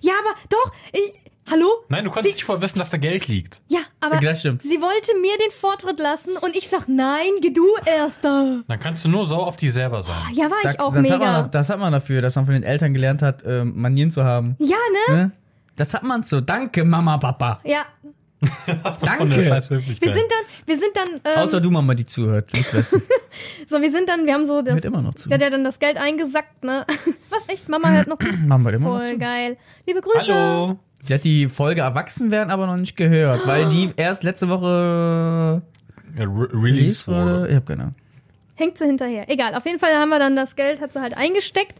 Ja, 0.00 0.14
aber 0.18 0.34
doch, 0.48 0.72
ich, 0.92 1.12
hallo? 1.50 1.66
Nein, 1.88 2.04
du 2.04 2.10
konntest 2.10 2.28
Sie- 2.28 2.34
nicht 2.38 2.44
vorher 2.44 2.62
wissen, 2.62 2.78
dass 2.78 2.90
da 2.90 2.96
Geld 2.96 3.28
liegt. 3.28 3.60
Ja, 3.68 3.80
aber 4.00 4.16
stimmt. 4.34 4.62
sie 4.62 4.80
wollte 4.80 5.18
mir 5.20 5.36
den 5.38 5.50
Vortritt 5.50 5.98
lassen 6.00 6.36
und 6.36 6.54
ich 6.56 6.68
sag, 6.68 6.88
nein, 6.88 7.28
geh 7.40 7.50
du 7.52 7.64
erster. 7.84 8.62
Dann 8.68 8.80
kannst 8.80 9.04
du 9.04 9.08
nur 9.08 9.24
sauer 9.24 9.46
auf 9.46 9.56
die 9.56 9.68
selber 9.68 10.02
sein. 10.02 10.14
Ja, 10.34 10.50
war 10.50 10.58
ich 10.64 10.76
Da- 10.76 10.82
auch 10.84 10.94
das, 10.94 11.10
Hat 11.10 11.18
mega. 11.18 11.32
man, 11.42 11.50
das 11.50 11.68
hat 11.68 11.78
man 11.78 11.92
dafür, 11.92 12.22
dass 12.22 12.36
man 12.36 12.44
von 12.46 12.54
den 12.54 12.62
Eltern 12.62 12.92
gelernt 12.94 13.22
hat, 13.22 13.42
ähm, 13.46 13.72
Manieren 13.76 14.10
zu 14.10 14.24
haben. 14.24 14.56
ja, 14.58 14.76
ne? 15.08 15.14
Ne? 15.16 15.30
Das 15.76 15.94
hat 15.94 16.02
man 16.02 16.22
so. 16.22 16.40
Danke, 16.42 16.84
Mama, 16.84 17.16
Papa. 17.18 17.60
Ja. 17.64 17.84
Danke. 19.00 19.28
der. 19.28 19.52
Wir 19.54 19.62
sind 19.62 20.00
dann, 20.00 20.66
wir 20.66 20.74
sind 20.78 20.90
dann, 20.94 21.08
ähm, 21.24 21.38
Außer 21.38 21.60
du, 21.60 21.70
Mama, 21.70 21.94
die 21.94 22.04
zuhört. 22.06 22.50
So, 23.66 23.80
wir 23.80 23.90
sind 23.90 24.08
dann, 24.08 24.26
wir 24.26 24.34
haben 24.34 24.44
so 24.44 24.60
das, 24.60 24.74
Hört 24.74 24.84
immer 24.84 25.00
noch 25.00 25.14
zu. 25.14 25.28
sie 25.28 25.34
hat 25.34 25.40
ja 25.40 25.48
dann 25.48 25.64
das 25.64 25.78
Geld 25.78 25.96
eingesackt, 25.96 26.62
ne? 26.64 26.84
Was, 27.30 27.48
echt? 27.48 27.68
Mama 27.68 27.88
hört 27.90 28.06
noch 28.08 28.18
zu. 28.18 28.28
Mama, 28.46 28.64
hört 28.70 28.74
immer 28.76 28.90
noch 28.90 28.98
Voll 28.98 29.12
zu. 29.12 29.18
geil. 29.18 29.56
Liebe 29.86 30.00
Grüße. 30.02 30.34
Hallo. 30.34 30.78
Sie 31.04 31.12
hat 31.14 31.24
die 31.24 31.48
Folge 31.48 31.80
Erwachsen 31.80 32.30
werden 32.30 32.50
aber 32.50 32.66
noch 32.66 32.76
nicht 32.76 32.96
gehört, 32.96 33.46
weil 33.46 33.68
die 33.68 33.90
erst 33.96 34.22
letzte 34.22 34.48
Woche 34.48 35.62
Ja, 36.16 36.24
Re 36.24 36.48
Release 36.52 36.62
released 36.62 37.08
wurde. 37.08 37.48
Ich 37.50 37.56
hab 37.56 37.66
keine 37.66 37.82
Ahnung. 37.82 37.94
Hängt 38.54 38.78
sie 38.78 38.84
hinterher. 38.86 39.28
Egal, 39.30 39.54
auf 39.54 39.64
jeden 39.66 39.78
Fall 39.78 39.92
haben 39.94 40.10
wir 40.10 40.18
dann 40.18 40.36
das 40.36 40.54
Geld, 40.56 40.80
hat 40.80 40.92
sie 40.92 41.00
halt 41.00 41.16
eingesteckt, 41.16 41.78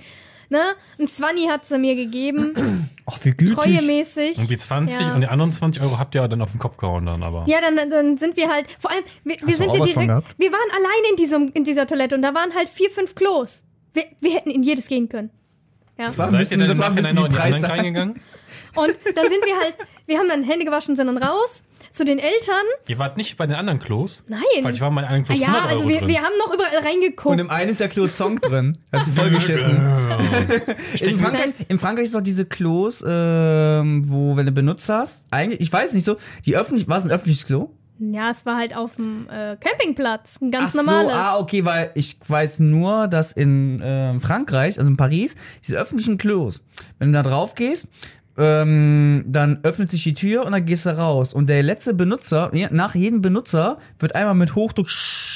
ne? 0.49 0.59
Ein 0.99 1.07
Zwanni 1.07 1.47
hat 1.49 1.65
sie 1.67 1.79
mir 1.79 1.95
gegeben, 1.95 2.89
Ach, 3.07 3.19
wie 3.23 3.31
gütig. 3.31 3.55
treuemäßig. 3.55 4.39
Und 4.39 4.51
die 4.51 4.59
20 4.59 4.99
Ja. 5.01 5.15
und 5.15 5.21
die 5.21 5.29
anderen 5.29 5.53
20 5.53 5.83
Euro 5.83 5.99
habt 6.01 6.15
ihr 6.17 6.23
ja 6.23 6.29
dann 6.29 6.41
auf 6.43 6.51
den 6.51 6.59
Kopf 6.59 6.79
gehauen 6.79 7.07
dann 7.07 7.23
aber. 7.23 7.45
Ja, 7.47 7.59
dann, 7.61 7.91
dann 7.91 8.17
sind 8.19 8.37
wir 8.37 8.49
halt, 8.51 8.67
vor 8.81 8.91
allem, 8.91 9.05
wir, 9.23 9.37
wir 9.41 9.47
du 9.47 9.53
sind 9.53 9.69
auch 9.69 9.77
ja 9.77 9.85
direkt, 9.85 10.39
wir 10.39 10.51
waren 10.53 10.71
allein 10.73 11.11
in, 11.11 11.17
diesem, 11.17 11.51
in 11.55 11.63
dieser 11.63 11.87
Toilette 11.87 12.17
und 12.17 12.23
da 12.23 12.35
waren 12.35 12.53
halt 12.57 12.69
vier, 12.69 12.91
fünf 12.91 13.15
Klos. 13.15 13.65
Wir, 13.93 14.05
wir 14.21 14.33
hätten 14.35 14.51
in 14.51 14.63
jedes 14.65 14.89
gehen 14.89 15.09
können. 15.09 15.31
Ja. 15.99 16.17
war 16.17 16.25
ein 16.27 16.31
Seid 16.33 16.41
bisschen- 16.41 16.61
das 16.67 16.79
war 16.79 16.87
ein 16.87 16.95
bisschen 16.97 17.17
die 17.17 17.35
Preissache. 17.37 17.73
reingegangen? 17.73 18.21
Und 18.75 18.95
dann 19.15 19.29
sind 19.31 19.45
wir 19.45 19.57
halt, 19.61 19.77
wir 20.07 20.19
haben 20.19 20.29
dann 20.29 20.43
Hände 20.43 20.65
gewaschen, 20.65 20.97
sind 20.97 21.07
dann 21.07 21.17
raus 21.19 21.65
zu 21.93 22.05
den 22.05 22.19
Eltern. 22.19 22.65
Ihr 22.89 22.99
wart 22.99 23.17
nicht 23.19 23.37
bei 23.37 23.47
den 23.47 23.55
anderen 23.55 23.79
Klos? 23.79 24.25
Nein. 24.27 24.41
Weil 24.63 24.73
ich 24.73 24.81
war 24.81 24.91
bei 24.91 25.03
den 25.03 25.11
anderen 25.11 25.25
Ah 25.25 25.27
Klos 25.27 25.41
ja, 25.41 25.47
100 25.49 25.65
Euro 25.65 25.75
also 25.77 25.89
wir, 25.89 25.99
drin. 25.99 26.09
wir 26.09 26.23
haben 26.23 26.39
noch 26.39 26.55
überall 26.55 26.77
Und 26.79 26.87
reingeguckt. 26.87 27.41
im 27.41 27.51
einen 27.51 27.71
ist 27.71 27.81
der 27.81 27.89
Klo 27.89 28.09
Zong 28.09 28.41
drin. 28.41 28.79
Das 28.91 29.07
ist 29.07 29.19
voll 29.19 29.31
geschissen. 29.31 29.71
In 31.01 31.19
Frankreich, 31.19 31.53
in 31.69 31.79
Frankreich 31.79 32.07
ist 32.07 32.15
doch 32.15 32.21
diese 32.23 32.47
Klos, 32.47 33.05
ähm, 33.07 34.05
wo, 34.07 34.37
wenn 34.37 34.47
du 34.47 34.53
benutzt 34.53 34.89
hast, 34.89 35.27
eigentlich, 35.31 35.61
ich 35.61 35.73
weiß 35.73 35.93
nicht 35.93 36.05
so, 36.05 36.17
die 36.47 36.57
öffentlich, 36.57 36.89
war 36.89 36.97
es 36.99 37.05
ein 37.05 37.11
öffentliches 37.11 37.47
Klo? 37.47 37.71
Ja, 37.99 38.31
es 38.31 38.45
war 38.47 38.57
halt 38.57 38.75
auf 38.75 38.97
dem 38.97 39.29
äh, 39.29 39.57
Campingplatz. 39.61 40.39
Ein 40.41 40.51
ganz 40.51 40.75
Ach 40.77 40.81
so, 40.81 40.91
normales. 40.91 41.13
ah, 41.13 41.39
okay, 41.39 41.65
weil 41.65 41.91
ich 41.95 42.17
weiß 42.27 42.59
nur, 42.61 43.07
dass 43.07 43.33
in 43.33 43.81
äh, 43.81 44.15
Frankreich, 44.15 44.79
also 44.79 44.91
in 44.91 44.97
Paris, 44.97 45.37
diese 45.63 45.77
öffentlichen 45.77 46.19
Klos, 46.19 46.63
wenn 46.99 47.13
du 47.13 47.23
da 47.23 47.23
drauf 47.23 47.55
gehst, 47.55 47.89
ähm, 48.39 49.25
dann 49.27 49.59
öffnet 49.63 49.91
sich 49.91 50.03
die 50.03 50.15
Tür 50.15 50.45
und 50.47 50.53
dann 50.53 50.65
gehst 50.65 50.87
du 50.87 50.91
raus. 50.97 51.35
Und 51.35 51.49
der 51.49 51.63
letzte 51.63 51.93
Benutzer, 51.95 52.51
nach 52.71 52.95
jedem 52.95 53.21
Benutzer 53.23 53.79
wird 53.99 54.15
einmal 54.15 54.35
mit 54.35 54.55
Hochdruck 54.55 54.89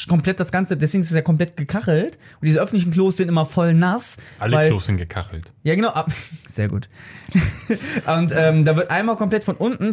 komplett 0.08 0.40
das 0.40 0.52
Ganze, 0.52 0.76
deswegen 0.76 1.02
ist 1.02 1.10
es 1.10 1.16
ja 1.16 1.22
komplett 1.22 1.56
gekachelt. 1.56 2.18
Und 2.40 2.46
diese 2.46 2.60
öffentlichen 2.60 2.90
Klos 2.92 3.16
sind 3.16 3.28
immer 3.28 3.44
voll 3.46 3.74
nass. 3.74 4.16
Alle 4.38 4.56
weil, 4.56 4.68
Klos 4.68 4.86
sind 4.86 4.96
gekachelt. 4.96 5.52
Ja, 5.62 5.74
genau. 5.74 5.90
ah, 5.90 6.06
Sehr 6.48 6.68
gut. 6.68 6.88
und 8.16 8.32
ähm, 8.36 8.64
da 8.64 8.76
wird 8.76 8.90
einmal 8.90 9.16
komplett 9.16 9.44
von 9.44 9.56
unten 9.56 9.92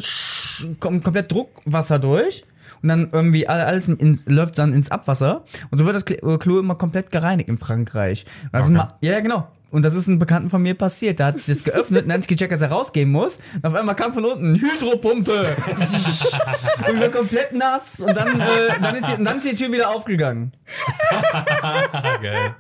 kommt 0.80 1.04
komplett 1.04 1.32
Druckwasser 1.32 2.00
durch. 2.00 2.46
Und 2.82 2.90
dann 2.90 3.10
irgendwie 3.14 3.48
alle- 3.48 3.66
alles 3.66 3.88
in, 3.88 3.96
in, 3.98 4.20
läuft 4.26 4.58
dann 4.58 4.74
ins 4.74 4.92
Abwasser. 4.92 5.46
Und 5.72 5.78
so 5.78 5.86
wird 5.86 5.96
das 5.96 6.06
Klo 6.06 6.60
immer 6.60 6.76
komplett 6.76 7.12
gereinigt 7.12 7.48
in 7.48 7.58
Frankreich. 7.58 8.26
Das 8.52 8.70
Okay. 8.70 8.82
ja, 9.02 9.20
genau. 9.22 9.48
Und 9.74 9.84
das 9.84 9.96
ist 9.96 10.08
einem 10.08 10.20
Bekannten 10.20 10.52
von 10.52 10.62
mir 10.62 10.76
passiert. 10.76 11.20
Da 11.20 11.26
hat 11.26 11.40
sich 11.40 11.48
das 11.48 11.64
geöffnet 11.64 12.04
und 12.04 12.10
dann 12.10 12.22
hat 12.22 12.28
gecheckt, 12.28 12.52
dass 12.52 12.62
er 12.62 12.70
rausgehen 12.70 13.12
muss. 13.12 13.40
Und 13.56 13.66
auf 13.66 13.74
einmal 13.74 13.96
kam 13.96 14.14
von 14.14 14.24
unten 14.24 14.54
Hydropumpe. 14.54 15.32
und 16.88 17.00
wir 17.00 17.10
komplett 17.10 17.54
nass. 17.54 18.00
Und 18.00 18.16
dann, 18.16 18.40
äh, 18.40 18.80
dann, 18.80 18.96
ist 18.96 19.08
die, 19.08 19.14
und 19.14 19.26
dann 19.26 19.38
ist 19.38 19.52
die 19.52 19.56
Tür 19.56 19.72
wieder 19.72 19.90
aufgegangen. 19.90 20.54
Geil. 22.22 22.56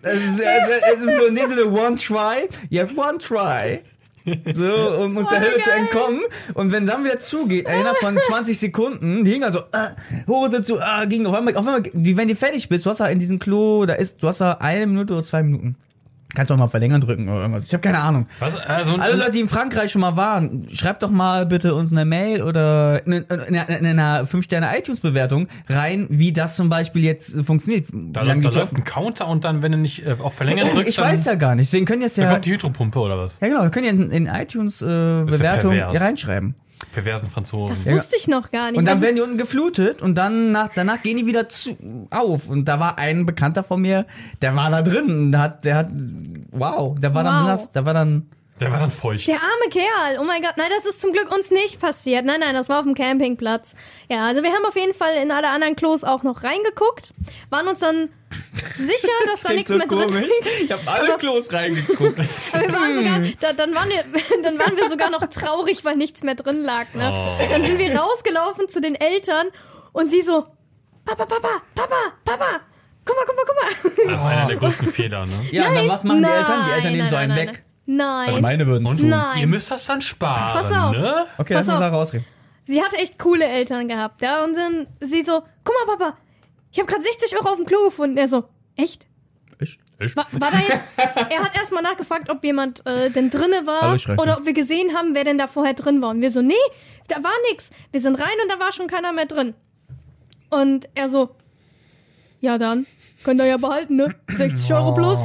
Es 0.00 0.18
ist, 0.18 0.40
es 0.40 1.00
ist 1.04 1.18
so 1.18 1.26
in 1.26 1.34
dem 1.34 1.50
Sinne 1.50 1.66
one 1.66 1.96
try. 1.96 2.48
You 2.70 2.80
have 2.80 2.96
one 2.96 3.18
try. 3.18 3.80
So, 4.24 5.04
um 5.04 5.18
uns 5.18 5.28
der 5.28 5.40
Oh, 5.40 5.42
Hölle 5.42 5.62
zu 5.62 5.70
entkommen. 5.70 6.20
Und 6.54 6.72
wenn 6.72 6.86
dann 6.86 7.04
wieder 7.04 7.18
zugeht, 7.18 7.68
innerhalb 7.68 7.98
von 7.98 8.16
20 8.16 8.58
Sekunden, 8.58 9.26
die 9.26 9.32
hingen 9.32 9.44
also, 9.44 9.58
äh, 9.72 9.90
Hose 10.26 10.62
zu, 10.62 10.78
äh, 10.78 11.06
ging 11.06 11.26
auf 11.26 11.34
einmal, 11.34 11.54
auf 11.54 11.66
einmal, 11.66 11.82
die, 11.82 12.16
wenn 12.16 12.28
du 12.28 12.34
fertig 12.34 12.70
bist, 12.70 12.86
du 12.86 12.90
hast 12.90 13.00
da 13.00 13.08
in 13.08 13.18
diesem 13.18 13.38
Klo, 13.38 13.84
da 13.84 13.92
ist, 13.92 14.22
du 14.22 14.28
hast 14.28 14.40
da 14.40 14.52
eine 14.52 14.86
Minute 14.86 15.12
oder 15.12 15.24
zwei 15.24 15.42
Minuten. 15.42 15.76
Kannst 16.34 16.50
du 16.50 16.54
auch 16.54 16.58
mal 16.58 16.68
verlängern 16.68 17.00
drücken 17.00 17.28
oder 17.28 17.40
irgendwas. 17.40 17.64
Ich 17.64 17.72
habe 17.72 17.82
keine 17.82 17.98
Ahnung. 17.98 18.26
Was? 18.38 18.56
Also, 18.56 18.94
Alle 18.96 19.16
Leute, 19.16 19.32
die 19.32 19.40
in 19.40 19.48
Frankreich 19.48 19.90
schon 19.90 20.00
mal 20.00 20.16
waren, 20.16 20.68
schreibt 20.72 21.02
doch 21.02 21.10
mal 21.10 21.44
bitte 21.46 21.74
uns 21.74 21.90
eine 21.90 22.04
Mail 22.04 22.42
oder 22.42 23.04
in, 23.04 23.12
in, 23.12 23.24
in, 23.24 23.54
in 23.54 23.86
einer 23.86 24.24
5-Sterne-iTunes-Bewertung 24.24 25.48
rein, 25.68 26.06
wie 26.08 26.32
das 26.32 26.56
zum 26.56 26.68
Beispiel 26.68 27.02
jetzt 27.02 27.44
funktioniert. 27.44 27.86
da, 27.92 28.24
da 28.24 28.34
die 28.34 28.46
läuft 28.46 28.76
ein 28.76 28.84
Counter 28.84 29.26
und 29.26 29.44
dann, 29.44 29.62
wenn 29.62 29.72
du 29.72 29.78
nicht 29.78 30.06
äh, 30.06 30.16
auf 30.20 30.34
Verlängern 30.34 30.68
drückst, 30.72 30.88
ich 30.88 30.98
weiß 30.98 31.24
ja 31.24 31.34
gar 31.34 31.54
nicht. 31.54 31.68
Deswegen 31.68 31.86
können 31.86 32.02
jetzt 32.02 32.16
ja. 32.16 32.30
kommt 32.30 32.44
die 32.44 32.52
Hydropumpe 32.52 33.00
oder 33.00 33.18
was? 33.18 33.40
Ja, 33.40 33.48
genau. 33.48 33.62
Wir 33.62 33.70
können 33.70 33.86
ja 33.86 33.92
in, 33.92 34.10
in 34.10 34.26
iTunes 34.26 34.82
äh, 34.82 34.86
Bewertung 34.86 35.74
ja 35.74 35.90
reinschreiben. 35.90 36.54
Perversen 36.92 37.28
Franzosen. 37.28 37.68
das 37.68 37.86
wusste 37.86 38.16
ich 38.16 38.26
noch 38.28 38.50
gar 38.50 38.70
nicht. 38.70 38.78
Und 38.78 38.84
dann 38.84 38.94
Also, 38.94 39.02
werden 39.04 39.16
die 39.16 39.22
unten 39.22 39.38
geflutet 39.38 40.02
und 40.02 40.14
dann 40.16 40.52
nach, 40.52 40.68
danach 40.74 41.02
gehen 41.02 41.16
die 41.18 41.26
wieder 41.26 41.48
zu, 41.48 41.76
auf. 42.10 42.48
Und 42.48 42.64
da 42.66 42.80
war 42.80 42.98
ein 42.98 43.26
Bekannter 43.26 43.62
von 43.62 43.80
mir, 43.80 44.06
der 44.42 44.56
war 44.56 44.70
da 44.70 44.82
drin. 44.82 45.08
und 45.10 45.32
Der 45.32 45.40
hat, 45.40 45.64
der 45.64 45.76
hat, 45.76 45.88
wow, 46.50 46.98
der 46.98 47.14
war 47.14 47.24
dann 47.24 47.40
Wow. 47.42 47.46
nass, 47.46 47.70
der 47.70 47.84
war 47.84 47.94
dann. 47.94 48.26
Der 48.60 48.70
war 48.70 48.78
dann 48.78 48.90
feucht. 48.90 49.26
der 49.26 49.36
arme 49.36 49.70
Kerl. 49.70 50.18
Oh 50.20 50.24
mein 50.24 50.42
Gott. 50.42 50.52
Nein, 50.56 50.70
das 50.76 50.84
ist 50.84 51.00
zum 51.00 51.12
Glück 51.12 51.34
uns 51.34 51.50
nicht 51.50 51.80
passiert. 51.80 52.26
Nein, 52.26 52.40
nein, 52.40 52.54
das 52.54 52.68
war 52.68 52.78
auf 52.78 52.84
dem 52.84 52.94
Campingplatz. 52.94 53.74
Ja, 54.10 54.26
also 54.26 54.42
wir 54.42 54.52
haben 54.52 54.64
auf 54.66 54.76
jeden 54.76 54.92
Fall 54.92 55.14
in 55.16 55.30
alle 55.30 55.48
anderen 55.48 55.76
Klos 55.76 56.04
auch 56.04 56.22
noch 56.22 56.42
reingeguckt. 56.42 57.14
Waren 57.48 57.68
uns 57.68 57.78
dann 57.78 58.10
sicher, 58.76 59.08
dass 59.26 59.42
da 59.42 59.48
Klingt 59.50 59.70
nichts 59.70 59.88
mehr 59.88 60.06
drin 60.06 60.22
liegt. 60.22 60.62
Ich 60.62 60.72
habe 60.72 60.82
alle 60.86 61.16
Klos 61.16 61.50
reingeguckt. 61.52 62.20
Aber 62.52 62.62
wir 62.62 62.72
waren 62.72 62.94
sogar, 62.94 63.18
da, 63.40 63.52
dann, 63.54 63.74
waren 63.74 63.88
wir, 63.88 64.04
dann 64.42 64.58
waren 64.58 64.76
wir 64.76 64.90
sogar 64.90 65.10
noch 65.10 65.26
traurig, 65.26 65.84
weil 65.86 65.96
nichts 65.96 66.22
mehr 66.22 66.34
drin 66.34 66.62
lag. 66.62 66.86
Ne? 66.92 67.10
Oh. 67.10 67.42
Dann 67.50 67.64
sind 67.64 67.78
wir 67.78 67.94
rausgelaufen 67.98 68.68
zu 68.68 68.82
den 68.82 68.94
Eltern 68.94 69.46
und 69.92 70.10
sie 70.10 70.20
so, 70.20 70.44
Papa, 71.06 71.24
Papa, 71.24 71.62
Papa, 71.74 71.96
Papa, 72.26 72.60
guck 73.06 73.16
mal, 73.16 73.24
guck 73.26 73.36
mal, 73.36 73.44
guck 73.46 73.56
mal. 73.56 74.06
Das 74.12 74.20
ist 74.20 74.26
einer 74.26 74.46
der 74.46 74.56
größten 74.56 74.86
Fehler, 74.86 75.24
ne? 75.24 75.32
ja, 75.50 75.68
und 75.68 75.74
dann 75.76 75.88
was 75.88 76.04
machen 76.04 76.22
die 76.22 76.28
Eltern? 76.28 76.64
Die 76.66 76.72
Eltern 76.72 76.82
Nein, 76.82 76.92
nehmen 76.92 77.08
so 77.08 77.16
nein, 77.16 77.30
einen 77.30 77.44
nein, 77.46 77.54
weg. 77.54 77.64
Nein. 77.92 78.28
Also 78.28 78.40
meine 78.40 78.66
würden 78.66 78.86
Und 78.86 79.02
Nein. 79.02 79.40
ihr 79.40 79.46
müsst 79.48 79.70
das 79.70 79.84
dann 79.86 80.00
sparen, 80.00 80.62
Pass 80.62 80.78
auf. 80.78 80.92
ne? 80.92 81.26
Okay, 81.38 81.54
Pass 81.54 81.66
lass 81.66 81.74
uns 81.76 81.84
auf. 81.84 81.90
da 81.90 81.96
rausreden. 81.96 82.26
Sie 82.64 82.80
hatte 82.80 82.96
echt 82.98 83.18
coole 83.18 83.44
Eltern 83.44 83.88
gehabt, 83.88 84.22
ja. 84.22 84.44
Und 84.44 84.56
dann 84.56 84.86
sie 85.00 85.22
so, 85.22 85.42
guck 85.64 85.74
mal, 85.86 85.96
Papa, 85.96 86.16
ich 86.70 86.78
habe 86.78 86.86
gerade 86.88 87.02
60 87.02 87.36
Euro 87.36 87.48
auf 87.48 87.56
dem 87.56 87.66
Klo 87.66 87.84
gefunden. 87.86 88.16
Er 88.16 88.28
so, 88.28 88.44
echt? 88.76 89.06
Ich? 89.58 89.78
Ich? 89.98 90.14
War, 90.16 90.26
war 90.32 90.50
da 90.52 90.58
jetzt? 90.58 90.84
er 90.96 91.40
hat 91.42 91.56
erstmal 91.56 91.82
nachgefragt, 91.82 92.30
ob 92.30 92.44
jemand 92.44 92.86
äh, 92.86 93.10
denn 93.10 93.28
drinne 93.28 93.66
war 93.66 93.94
oder 94.18 94.38
ob 94.38 94.46
wir 94.46 94.52
gesehen 94.52 94.94
haben, 94.96 95.14
wer 95.16 95.24
denn 95.24 95.36
da 95.38 95.48
vorher 95.48 95.74
drin 95.74 96.00
war. 96.00 96.10
Und 96.10 96.20
wir 96.20 96.30
so, 96.30 96.42
nee, 96.42 96.54
da 97.08 97.16
war 97.24 97.32
nix. 97.50 97.70
Wir 97.90 98.00
sind 98.00 98.14
rein 98.14 98.36
und 98.42 98.50
da 98.52 98.60
war 98.64 98.70
schon 98.72 98.86
keiner 98.86 99.12
mehr 99.12 99.26
drin. 99.26 99.54
Und 100.48 100.88
er 100.94 101.08
so, 101.08 101.30
ja 102.40 102.56
dann, 102.56 102.86
könnt 103.24 103.40
ihr 103.40 103.46
ja 103.46 103.56
behalten, 103.56 103.96
ne? 103.96 104.14
60 104.28 104.72
Euro 104.74 104.94
plus. 104.94 105.18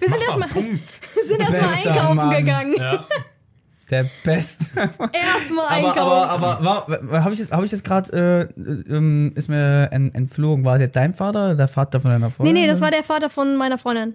Wir 0.00 0.08
sind 0.08 0.22
erstmal 0.22 0.48
Punkt. 0.48 1.00
wir 1.14 1.24
sind 1.24 1.40
erstmal 1.40 1.60
Bester 1.60 1.90
einkaufen 1.90 2.16
Mann. 2.16 2.36
gegangen. 2.36 2.74
Ja. 2.78 3.06
Der 3.90 4.06
Beste. 4.24 4.80
Erstmal 4.80 5.66
aber, 5.66 5.70
einkaufen. 5.70 6.30
aber, 6.30 6.88
aber, 6.88 7.24
habe 7.24 7.34
ich 7.34 7.40
das, 7.40 7.52
habe 7.52 7.66
ich 7.66 7.70
das 7.70 7.84
gerade, 7.84 8.50
äh, 8.56 8.60
ähm, 8.90 9.32
ist 9.34 9.48
mir 9.48 9.90
ent, 9.92 10.14
entflogen. 10.14 10.64
War 10.64 10.76
es 10.76 10.80
jetzt 10.80 10.96
dein 10.96 11.12
Vater 11.12 11.44
oder 11.44 11.54
der 11.54 11.68
Vater 11.68 12.00
von 12.00 12.10
deiner 12.10 12.26
nee, 12.26 12.32
Freundin? 12.32 12.54
nee, 12.54 12.66
das 12.66 12.80
war 12.80 12.90
der 12.90 13.02
Vater 13.02 13.28
von 13.28 13.56
meiner 13.56 13.76
Freundin. 13.76 14.14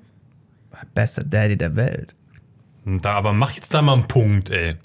Bester 0.96 1.24
Daddy 1.24 1.56
der 1.56 1.76
Welt. 1.76 2.16
Da, 2.86 3.14
aber 3.14 3.32
mach 3.34 3.52
jetzt 3.52 3.74
da 3.74 3.82
mal 3.82 3.94
einen 3.94 4.08
Punkt, 4.08 4.50
ey. 4.50 4.76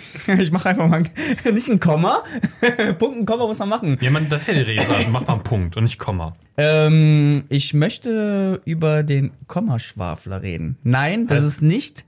Ich 0.38 0.50
mache 0.52 0.68
einfach 0.70 0.88
mal 0.88 0.98
ein- 0.98 1.10
nicht 1.54 1.68
ein 1.68 1.80
Komma. 1.80 2.22
Punkt, 2.98 3.18
ein 3.20 3.26
Komma 3.26 3.46
muss 3.46 3.58
man 3.58 3.68
machen. 3.68 3.98
Ja, 4.00 4.10
man, 4.10 4.28
das 4.28 4.42
ist 4.42 4.48
ja 4.48 4.54
die 4.54 4.60
Rede. 4.60 4.84
Mach 5.10 5.26
mal 5.26 5.32
einen 5.34 5.42
Punkt 5.42 5.76
und 5.76 5.84
nicht 5.84 5.98
Komma. 5.98 6.36
Ähm, 6.56 7.44
ich 7.48 7.74
möchte 7.74 8.60
über 8.64 9.02
den 9.02 9.32
Kommaschwafler 9.46 10.42
reden. 10.42 10.76
Nein, 10.82 11.26
das 11.26 11.38
Was? 11.38 11.44
ist 11.44 11.62
nicht 11.62 12.04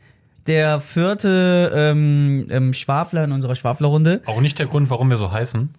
der 0.47 0.79
vierte 0.81 1.73
ähm, 1.75 2.47
ähm, 2.51 2.75
Schwafler 2.75 3.25
in 3.25 3.33
unserer 3.33 3.55
Schwaflerrunde. 3.55 4.23
Auch 4.27 4.40
nicht 4.42 4.59
der 4.59 4.66
Grund, 4.66 4.90
warum 4.90 5.09
wir 5.11 5.16
so 5.16 5.33
heißen. 5.33 5.70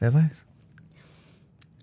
Wer 0.00 0.14
weiß. 0.14 0.45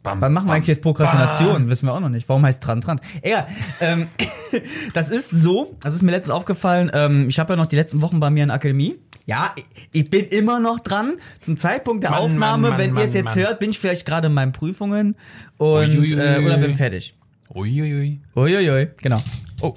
Bam, 0.03 0.19
Wann 0.21 0.33
machen 0.33 0.45
wir 0.45 0.47
bam, 0.49 0.55
eigentlich 0.57 0.67
jetzt 0.67 0.81
Prokrastination? 0.81 1.69
Wissen 1.69 1.87
wir 1.87 1.93
auch 1.93 1.99
noch 2.01 2.09
nicht. 2.09 2.27
Warum 2.27 2.45
heißt 2.45 2.65
dran 2.65 2.81
dran? 2.81 2.99
Egal. 3.21 3.47
Ähm, 3.79 4.07
das 4.93 5.09
ist 5.09 5.29
so, 5.31 5.77
das 5.81 5.93
ist 5.93 6.01
mir 6.01 6.11
letztens 6.11 6.31
aufgefallen, 6.31 6.91
ähm, 6.93 7.29
ich 7.29 7.39
habe 7.39 7.53
ja 7.53 7.57
noch 7.57 7.67
die 7.67 7.77
letzten 7.77 8.01
Wochen 8.01 8.19
bei 8.19 8.29
mir 8.29 8.43
in 8.43 8.49
der 8.49 8.55
Akademie. 8.55 8.95
Ja, 9.25 9.55
ich- 9.93 10.09
bin 10.09 10.25
immer 10.25 10.59
noch 10.59 10.79
dran. 10.81 11.13
Zum 11.39 11.55
Zeitpunkt 11.55 12.03
der 12.03 12.11
Mann, 12.11 12.19
Aufnahme, 12.19 12.69
Mann, 12.71 12.77
wenn 12.77 12.91
Mann, 12.91 13.01
ihr 13.03 13.07
es 13.07 13.13
jetzt 13.13 13.35
hört, 13.35 13.59
bin 13.59 13.69
ich 13.69 13.79
vielleicht 13.79 14.05
gerade 14.05 14.27
in 14.27 14.33
meinen 14.33 14.51
Prüfungen 14.51 15.15
und 15.57 15.95
Uiuiui. 15.95 16.13
äh, 16.19 16.45
oder 16.45 16.57
bin 16.57 16.75
fertig. 16.75 17.13
Uiuiui. 17.55 18.19
Uiuiui, 18.35 18.89
genau. 19.01 19.21
Oh. 19.61 19.73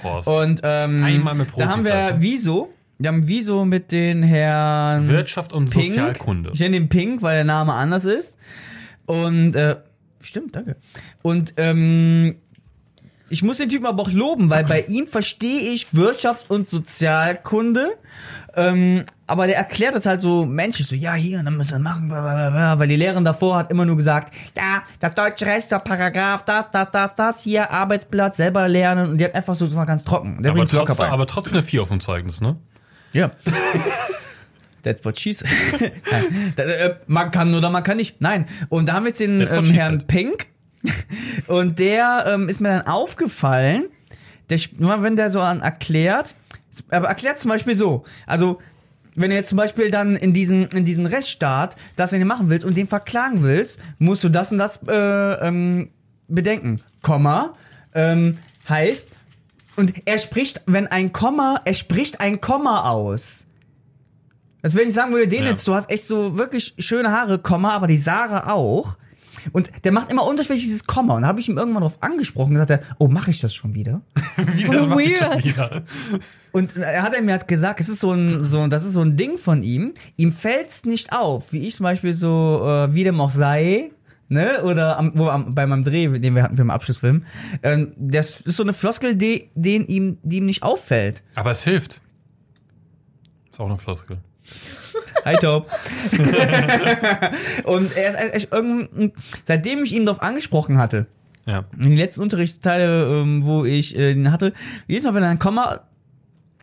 Prost. 0.00 0.28
Und 0.28 0.60
ähm, 0.64 1.04
Einmal 1.04 1.34
mit 1.34 1.48
da 1.56 1.68
haben 1.68 1.84
wir. 1.84 2.16
Wieso. 2.18 2.72
Wir 3.00 3.08
haben 3.10 3.28
Wieso 3.28 3.64
mit 3.64 3.92
den 3.92 4.22
Herrn 4.22 5.06
Wirtschaft 5.06 5.52
und 5.52 5.70
Pink. 5.70 5.94
Sozialkunde. 5.94 6.50
Ich 6.54 6.60
nenne 6.60 6.78
den 6.80 6.88
Pink, 6.88 7.22
weil 7.22 7.36
der 7.36 7.44
Name 7.44 7.74
anders 7.74 8.04
ist. 8.04 8.38
Und 9.08 9.56
äh, 9.56 9.76
stimmt, 10.20 10.54
danke. 10.54 10.76
Und 11.22 11.54
ähm, 11.56 12.36
ich 13.30 13.42
muss 13.42 13.56
den 13.56 13.70
Typen 13.70 13.86
aber 13.86 14.02
auch 14.02 14.10
loben, 14.10 14.50
weil 14.50 14.64
bei 14.64 14.82
ihm 14.82 15.06
verstehe 15.06 15.72
ich 15.72 15.94
Wirtschaft 15.94 16.50
und 16.50 16.68
Sozialkunde. 16.68 17.96
Ähm, 18.54 19.04
aber 19.26 19.46
der 19.46 19.56
erklärt 19.56 19.94
das 19.94 20.04
halt 20.04 20.20
so 20.20 20.44
menschlich, 20.44 20.88
so, 20.88 20.94
ja, 20.94 21.14
hier, 21.14 21.42
dann 21.42 21.56
müssen 21.56 21.72
wir 21.72 21.78
machen, 21.78 22.08
bla, 22.08 22.20
bla, 22.20 22.34
bla, 22.34 22.50
bla, 22.50 22.78
weil 22.78 22.88
die 22.88 22.96
Lehrerin 22.96 23.24
davor 23.24 23.56
hat 23.56 23.70
immer 23.70 23.86
nur 23.86 23.96
gesagt, 23.96 24.34
ja, 24.56 24.82
das 25.00 25.14
deutsche 25.14 25.46
Recht, 25.46 25.70
der 25.70 25.78
Paragraph, 25.78 26.44
das, 26.44 26.70
das, 26.70 26.90
das, 26.90 27.14
das, 27.14 27.42
hier, 27.42 27.70
Arbeitsplatz, 27.70 28.36
selber 28.36 28.68
lernen, 28.68 29.10
und 29.10 29.18
die 29.18 29.24
hat 29.24 29.34
einfach 29.34 29.54
so, 29.54 29.66
das 29.66 29.76
war 29.76 29.86
ganz 29.86 30.04
trocken. 30.04 30.42
Der 30.42 30.52
aber, 30.52 30.66
trotzdem, 30.66 31.06
aber 31.06 31.26
trotzdem 31.26 31.54
eine 31.54 31.62
4 31.62 31.82
auf 31.82 31.88
dem 31.88 32.00
Zeugnis, 32.00 32.40
ne? 32.40 32.56
Ja. 33.12 33.30
That's 34.82 35.04
what 35.04 35.18
she 35.18 35.32
said. 35.32 35.50
Man 37.06 37.30
kann 37.30 37.54
oder 37.54 37.70
man 37.70 37.82
kann 37.82 37.96
nicht. 37.96 38.20
Nein. 38.20 38.46
Und 38.68 38.88
da 38.88 38.94
haben 38.94 39.04
wir 39.04 39.10
jetzt 39.10 39.20
den 39.20 39.40
ähm, 39.40 39.64
Herrn 39.66 39.98
said. 39.98 40.06
Pink. 40.06 40.46
Und 41.48 41.78
der 41.78 42.24
ähm, 42.28 42.48
ist 42.48 42.60
mir 42.60 42.68
dann 42.68 42.86
aufgefallen, 42.86 43.86
der, 44.50 44.60
nur 44.78 45.02
wenn 45.02 45.16
der 45.16 45.30
so 45.30 45.40
an 45.40 45.60
erklärt, 45.60 46.34
aber 46.90 47.08
erklärt 47.08 47.40
zum 47.40 47.50
Beispiel 47.50 47.74
so, 47.74 48.04
also 48.26 48.60
wenn 49.14 49.30
du 49.30 49.36
jetzt 49.36 49.48
zum 49.48 49.58
Beispiel 49.58 49.90
dann 49.90 50.14
in 50.14 50.32
diesen, 50.32 50.68
in 50.68 50.84
diesen 50.84 51.06
Rechtsstaat 51.06 51.74
das 51.96 52.12
in 52.12 52.24
machen 52.26 52.50
willst 52.50 52.64
und 52.64 52.76
den 52.76 52.86
verklagen 52.86 53.42
willst, 53.42 53.80
musst 53.98 54.22
du 54.22 54.28
das 54.28 54.52
und 54.52 54.58
das 54.58 54.80
äh, 54.86 54.94
ähm, 54.94 55.90
bedenken. 56.28 56.82
Komma 57.02 57.54
ähm, 57.94 58.38
heißt, 58.68 59.10
und 59.76 59.92
er 60.06 60.18
spricht, 60.18 60.62
wenn 60.66 60.86
ein 60.86 61.12
Komma, 61.12 61.60
er 61.64 61.74
spricht 61.74 62.20
ein 62.20 62.40
Komma 62.40 62.90
aus. 62.90 63.46
Das 64.62 64.74
will 64.74 64.86
ich 64.88 64.94
sagen 64.94 65.12
würde, 65.12 65.28
den 65.28 65.44
Ja. 65.44 65.50
jetzt, 65.50 65.66
du 65.68 65.74
hast 65.74 65.90
echt 65.90 66.04
so 66.04 66.36
wirklich 66.36 66.74
schöne 66.78 67.10
Haare, 67.12 67.38
Komma, 67.38 67.72
aber 67.72 67.86
die 67.86 67.96
Sarah 67.96 68.52
auch. 68.52 68.96
Und 69.52 69.70
der 69.84 69.92
macht 69.92 70.10
immer 70.10 70.26
unterschwellig 70.26 70.62
dieses 70.64 70.84
Komma. 70.86 71.14
Und 71.14 71.22
da 71.22 71.28
habe 71.28 71.38
ich 71.38 71.48
ihm 71.48 71.56
irgendwann 71.58 71.82
drauf 71.82 71.98
angesprochen 72.00 72.48
und 72.48 72.54
gesagt, 72.54 72.70
er, 72.70 72.96
oh, 72.98 73.06
mache 73.06 73.30
ich 73.30 73.40
das 73.40 73.54
schon 73.54 73.72
wieder? 73.74 74.00
Wie 74.36 74.64
Voll 74.64 74.76
das 74.76 74.86
mach 74.88 74.98
ich 74.98 75.16
schon 75.16 75.28
weird. 75.30 75.44
wieder. 75.44 75.82
Und 76.50 76.76
er 76.76 77.02
hat 77.02 77.14
er 77.14 77.22
mir 77.22 77.32
halt 77.32 77.46
gesagt, 77.46 77.78
es 77.78 77.88
ist 77.88 78.00
so 78.00 78.12
ein, 78.12 78.42
so, 78.42 78.66
das 78.66 78.84
ist 78.84 78.94
so 78.94 79.00
ein 79.00 79.16
Ding 79.16 79.38
von 79.38 79.62
ihm. 79.62 79.94
Ihm 80.16 80.32
fällt's 80.32 80.84
nicht 80.84 81.12
auf, 81.12 81.52
wie 81.52 81.68
ich 81.68 81.76
zum 81.76 81.84
Beispiel 81.84 82.14
so, 82.14 82.62
äh, 82.66 82.92
wie 82.94 83.04
dem 83.04 83.20
auch 83.20 83.30
sei, 83.30 83.92
ne, 84.28 84.64
oder 84.64 84.98
am, 84.98 85.12
wo, 85.14 85.28
am, 85.28 85.54
bei 85.54 85.66
meinem 85.68 85.84
Dreh, 85.84 86.18
den 86.18 86.34
wir 86.34 86.42
hatten 86.42 86.56
für 86.56 86.62
den 86.64 86.70
Abschlussfilm. 86.72 87.24
Ähm, 87.62 87.92
das 87.96 88.40
ist 88.40 88.56
so 88.56 88.64
eine 88.64 88.72
Floskel, 88.72 89.14
die, 89.14 89.50
den 89.54 89.86
ihm, 89.86 90.18
die 90.24 90.38
ihm 90.38 90.46
nicht 90.46 90.64
auffällt. 90.64 91.22
Aber 91.36 91.52
es 91.52 91.62
hilft. 91.62 92.00
Ist 93.52 93.60
auch 93.60 93.66
eine 93.66 93.78
Floskel. 93.78 94.18
Hi 95.24 95.36
Top. 95.36 95.68
und 97.64 97.96
er 97.96 98.10
ist 98.10 98.16
er 98.16 98.34
ist 98.34 98.52
irgend, 98.52 99.12
seitdem 99.44 99.84
ich 99.84 99.92
ihn 99.94 100.06
darauf 100.06 100.22
angesprochen 100.22 100.78
hatte, 100.78 101.06
Ja. 101.46 101.64
in 101.78 101.90
die 101.90 101.96
letzten 101.96 102.22
Unterrichtsteile, 102.22 103.06
ähm, 103.22 103.44
wo 103.44 103.64
ich 103.64 103.96
äh, 103.96 104.12
ihn 104.12 104.32
hatte, 104.32 104.52
jedes 104.86 105.04
Mal, 105.04 105.14
wenn 105.14 105.22
er 105.22 105.30
ein 105.30 105.38
Komma, 105.38 105.80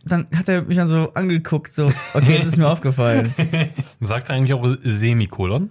dann 0.04 0.26
hat 0.36 0.48
er 0.48 0.62
mich 0.62 0.76
dann 0.76 0.86
so 0.86 1.12
angeguckt, 1.14 1.74
so, 1.74 1.86
okay, 2.14 2.38
das 2.38 2.46
ist 2.48 2.56
mir 2.58 2.68
aufgefallen. 2.68 3.34
Sagt 4.00 4.28
er 4.28 4.36
eigentlich 4.36 4.54
auch 4.54 4.66
Semikolon? 4.84 5.70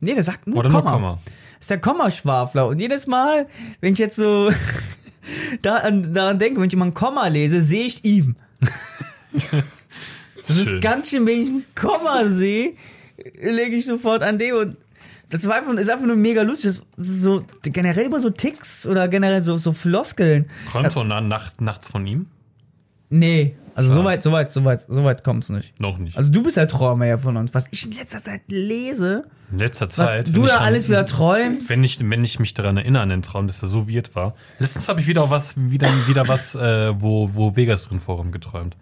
Nee, 0.00 0.14
der 0.14 0.22
sagt 0.24 0.46
nur 0.46 0.58
Oder 0.58 0.70
Komma. 0.70 0.82
nur 0.82 0.90
Komma? 0.92 1.18
Das 1.24 1.62
ist 1.62 1.70
der 1.70 1.80
Kommaschwafler. 1.80 2.66
Und 2.66 2.80
jedes 2.80 3.06
Mal, 3.06 3.46
wenn 3.80 3.92
ich 3.92 3.98
jetzt 4.00 4.16
so 4.16 4.50
daran, 5.62 6.12
daran 6.12 6.38
denke, 6.40 6.60
wenn 6.60 6.66
ich 6.68 6.74
immer 6.74 6.86
ein 6.86 6.94
Komma 6.94 7.26
lese, 7.28 7.62
sehe 7.62 7.86
ich 7.86 8.04
ihm. 8.04 8.34
Das 10.48 10.56
Schön. 10.56 10.76
ist 10.76 10.82
ganz 10.82 11.10
schön, 11.10 11.26
wenn 11.26 11.40
ich 11.40 11.48
ein 11.48 11.64
Komma 11.74 12.26
sehe, 12.26 12.74
lege 13.42 13.76
ich 13.76 13.86
sofort 13.86 14.22
an 14.22 14.38
dem 14.38 14.56
und 14.56 14.76
das 15.30 15.46
war 15.46 15.56
einfach, 15.56 15.72
ist 15.74 15.88
einfach 15.90 16.06
nur 16.06 16.16
mega 16.16 16.42
lustig. 16.42 16.80
Das 16.96 17.08
ist 17.08 17.22
so 17.22 17.44
generell 17.62 18.06
über 18.06 18.20
so 18.20 18.28
Ticks 18.30 18.84
oder 18.86 19.08
generell 19.08 19.42
so, 19.42 19.56
so 19.56 19.72
Floskeln. 19.72 20.46
Träumst 20.70 20.96
du 20.96 21.04
na, 21.04 21.20
nacht, 21.22 21.60
nachts 21.60 21.88
von 21.88 22.06
ihm? 22.06 22.26
Nee, 23.08 23.56
also 23.74 23.92
soweit, 23.92 24.22
soweit, 24.22 24.52
soweit, 24.52 24.82
soweit 24.82 25.24
kommt's 25.24 25.48
nicht. 25.48 25.78
Noch 25.80 25.98
nicht. 25.98 26.16
Also 26.16 26.30
du 26.30 26.42
bist 26.42 26.56
der 26.56 26.68
Träumer 26.68 27.06
ja 27.06 27.16
von 27.18 27.36
uns. 27.36 27.54
Was 27.54 27.68
ich 27.70 27.86
in 27.86 27.92
letzter 27.92 28.18
Zeit 28.18 28.42
lese, 28.48 29.24
In 29.50 29.58
letzter 29.58 29.86
was 29.86 29.94
Zeit. 29.94 30.28
du 30.28 30.34
wenn 30.34 30.44
ich 30.44 30.50
da 30.50 30.58
alles 30.58 30.88
wieder 30.88 31.06
träumst. 31.06 31.70
Wenn 31.70 31.82
ich, 31.82 31.98
wenn 32.00 32.24
ich 32.24 32.38
mich 32.38 32.52
daran 32.52 32.76
erinnere 32.76 33.02
an 33.02 33.08
den 33.08 33.22
Traum, 33.22 33.46
dass 33.46 33.62
er 33.62 33.68
so 33.68 33.88
weird 33.90 34.14
war. 34.14 34.34
Letztens 34.58 34.88
habe 34.88 35.00
ich 35.00 35.06
wieder 35.06 35.30
was, 35.30 35.54
wieder, 35.56 35.88
wieder 36.06 36.28
was, 36.28 36.54
äh, 36.54 36.92
wo, 37.00 37.32
wo 37.34 37.56
Vegas 37.56 37.84
drin 37.84 38.00
vorrum 38.00 38.32
geträumt. 38.32 38.76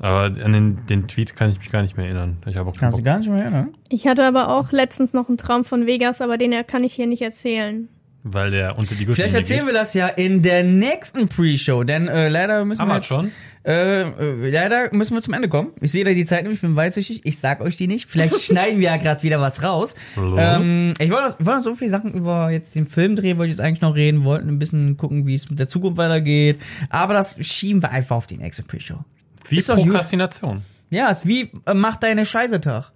Aber 0.00 0.32
an 0.42 0.52
den, 0.52 0.86
den 0.86 1.08
Tweet 1.08 1.36
kann 1.36 1.50
ich 1.50 1.58
mich 1.58 1.70
gar 1.70 1.82
nicht 1.82 1.96
mehr 1.96 2.06
erinnern. 2.06 2.38
Ich 2.46 2.56
habe 2.56 2.70
auch 2.70 2.76
Kannst 2.76 2.98
du 2.98 3.02
gar 3.02 3.18
nicht 3.18 3.28
mehr 3.28 3.42
erinnern. 3.42 3.74
Ich 3.90 4.06
hatte 4.06 4.24
aber 4.24 4.48
auch 4.56 4.72
letztens 4.72 5.12
noch 5.12 5.28
einen 5.28 5.36
Traum 5.36 5.64
von 5.64 5.86
Vegas, 5.86 6.22
aber 6.22 6.38
den 6.38 6.54
kann 6.66 6.84
ich 6.84 6.94
hier 6.94 7.06
nicht 7.06 7.20
erzählen. 7.20 7.88
Weil 8.22 8.50
der 8.50 8.78
unter 8.78 8.94
die 8.94 9.04
Vielleicht 9.04 9.06
Gürtellinie 9.06 9.38
erzählen 9.38 9.60
geht. 9.60 9.74
wir 9.74 9.78
das 9.78 9.94
ja 9.94 10.08
in 10.08 10.42
der 10.42 10.62
nächsten 10.62 11.28
Pre-Show, 11.28 11.84
denn 11.84 12.08
äh, 12.08 12.28
leider 12.28 12.64
müssen 12.64 12.80
Haben 12.80 12.88
wir 12.88 12.96
jetzt, 12.96 13.06
schon? 13.06 13.32
Äh, 13.62 14.02
äh, 14.02 14.50
leider 14.50 14.94
müssen 14.94 15.14
wir 15.14 15.22
zum 15.22 15.34
Ende 15.34 15.48
kommen. 15.50 15.72
Ich 15.82 15.92
sehe 15.92 16.04
da 16.04 16.12
die 16.12 16.24
Zeit 16.24 16.42
nämlich, 16.42 16.58
ich 16.58 16.62
bin 16.62 16.76
weitsichtig, 16.76 17.20
ich 17.24 17.38
sag 17.38 17.60
euch 17.60 17.76
die 17.76 17.86
nicht. 17.86 18.06
Vielleicht 18.06 18.40
schneiden 18.42 18.78
wir 18.78 18.88
ja 18.88 18.96
gerade 18.96 19.22
wieder 19.22 19.40
was 19.40 19.62
raus. 19.62 19.94
ähm, 20.16 20.94
ich 20.98 21.10
wollte 21.10 21.36
ich 21.38 21.46
wollte 21.46 21.58
noch 21.58 21.64
so 21.64 21.74
viele 21.74 21.90
Sachen 21.90 22.14
über 22.14 22.50
jetzt 22.50 22.74
den 22.74 22.86
Filmdreh, 22.86 23.36
wollte 23.36 23.50
ich 23.50 23.56
jetzt 23.58 23.60
eigentlich 23.64 23.82
noch 23.82 23.94
reden, 23.94 24.24
wollten 24.24 24.48
ein 24.48 24.58
bisschen 24.58 24.96
gucken, 24.96 25.26
wie 25.26 25.34
es 25.34 25.48
mit 25.50 25.58
der 25.58 25.68
Zukunft 25.68 25.98
weitergeht. 25.98 26.58
Aber 26.88 27.12
das 27.12 27.36
schieben 27.40 27.82
wir 27.82 27.90
einfach 27.90 28.16
auf 28.16 28.26
die 28.26 28.38
nächste 28.38 28.62
Pre-Show. 28.62 28.98
Wie 29.48 29.58
ist. 29.58 29.66
Prokrastination. 29.68 30.62
Ja, 30.90 31.08
ist 31.08 31.26
wie, 31.26 31.52
äh, 31.66 31.74
mach 31.74 31.96
deine 31.96 32.26
Scheiße 32.26 32.60
Tag. 32.60 32.92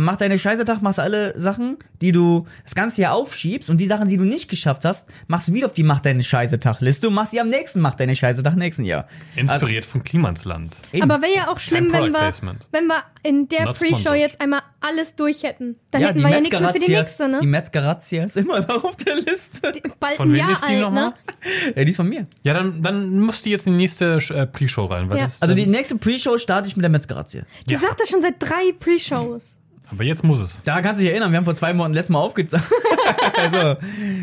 Mach 0.00 0.16
deine 0.16 0.38
Scheiße 0.38 0.64
Tag, 0.64 0.82
machst 0.82 0.98
alle 1.00 1.38
Sachen, 1.38 1.76
die 2.00 2.12
du 2.12 2.46
das 2.64 2.74
ganze 2.74 3.02
Jahr 3.02 3.14
aufschiebst 3.14 3.68
und 3.70 3.78
die 3.78 3.86
Sachen, 3.86 4.08
die 4.08 4.16
du 4.16 4.24
nicht 4.24 4.48
geschafft 4.48 4.84
hast, 4.84 5.08
machst 5.26 5.48
du 5.48 5.54
wieder 5.54 5.66
auf 5.66 5.72
die 5.72 5.82
Mach 5.82 6.00
deine 6.00 6.22
Scheiße 6.22 6.60
Tag 6.60 6.80
Liste 6.80 7.08
und 7.08 7.14
machst 7.14 7.32
sie 7.32 7.40
am 7.40 7.48
nächsten 7.48 7.80
Mach 7.80 7.94
deine 7.94 8.14
Scheiße 8.16 8.42
Tag 8.42 8.56
nächsten 8.56 8.84
Jahr. 8.84 9.06
Inspiriert 9.36 9.84
von 9.84 10.02
Klimansland. 10.02 10.76
Eben. 10.92 11.10
Aber 11.10 11.22
wäre 11.22 11.34
ja 11.34 11.48
auch 11.48 11.58
schlimm, 11.60 11.92
wenn 11.92 12.12
wir, 12.12 12.32
wenn 12.72 12.86
wir 12.86 13.02
in 13.22 13.48
der 13.48 13.72
Pre-Show 13.72 14.14
jetzt 14.14 14.40
einmal 14.40 14.60
alles 14.80 15.16
durch 15.16 15.42
hätten. 15.42 15.76
Dann 15.90 16.00
ja, 16.02 16.08
hätten 16.08 16.18
die 16.18 16.24
wir 16.24 16.30
ja 16.30 16.40
nichts 16.40 16.60
mehr 16.60 16.72
für 16.72 16.78
die 16.78 16.92
nächste, 16.92 17.28
ne? 17.28 17.38
Die 17.40 17.46
Metzgerazia 17.46 18.24
ist 18.24 18.36
immer 18.36 18.60
noch 18.60 18.84
auf 18.84 18.96
der 18.96 19.16
Liste. 19.16 19.72
Bald 19.98 20.16
Von 20.16 20.32
wem 20.32 20.48
ist 20.48 20.64
die 20.68 20.76
nochmal? 20.76 21.10
ne? 21.10 21.14
Ja, 21.74 21.84
die 21.84 21.90
ist 21.90 21.96
von 21.96 22.08
mir. 22.08 22.26
Ja, 22.42 22.54
dann, 22.54 22.80
dann 22.82 23.18
musst 23.20 23.44
du 23.44 23.50
jetzt 23.50 23.66
in 23.66 23.72
die 23.72 23.78
nächste 23.78 24.18
äh, 24.30 24.46
Pre-Show 24.46 24.84
rein. 24.86 25.10
Weil 25.10 25.18
Ja. 25.18 25.24
das, 25.24 25.42
Also 25.42 25.54
die 25.54 25.66
nächste 25.66 25.96
Pre-Show 25.96 26.38
starte 26.38 26.68
ich 26.68 26.76
mit 26.76 26.82
der 26.84 26.90
Metzgerazia. 26.90 27.42
Die 27.68 27.72
Ja. 27.72 27.80
sagt 27.80 28.00
das 28.00 28.08
schon 28.08 28.22
seit 28.22 28.34
drei 28.38 28.72
Pre-Shows. 28.78 29.58
Aber 29.90 30.04
jetzt 30.04 30.24
muss 30.24 30.38
es. 30.40 30.62
Da 30.62 30.80
kannst 30.80 31.00
du 31.00 31.04
dich 31.04 31.12
erinnern, 31.12 31.30
wir 31.32 31.38
haben 31.38 31.44
vor 31.44 31.54
zwei 31.54 31.72
Monaten 31.72 31.94
letztes 31.94 32.10
Mal 32.12 32.18
aufgezeigt. 32.20 32.64
also, 33.36 33.76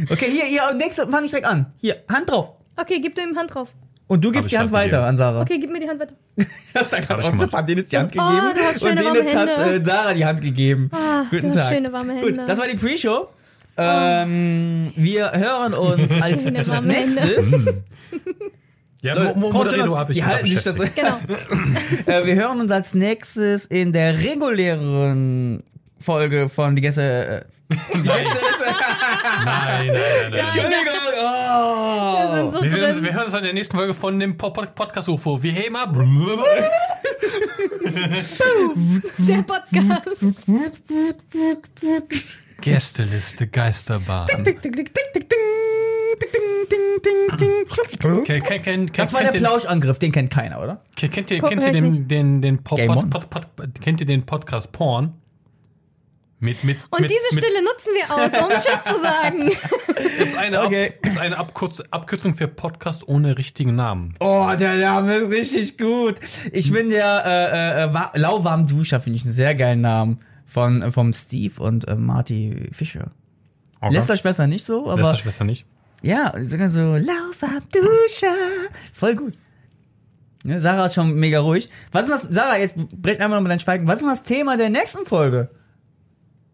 okay, 0.09 0.27
hier, 0.29 0.45
hier, 0.45 0.61
nächste 0.77 1.07
fange 1.07 1.25
ich 1.25 1.31
direkt 1.31 1.47
an. 1.47 1.73
Hier, 1.79 1.97
Hand 2.11 2.29
drauf. 2.29 2.51
Okay, 2.77 2.99
gib 2.99 3.15
du 3.15 3.21
ihm 3.21 3.37
Hand 3.37 3.53
drauf. 3.53 3.69
Und 4.07 4.23
du 4.23 4.31
gibst 4.31 4.51
die 4.51 4.57
Hand 4.59 4.71
weiter 4.71 4.97
gegeben. 4.97 5.07
an 5.09 5.17
Sarah. 5.17 5.41
Okay, 5.41 5.57
gib 5.59 5.71
mir 5.71 5.79
die 5.79 5.89
Hand 5.89 5.99
weiter. 5.99 6.13
Das 6.73 6.91
hat 6.91 7.07
gerade 7.07 7.23
auch 7.23 7.33
so 7.35 7.47
Dennis 7.47 7.87
die 7.87 7.97
Hand 7.97 8.13
Oh, 8.17 8.21
gegeben. 8.21 8.79
schöne 8.79 9.07
und 9.07 9.15
Dennis 9.15 9.35
hat 9.35 9.47
äh, 9.49 9.81
Sarah 9.83 10.13
die 10.13 10.25
Hand 10.25 10.41
gegeben. 10.41 10.91
Ah, 10.93 11.23
Guten 11.29 11.43
du 11.43 11.47
hast 11.49 11.55
Tag. 11.55 11.73
schöne 11.73 11.91
warme 11.93 12.15
Gut, 12.19 12.31
Hände. 12.31 12.45
das 12.45 12.57
war 12.57 12.67
die 12.67 12.75
Pre-Show. 12.75 13.29
Ähm, 13.77 14.91
wir 14.95 15.31
hören 15.31 15.73
uns 15.73 16.11
als 16.21 16.45
nächstes. 16.83 17.81
Ja, 19.05 19.13
Leute, 19.13 19.37
Mo- 19.37 19.53
habe 19.97 20.11
ich 20.11 20.17
die 20.17 20.25
halten 20.25 20.47
sich 20.47 20.63
das. 20.63 20.75
Genau. 20.95 21.19
äh, 22.07 22.25
wir 22.25 22.35
hören 22.35 22.59
uns 22.59 22.71
als 22.71 22.95
nächstes 22.95 23.65
in 23.65 23.93
der 23.93 24.17
regulären 24.17 25.61
Folge 25.99 26.49
von 26.49 26.75
die 26.75 26.81
Gäste. 26.81 27.45
Äh, 27.71 27.75
die 27.95 28.01
Gäste 28.01 28.15
Nein, 29.45 29.45
nein, 29.45 29.87
nein, 29.93 30.31
nein. 30.31 30.39
Entschuldigung. 30.39 30.81
Oh. 31.21 32.17
Wir 32.17 32.37
sind 32.37 32.51
so 32.51 32.63
Wir, 32.63 32.69
drin. 32.71 33.03
wir 33.03 33.13
hören 33.13 33.25
uns 33.25 33.33
in 33.35 33.43
der 33.43 33.53
nächsten 33.53 33.77
Folge 33.77 33.93
von 33.93 34.19
dem 34.19 34.37
Po- 34.37 34.49
Po- 34.49 34.65
Podcast 34.73 35.07
UFO. 35.07 35.41
Wie 35.43 35.51
hey 35.51 35.69
mal. 35.69 35.85
Der 39.19 39.43
Podcast. 39.43 40.09
Gästeliste 42.61 43.47
Geisterbahn. 43.47 44.27
Tick, 44.27 44.43
tick, 44.43 44.61
ding, 44.61 44.73
tick, 44.73 44.93
ding, 44.93 45.03
ding, 45.13 45.29
ding, 45.29 45.37
ding. 47.37 47.51
Okay, 48.21 48.39
kennt, 48.39 48.63
kennt, 48.63 48.97
Das 48.97 49.11
war 49.13 49.21
der 49.23 49.31
Plauschangriff, 49.31 49.99
den 49.99 50.11
kennt 50.11 50.31
keiner, 50.31 50.61
oder? 50.61 50.81
Kennt, 50.95 51.15
ihr, 51.31 51.41
kennt 51.41 51.61
ihr 51.63 51.71
den, 51.71 52.07
den, 52.07 52.41
den 52.41 52.63
kennt 52.63 53.99
ihr 54.01 54.05
den 54.05 54.25
Podcast 54.25 54.71
Porn? 54.71 55.13
Mit, 56.39 56.63
mit, 56.63 56.77
Und 56.91 57.01
mit, 57.01 57.09
diese 57.09 57.33
mit, 57.35 57.43
Stille 57.43 57.63
nutzen 57.63 57.89
wir 57.95 58.13
aus, 58.13 58.31
um 58.43 58.49
Tschüss 58.61 58.83
zu 58.93 59.01
sagen. 59.01 59.49
ist 60.21 60.37
eine, 60.37 60.61
Okay. 60.63 60.93
Ab, 61.01 61.05
ist 61.07 61.17
eine 61.17 61.37
Abkürz, 61.37 61.81
Abkürzung 61.91 62.35
für 62.35 62.47
Podcast 62.49 63.07
ohne 63.07 63.37
richtigen 63.37 63.73
Namen. 63.75 64.15
Oh, 64.19 64.51
der 64.59 64.75
Name 64.75 65.15
ist 65.15 65.31
richtig 65.31 65.77
gut. 65.77 66.15
Ich 66.51 66.71
bin 66.71 66.89
der 66.89 67.23
äh, 67.25 67.83
äh, 67.83 67.93
Wa- 67.93 68.11
lauwarm 68.15 68.67
Duscher, 68.67 68.99
finde 68.99 69.15
ich 69.17 69.23
einen 69.23 69.33
sehr 69.33 69.55
geilen 69.55 69.79
Namen. 69.81 70.19
Von, 70.55 70.81
äh, 70.81 70.89
vom 70.89 71.11
Steve 71.11 71.61
und 71.61 71.85
äh, 71.89 71.95
Marty 71.95 72.69
Fischer. 72.71 73.11
Okay. 73.81 73.93
Lester 73.93 74.15
Schwester 74.15 74.47
nicht 74.47 74.63
so, 74.63 74.89
aber 74.89 75.01
Lester 75.01 75.17
Schwester 75.17 75.43
nicht. 75.43 75.65
ja, 76.01 76.31
sogar 76.41 76.69
so 76.69 76.95
lauwarm 76.95 77.61
Duscher. 77.73 78.33
Voll 78.93 79.15
gut. 79.17 79.33
Ne, 80.45 80.61
Sarah 80.61 80.85
ist 80.85 80.93
schon 80.93 81.13
mega 81.15 81.41
ruhig. 81.41 81.67
Was 81.91 82.03
ist 82.07 82.11
das? 82.11 82.21
Sarah, 82.33 82.57
jetzt 82.57 82.75
brech 82.77 83.19
einmal 83.19 83.39
nochmal 83.39 83.49
dein 83.49 83.59
Schweigen. 83.59 83.85
Was 83.85 83.95
ist 83.97 84.03
denn 84.03 84.09
das 84.09 84.23
Thema 84.23 84.55
der 84.55 84.69
nächsten 84.69 85.05
Folge? 85.05 85.49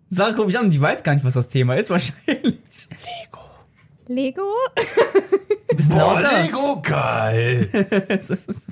Sarah 0.09 0.31
guckt 0.31 0.47
mich 0.47 0.57
an 0.57 0.65
und 0.65 0.71
die 0.71 0.81
weiß 0.81 1.03
gar 1.03 1.13
nicht, 1.13 1.23
was 1.23 1.35
das 1.35 1.49
Thema 1.49 1.75
ist, 1.75 1.89
wahrscheinlich. 1.91 2.89
Lego? 4.07 4.41
Du 5.71 5.77
bist 5.77 5.93
lauter. 5.93 6.43
Lego, 6.43 6.81
geil. 6.81 7.67
Das 8.07 8.29
ist 8.29 8.71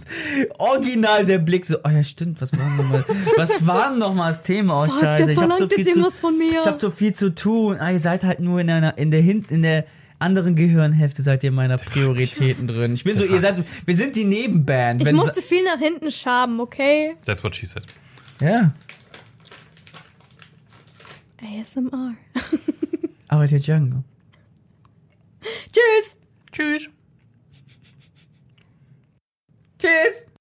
original 0.57 1.25
der 1.25 1.39
Blick 1.39 1.65
so, 1.65 1.77
oh 1.83 1.89
ja, 1.89 2.03
stimmt, 2.03 2.41
was 2.41 2.51
war 2.53 2.65
denn 2.65 2.77
nochmal, 2.77 3.05
was 3.37 3.65
war 3.65 3.89
denn 3.89 3.99
nochmal 3.99 4.31
das 4.33 4.41
Thema? 4.41 4.83
Oh, 4.83 4.85
Fuck, 4.85 4.99
scheiße, 4.99 5.25
der 5.25 5.33
ich 5.33 5.41
hab 5.41 5.57
so 5.57 5.67
viel 5.69 5.87
zu, 5.87 6.11
von 6.11 6.37
mir. 6.37 6.59
ich 6.59 6.65
hab 6.65 6.81
so 6.81 6.91
viel 6.91 7.13
zu 7.13 7.33
tun. 7.33 7.77
Ah, 7.79 7.91
ihr 7.91 7.99
seid 7.99 8.23
halt 8.23 8.41
nur 8.41 8.59
in 8.59 8.69
einer, 8.69 8.97
in 8.97 9.11
der, 9.11 9.21
Hin 9.21 9.45
in 9.49 9.61
der 9.61 9.85
anderen 10.19 10.55
Gehirnhälfte 10.55 11.21
seid 11.21 11.43
ihr 11.45 11.51
meiner 11.51 11.77
Prioritäten 11.77 12.67
drin. 12.67 12.93
Ich 12.93 13.05
bin 13.05 13.17
so, 13.17 13.23
ihr 13.23 13.39
seid 13.39 13.55
so, 13.55 13.63
wir 13.85 13.95
sind 13.95 14.15
die 14.17 14.25
Nebenband. 14.25 15.01
Ich 15.07 15.13
musste 15.13 15.41
viel 15.41 15.63
nach 15.63 15.79
hinten 15.79 16.11
schaben, 16.11 16.59
okay? 16.59 17.15
That's 17.25 17.43
what 17.43 17.55
she 17.55 17.65
said. 17.65 17.83
ja, 18.41 18.71
ASMR. 21.41 22.15
aber 23.29 23.47
der 23.47 23.59
Django. 23.59 24.03
Tschüss! 25.71 26.18
Tschüss. 26.51 26.89
Tschüss! 29.79 30.29